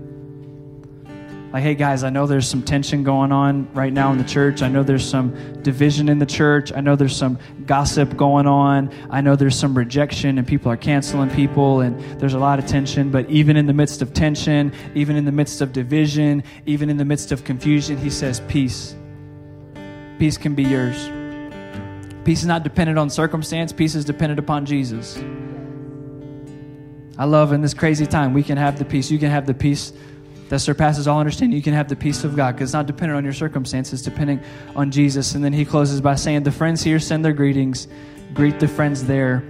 like, 1.52 1.64
hey 1.64 1.74
guys, 1.74 2.04
I 2.04 2.10
know 2.10 2.28
there's 2.28 2.46
some 2.46 2.62
tension 2.62 3.02
going 3.02 3.32
on 3.32 3.72
right 3.74 3.92
now 3.92 4.12
in 4.12 4.18
the 4.18 4.24
church. 4.24 4.62
I 4.62 4.68
know 4.68 4.84
there's 4.84 5.08
some 5.08 5.62
division 5.62 6.08
in 6.08 6.20
the 6.20 6.26
church. 6.26 6.72
I 6.72 6.80
know 6.80 6.94
there's 6.94 7.16
some 7.16 7.40
gossip 7.66 8.16
going 8.16 8.46
on. 8.46 8.92
I 9.10 9.20
know 9.20 9.34
there's 9.34 9.58
some 9.58 9.76
rejection 9.76 10.38
and 10.38 10.46
people 10.46 10.70
are 10.70 10.76
canceling 10.76 11.28
people 11.30 11.80
and 11.80 12.00
there's 12.20 12.34
a 12.34 12.38
lot 12.38 12.60
of 12.60 12.66
tension. 12.66 13.10
But 13.10 13.28
even 13.28 13.56
in 13.56 13.66
the 13.66 13.72
midst 13.72 14.00
of 14.00 14.14
tension, 14.14 14.72
even 14.94 15.16
in 15.16 15.24
the 15.24 15.32
midst 15.32 15.60
of 15.60 15.72
division, 15.72 16.44
even 16.66 16.88
in 16.88 16.98
the 16.98 17.04
midst 17.04 17.32
of 17.32 17.42
confusion, 17.42 17.98
he 17.98 18.10
says, 18.10 18.40
peace. 18.46 18.94
Peace 20.20 20.36
can 20.36 20.54
be 20.54 20.62
yours. 20.62 21.10
Peace 22.24 22.42
is 22.42 22.46
not 22.46 22.62
dependent 22.62 22.96
on 22.96 23.10
circumstance, 23.10 23.72
peace 23.72 23.96
is 23.96 24.04
dependent 24.04 24.38
upon 24.38 24.66
Jesus. 24.66 25.18
I 27.18 27.24
love 27.24 27.52
in 27.52 27.60
this 27.60 27.74
crazy 27.74 28.06
time, 28.06 28.34
we 28.34 28.42
can 28.44 28.56
have 28.56 28.78
the 28.78 28.84
peace. 28.84 29.10
You 29.10 29.18
can 29.18 29.30
have 29.30 29.46
the 29.46 29.54
peace 29.54 29.92
that 30.50 30.58
surpasses 30.58 31.06
all 31.06 31.20
understanding, 31.20 31.56
you 31.56 31.62
can 31.62 31.74
have 31.74 31.88
the 31.88 31.94
peace 31.94 32.24
of 32.24 32.34
God 32.34 32.52
because 32.56 32.70
it's 32.70 32.74
not 32.74 32.86
dependent 32.86 33.16
on 33.16 33.24
your 33.24 33.32
circumstances, 33.32 34.02
depending 34.02 34.40
on 34.74 34.90
Jesus. 34.90 35.36
And 35.36 35.44
then 35.44 35.52
he 35.52 35.64
closes 35.64 36.00
by 36.00 36.16
saying, 36.16 36.42
The 36.42 36.50
friends 36.50 36.82
here 36.82 36.98
send 36.98 37.24
their 37.24 37.32
greetings. 37.32 37.86
Greet 38.34 38.58
the 38.58 38.68
friends 38.68 39.04
there 39.04 39.44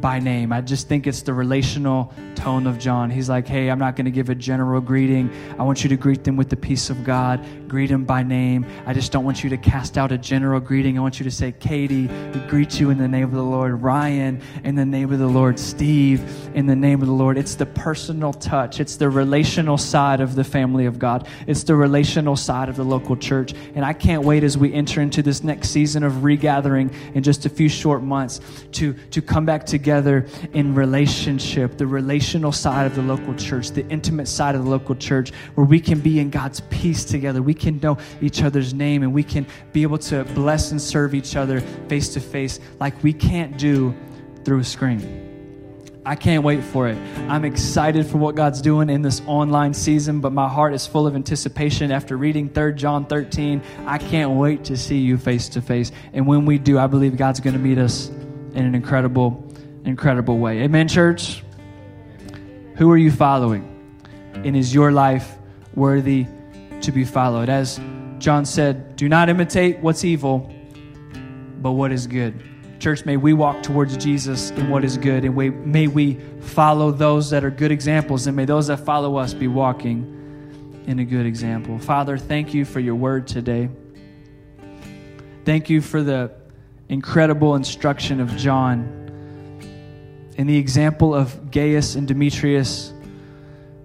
by 0.00 0.18
name. 0.18 0.52
I 0.52 0.60
just 0.60 0.88
think 0.88 1.06
it's 1.06 1.22
the 1.22 1.32
relational 1.32 2.12
tone 2.34 2.66
of 2.66 2.78
John. 2.78 3.10
He's 3.10 3.28
like, 3.28 3.46
hey, 3.46 3.70
I'm 3.70 3.78
not 3.78 3.94
going 3.94 4.06
to 4.06 4.10
give 4.10 4.28
a 4.28 4.34
general 4.34 4.80
greeting. 4.80 5.30
I 5.58 5.62
want 5.62 5.84
you 5.84 5.88
to 5.88 5.96
greet 5.96 6.24
them 6.24 6.36
with 6.36 6.50
the 6.50 6.56
peace 6.56 6.90
of 6.90 7.04
God, 7.04 7.44
greet 7.68 7.90
them 7.90 8.04
by 8.04 8.22
name. 8.22 8.66
I 8.86 8.92
just 8.92 9.12
don't 9.12 9.24
want 9.24 9.44
you 9.44 9.50
to 9.50 9.56
cast 9.56 9.96
out 9.96 10.10
a 10.10 10.18
general 10.18 10.58
greeting. 10.60 10.98
I 10.98 11.00
want 11.00 11.20
you 11.20 11.24
to 11.24 11.30
say, 11.30 11.52
Katie, 11.52 12.08
we 12.08 12.40
greet 12.48 12.80
you 12.80 12.90
in 12.90 12.98
the 12.98 13.06
name 13.06 13.24
of 13.24 13.32
the 13.32 13.42
Lord. 13.42 13.82
Ryan, 13.82 14.40
in 14.64 14.74
the 14.74 14.84
name 14.84 15.12
of 15.12 15.18
the 15.18 15.28
Lord. 15.28 15.58
Steve, 15.58 16.20
in 16.54 16.66
the 16.66 16.76
name 16.76 17.00
of 17.00 17.06
the 17.06 17.14
Lord. 17.14 17.38
It's 17.38 17.54
the 17.54 17.66
personal 17.66 18.32
touch, 18.32 18.80
it's 18.80 18.96
the 18.96 19.08
relational 19.08 19.78
side 19.78 20.20
of 20.20 20.34
the 20.34 20.44
family 20.44 20.86
of 20.86 20.98
God, 20.98 21.28
it's 21.46 21.62
the 21.62 21.76
relational 21.76 22.36
side 22.36 22.68
of 22.68 22.76
the 22.76 22.84
local 22.84 23.16
church. 23.16 23.54
And 23.74 23.84
I 23.84 23.92
can't 23.92 24.24
wait 24.24 24.42
as 24.42 24.58
we 24.58 24.72
enter 24.74 25.00
into 25.00 25.22
this 25.22 25.44
next 25.44 25.70
season 25.70 26.02
of 26.02 26.24
regathering 26.24 26.92
in 27.14 27.22
just 27.22 27.46
a 27.46 27.48
few 27.48 27.68
short 27.68 28.02
months 28.02 28.40
to, 28.72 28.94
to 29.10 29.22
come 29.22 29.46
back 29.46 29.64
together 29.64 29.83
together 29.84 30.26
in 30.54 30.74
relationship, 30.74 31.76
the 31.76 31.86
relational 31.86 32.50
side 32.50 32.86
of 32.86 32.94
the 32.94 33.02
local 33.02 33.34
church, 33.34 33.70
the 33.72 33.86
intimate 33.88 34.26
side 34.26 34.54
of 34.54 34.64
the 34.64 34.70
local 34.70 34.94
church, 34.94 35.30
where 35.56 35.66
we 35.66 35.78
can 35.78 36.00
be 36.00 36.20
in 36.20 36.30
God's 36.30 36.60
peace 36.70 37.04
together. 37.04 37.42
We 37.42 37.52
can 37.52 37.78
know 37.80 37.98
each 38.22 38.42
other's 38.42 38.72
name 38.72 39.02
and 39.02 39.12
we 39.12 39.22
can 39.22 39.46
be 39.74 39.82
able 39.82 39.98
to 39.98 40.24
bless 40.32 40.70
and 40.70 40.80
serve 40.80 41.14
each 41.14 41.36
other 41.36 41.60
face 41.90 42.14
to 42.14 42.20
face 42.20 42.60
like 42.80 42.94
we 43.02 43.12
can't 43.12 43.58
do 43.58 43.94
through 44.42 44.60
a 44.60 44.64
screen. 44.64 45.02
I 46.06 46.16
can't 46.16 46.42
wait 46.42 46.64
for 46.64 46.88
it. 46.88 46.96
I'm 47.28 47.44
excited 47.44 48.06
for 48.06 48.16
what 48.16 48.36
God's 48.36 48.62
doing 48.62 48.88
in 48.88 49.02
this 49.02 49.20
online 49.26 49.74
season, 49.74 50.20
but 50.20 50.32
my 50.32 50.48
heart 50.48 50.72
is 50.72 50.86
full 50.86 51.06
of 51.06 51.14
anticipation 51.14 51.92
after 51.92 52.16
reading 52.16 52.48
3 52.48 52.72
John 52.72 53.04
13. 53.04 53.62
I 53.84 53.98
can't 53.98 54.30
wait 54.30 54.64
to 54.64 54.78
see 54.78 54.98
you 54.98 55.18
face 55.18 55.50
to 55.50 55.60
face. 55.60 55.92
And 56.14 56.26
when 56.26 56.46
we 56.46 56.56
do, 56.56 56.78
I 56.78 56.86
believe 56.86 57.18
God's 57.18 57.40
going 57.40 57.54
to 57.54 57.60
meet 57.60 57.76
us 57.76 58.08
in 58.54 58.64
an 58.64 58.74
incredible 58.74 59.43
incredible 59.84 60.38
way. 60.38 60.60
Amen, 60.60 60.88
church? 60.88 61.42
Who 62.76 62.90
are 62.90 62.96
you 62.96 63.10
following? 63.10 63.70
And 64.34 64.56
is 64.56 64.74
your 64.74 64.90
life 64.90 65.36
worthy 65.74 66.26
to 66.80 66.92
be 66.92 67.04
followed? 67.04 67.48
As 67.48 67.80
John 68.18 68.44
said, 68.44 68.96
do 68.96 69.08
not 69.08 69.28
imitate 69.28 69.78
what's 69.78 70.04
evil, 70.04 70.52
but 71.60 71.72
what 71.72 71.92
is 71.92 72.06
good. 72.06 72.42
Church, 72.80 73.04
may 73.04 73.16
we 73.16 73.32
walk 73.32 73.62
towards 73.62 73.96
Jesus 73.96 74.50
in 74.50 74.68
what 74.68 74.84
is 74.84 74.98
good, 74.98 75.24
and 75.24 75.34
we, 75.34 75.50
may 75.50 75.86
we 75.86 76.14
follow 76.40 76.90
those 76.90 77.30
that 77.30 77.44
are 77.44 77.50
good 77.50 77.70
examples, 77.70 78.26
and 78.26 78.36
may 78.36 78.44
those 78.44 78.66
that 78.66 78.78
follow 78.78 79.16
us 79.16 79.32
be 79.32 79.48
walking 79.48 80.10
in 80.86 80.98
a 80.98 81.04
good 81.04 81.24
example. 81.24 81.78
Father, 81.78 82.18
thank 82.18 82.52
you 82.52 82.64
for 82.64 82.80
your 82.80 82.94
word 82.94 83.26
today. 83.26 83.70
Thank 85.44 85.70
you 85.70 85.80
for 85.80 86.02
the 86.02 86.32
incredible 86.88 87.54
instruction 87.54 88.20
of 88.20 88.34
John 88.36 89.03
in 90.36 90.46
the 90.46 90.56
example 90.56 91.14
of 91.14 91.50
Gaius 91.50 91.94
and 91.94 92.08
Demetrius, 92.08 92.92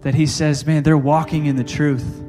that 0.01 0.15
he 0.15 0.25
says, 0.25 0.65
man, 0.65 0.83
they're 0.83 0.97
walking 0.97 1.45
in 1.45 1.55
the 1.55 1.63
truth. 1.63 2.23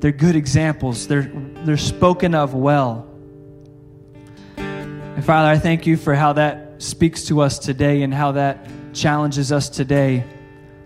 They're 0.00 0.12
good 0.12 0.36
examples. 0.36 1.06
They're, 1.06 1.30
they're 1.64 1.76
spoken 1.76 2.34
of 2.34 2.54
well. 2.54 3.08
And 4.56 5.24
Father, 5.24 5.48
I 5.48 5.58
thank 5.58 5.86
you 5.86 5.96
for 5.96 6.14
how 6.14 6.34
that 6.34 6.82
speaks 6.82 7.24
to 7.26 7.40
us 7.40 7.58
today 7.58 8.02
and 8.02 8.12
how 8.12 8.32
that 8.32 8.68
challenges 8.92 9.52
us 9.52 9.68
today 9.68 10.24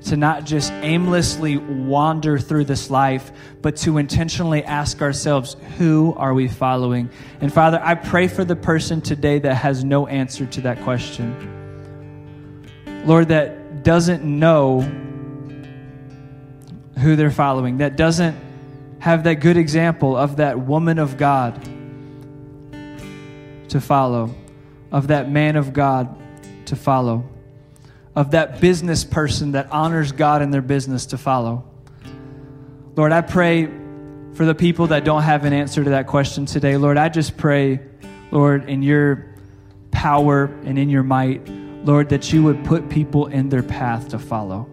to 0.02 0.16
not 0.16 0.44
just 0.44 0.72
aimlessly 0.72 1.58
wander 1.58 2.38
through 2.38 2.64
this 2.64 2.90
life, 2.90 3.32
but 3.60 3.76
to 3.76 3.98
intentionally 3.98 4.64
ask 4.64 5.02
ourselves, 5.02 5.56
who 5.76 6.14
are 6.16 6.32
we 6.32 6.48
following? 6.48 7.10
And 7.40 7.52
Father, 7.52 7.80
I 7.82 7.94
pray 7.94 8.26
for 8.26 8.44
the 8.44 8.56
person 8.56 9.00
today 9.00 9.38
that 9.40 9.54
has 9.56 9.84
no 9.84 10.06
answer 10.06 10.46
to 10.46 10.60
that 10.62 10.80
question. 10.82 11.59
Lord, 13.04 13.28
that 13.28 13.82
doesn't 13.82 14.24
know 14.24 14.80
who 16.98 17.16
they're 17.16 17.30
following, 17.30 17.78
that 17.78 17.96
doesn't 17.96 18.36
have 18.98 19.24
that 19.24 19.36
good 19.36 19.56
example 19.56 20.16
of 20.16 20.36
that 20.36 20.60
woman 20.60 20.98
of 20.98 21.16
God 21.16 21.62
to 23.70 23.80
follow, 23.80 24.34
of 24.92 25.08
that 25.08 25.30
man 25.30 25.56
of 25.56 25.72
God 25.72 26.14
to 26.66 26.76
follow, 26.76 27.24
of 28.14 28.32
that 28.32 28.60
business 28.60 29.02
person 29.04 29.52
that 29.52 29.72
honors 29.72 30.12
God 30.12 30.42
in 30.42 30.50
their 30.50 30.60
business 30.60 31.06
to 31.06 31.18
follow. 31.18 31.64
Lord, 32.96 33.12
I 33.12 33.22
pray 33.22 33.66
for 34.34 34.44
the 34.44 34.54
people 34.54 34.88
that 34.88 35.04
don't 35.04 35.22
have 35.22 35.46
an 35.46 35.54
answer 35.54 35.82
to 35.82 35.90
that 35.90 36.06
question 36.06 36.44
today. 36.44 36.76
Lord, 36.76 36.98
I 36.98 37.08
just 37.08 37.38
pray, 37.38 37.80
Lord, 38.30 38.68
in 38.68 38.82
your 38.82 39.34
power 39.90 40.44
and 40.64 40.78
in 40.78 40.90
your 40.90 41.02
might 41.02 41.48
Lord, 41.84 42.08
that 42.10 42.32
you 42.32 42.42
would 42.42 42.64
put 42.64 42.88
people 42.88 43.26
in 43.26 43.48
their 43.48 43.62
path 43.62 44.08
to 44.08 44.18
follow. 44.18 44.68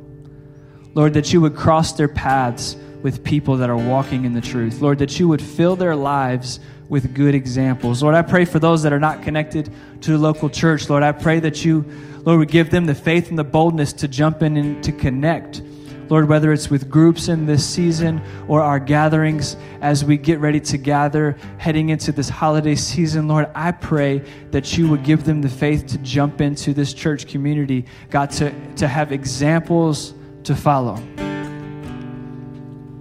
Lord, 0.93 1.13
that 1.13 1.31
you 1.31 1.41
would 1.41 1.55
cross 1.55 1.93
their 1.93 2.07
paths 2.07 2.75
with 3.03 3.23
people 3.23 3.57
that 3.57 3.69
are 3.69 3.77
walking 3.77 4.25
in 4.25 4.33
the 4.33 4.41
truth. 4.41 4.81
Lord, 4.81 4.99
that 4.99 5.19
you 5.19 5.27
would 5.27 5.41
fill 5.41 5.75
their 5.75 5.95
lives 5.95 6.59
with 6.89 7.13
good 7.13 7.35
examples. 7.35 8.01
Lord, 8.01 8.15
I 8.15 8.21
pray 8.21 8.45
for 8.45 8.59
those 8.59 8.83
that 8.83 8.93
are 8.93 8.99
not 8.99 9.23
connected 9.23 9.71
to 10.01 10.11
the 10.11 10.17
local 10.17 10.49
church. 10.49 10.89
Lord, 10.89 11.03
I 11.03 11.11
pray 11.11 11.39
that 11.41 11.63
you, 11.63 11.85
Lord, 12.23 12.39
would 12.39 12.49
give 12.49 12.69
them 12.69 12.85
the 12.85 12.95
faith 12.95 13.29
and 13.29 13.37
the 13.37 13.43
boldness 13.43 13.93
to 13.93 14.07
jump 14.07 14.41
in 14.41 14.57
and 14.57 14.83
to 14.83 14.91
connect. 14.91 15.61
Lord, 16.09 16.29
whether 16.29 16.53
it's 16.53 16.69
with 16.69 16.89
groups 16.89 17.27
in 17.27 17.45
this 17.45 17.67
season 17.67 18.21
or 18.47 18.61
our 18.61 18.79
gatherings 18.79 19.57
as 19.81 20.05
we 20.05 20.17
get 20.17 20.39
ready 20.39 20.59
to 20.61 20.77
gather 20.77 21.37
heading 21.57 21.89
into 21.89 22.11
this 22.11 22.29
holiday 22.29 22.75
season, 22.75 23.27
Lord, 23.27 23.49
I 23.53 23.71
pray 23.71 24.19
that 24.51 24.77
you 24.77 24.87
would 24.89 25.03
give 25.03 25.25
them 25.25 25.41
the 25.41 25.49
faith 25.49 25.87
to 25.87 25.97
jump 25.99 26.39
into 26.41 26.73
this 26.73 26.93
church 26.93 27.27
community, 27.27 27.85
God, 28.09 28.31
to, 28.31 28.53
to 28.75 28.87
have 28.87 29.11
examples 29.11 30.13
to 30.43 30.55
follow. 30.55 30.95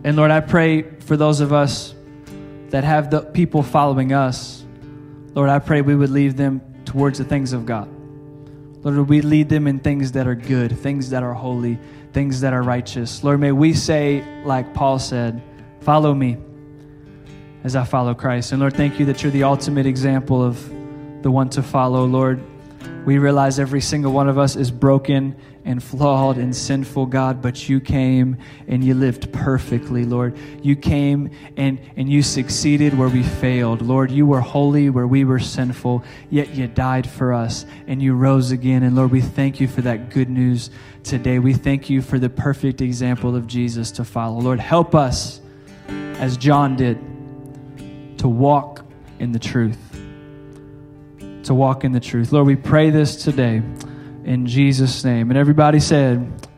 And 0.04 0.16
Lord, 0.16 0.30
I 0.30 0.40
pray 0.40 0.82
for 1.00 1.16
those 1.16 1.40
of 1.40 1.52
us 1.52 1.94
that 2.70 2.84
have 2.84 3.10
the 3.10 3.20
people 3.20 3.62
following 3.62 4.12
us, 4.12 4.64
Lord, 5.34 5.48
I 5.48 5.58
pray 5.58 5.80
we 5.80 5.94
would 5.94 6.10
lead 6.10 6.36
them 6.36 6.60
towards 6.84 7.18
the 7.18 7.24
things 7.24 7.52
of 7.52 7.66
God. 7.66 7.95
Lord, 8.94 9.08
we 9.08 9.20
lead 9.20 9.48
them 9.48 9.66
in 9.66 9.80
things 9.80 10.12
that 10.12 10.28
are 10.28 10.36
good, 10.36 10.78
things 10.78 11.10
that 11.10 11.24
are 11.24 11.34
holy, 11.34 11.76
things 12.12 12.42
that 12.42 12.52
are 12.52 12.62
righteous. 12.62 13.24
Lord, 13.24 13.40
may 13.40 13.50
we 13.50 13.74
say, 13.74 14.24
like 14.44 14.74
Paul 14.74 15.00
said, 15.00 15.42
follow 15.80 16.14
me 16.14 16.36
as 17.64 17.74
I 17.74 17.84
follow 17.84 18.14
Christ. 18.14 18.52
And 18.52 18.60
Lord, 18.60 18.74
thank 18.74 19.00
you 19.00 19.06
that 19.06 19.24
you're 19.24 19.32
the 19.32 19.42
ultimate 19.42 19.86
example 19.86 20.40
of 20.40 20.64
the 21.22 21.32
one 21.32 21.48
to 21.50 21.64
follow. 21.64 22.04
Lord, 22.04 22.40
we 23.06 23.18
realize 23.18 23.60
every 23.60 23.80
single 23.80 24.12
one 24.12 24.28
of 24.28 24.36
us 24.36 24.56
is 24.56 24.72
broken 24.72 25.36
and 25.64 25.82
flawed 25.82 26.38
and 26.38 26.54
sinful, 26.54 27.06
God, 27.06 27.40
but 27.40 27.68
you 27.68 27.80
came 27.80 28.36
and 28.66 28.82
you 28.82 28.94
lived 28.94 29.32
perfectly, 29.32 30.04
Lord. 30.04 30.36
You 30.60 30.74
came 30.74 31.30
and, 31.56 31.80
and 31.96 32.10
you 32.10 32.22
succeeded 32.22 32.98
where 32.98 33.08
we 33.08 33.22
failed. 33.22 33.80
Lord, 33.80 34.10
you 34.10 34.26
were 34.26 34.40
holy 34.40 34.90
where 34.90 35.06
we 35.06 35.24
were 35.24 35.38
sinful, 35.38 36.02
yet 36.30 36.54
you 36.54 36.66
died 36.66 37.08
for 37.08 37.32
us 37.32 37.64
and 37.86 38.02
you 38.02 38.12
rose 38.14 38.50
again. 38.50 38.82
And 38.82 38.96
Lord, 38.96 39.12
we 39.12 39.20
thank 39.20 39.60
you 39.60 39.68
for 39.68 39.82
that 39.82 40.10
good 40.10 40.28
news 40.28 40.70
today. 41.04 41.38
We 41.38 41.54
thank 41.54 41.88
you 41.88 42.02
for 42.02 42.18
the 42.18 42.28
perfect 42.28 42.80
example 42.80 43.36
of 43.36 43.46
Jesus 43.46 43.92
to 43.92 44.04
follow. 44.04 44.40
Lord, 44.40 44.58
help 44.58 44.96
us, 44.96 45.40
as 45.88 46.36
John 46.36 46.74
did, 46.74 46.98
to 48.18 48.26
walk 48.26 48.84
in 49.20 49.30
the 49.30 49.38
truth. 49.38 50.05
To 51.46 51.54
walk 51.54 51.84
in 51.84 51.92
the 51.92 52.00
truth. 52.00 52.32
Lord, 52.32 52.48
we 52.48 52.56
pray 52.56 52.90
this 52.90 53.22
today 53.22 53.62
in 54.24 54.46
Jesus' 54.46 55.04
name. 55.04 55.30
And 55.30 55.38
everybody 55.38 55.78
said, 55.78 56.48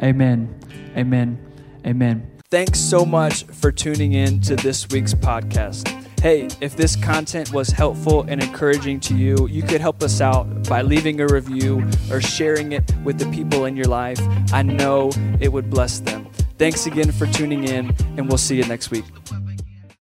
Amen, 0.00 0.60
Amen, 0.96 1.44
Amen. 1.84 2.30
Thanks 2.48 2.78
so 2.78 3.04
much 3.04 3.42
for 3.46 3.72
tuning 3.72 4.12
in 4.12 4.40
to 4.42 4.54
this 4.54 4.88
week's 4.90 5.12
podcast. 5.12 5.88
Hey, 6.20 6.46
if 6.60 6.76
this 6.76 6.94
content 6.94 7.52
was 7.52 7.70
helpful 7.70 8.24
and 8.28 8.40
encouraging 8.40 9.00
to 9.00 9.16
you, 9.16 9.48
you 9.48 9.64
could 9.64 9.80
help 9.80 10.04
us 10.04 10.20
out 10.20 10.68
by 10.68 10.82
leaving 10.82 11.20
a 11.20 11.26
review 11.26 11.84
or 12.08 12.20
sharing 12.20 12.70
it 12.70 12.94
with 13.02 13.18
the 13.18 13.28
people 13.32 13.64
in 13.64 13.74
your 13.74 13.86
life. 13.86 14.20
I 14.52 14.62
know 14.62 15.10
it 15.40 15.52
would 15.52 15.68
bless 15.68 15.98
them. 15.98 16.28
Thanks 16.58 16.86
again 16.86 17.10
for 17.10 17.26
tuning 17.26 17.64
in, 17.64 17.92
and 18.16 18.28
we'll 18.28 18.38
see 18.38 18.56
you 18.56 18.64
next 18.66 18.92
week. 18.92 19.04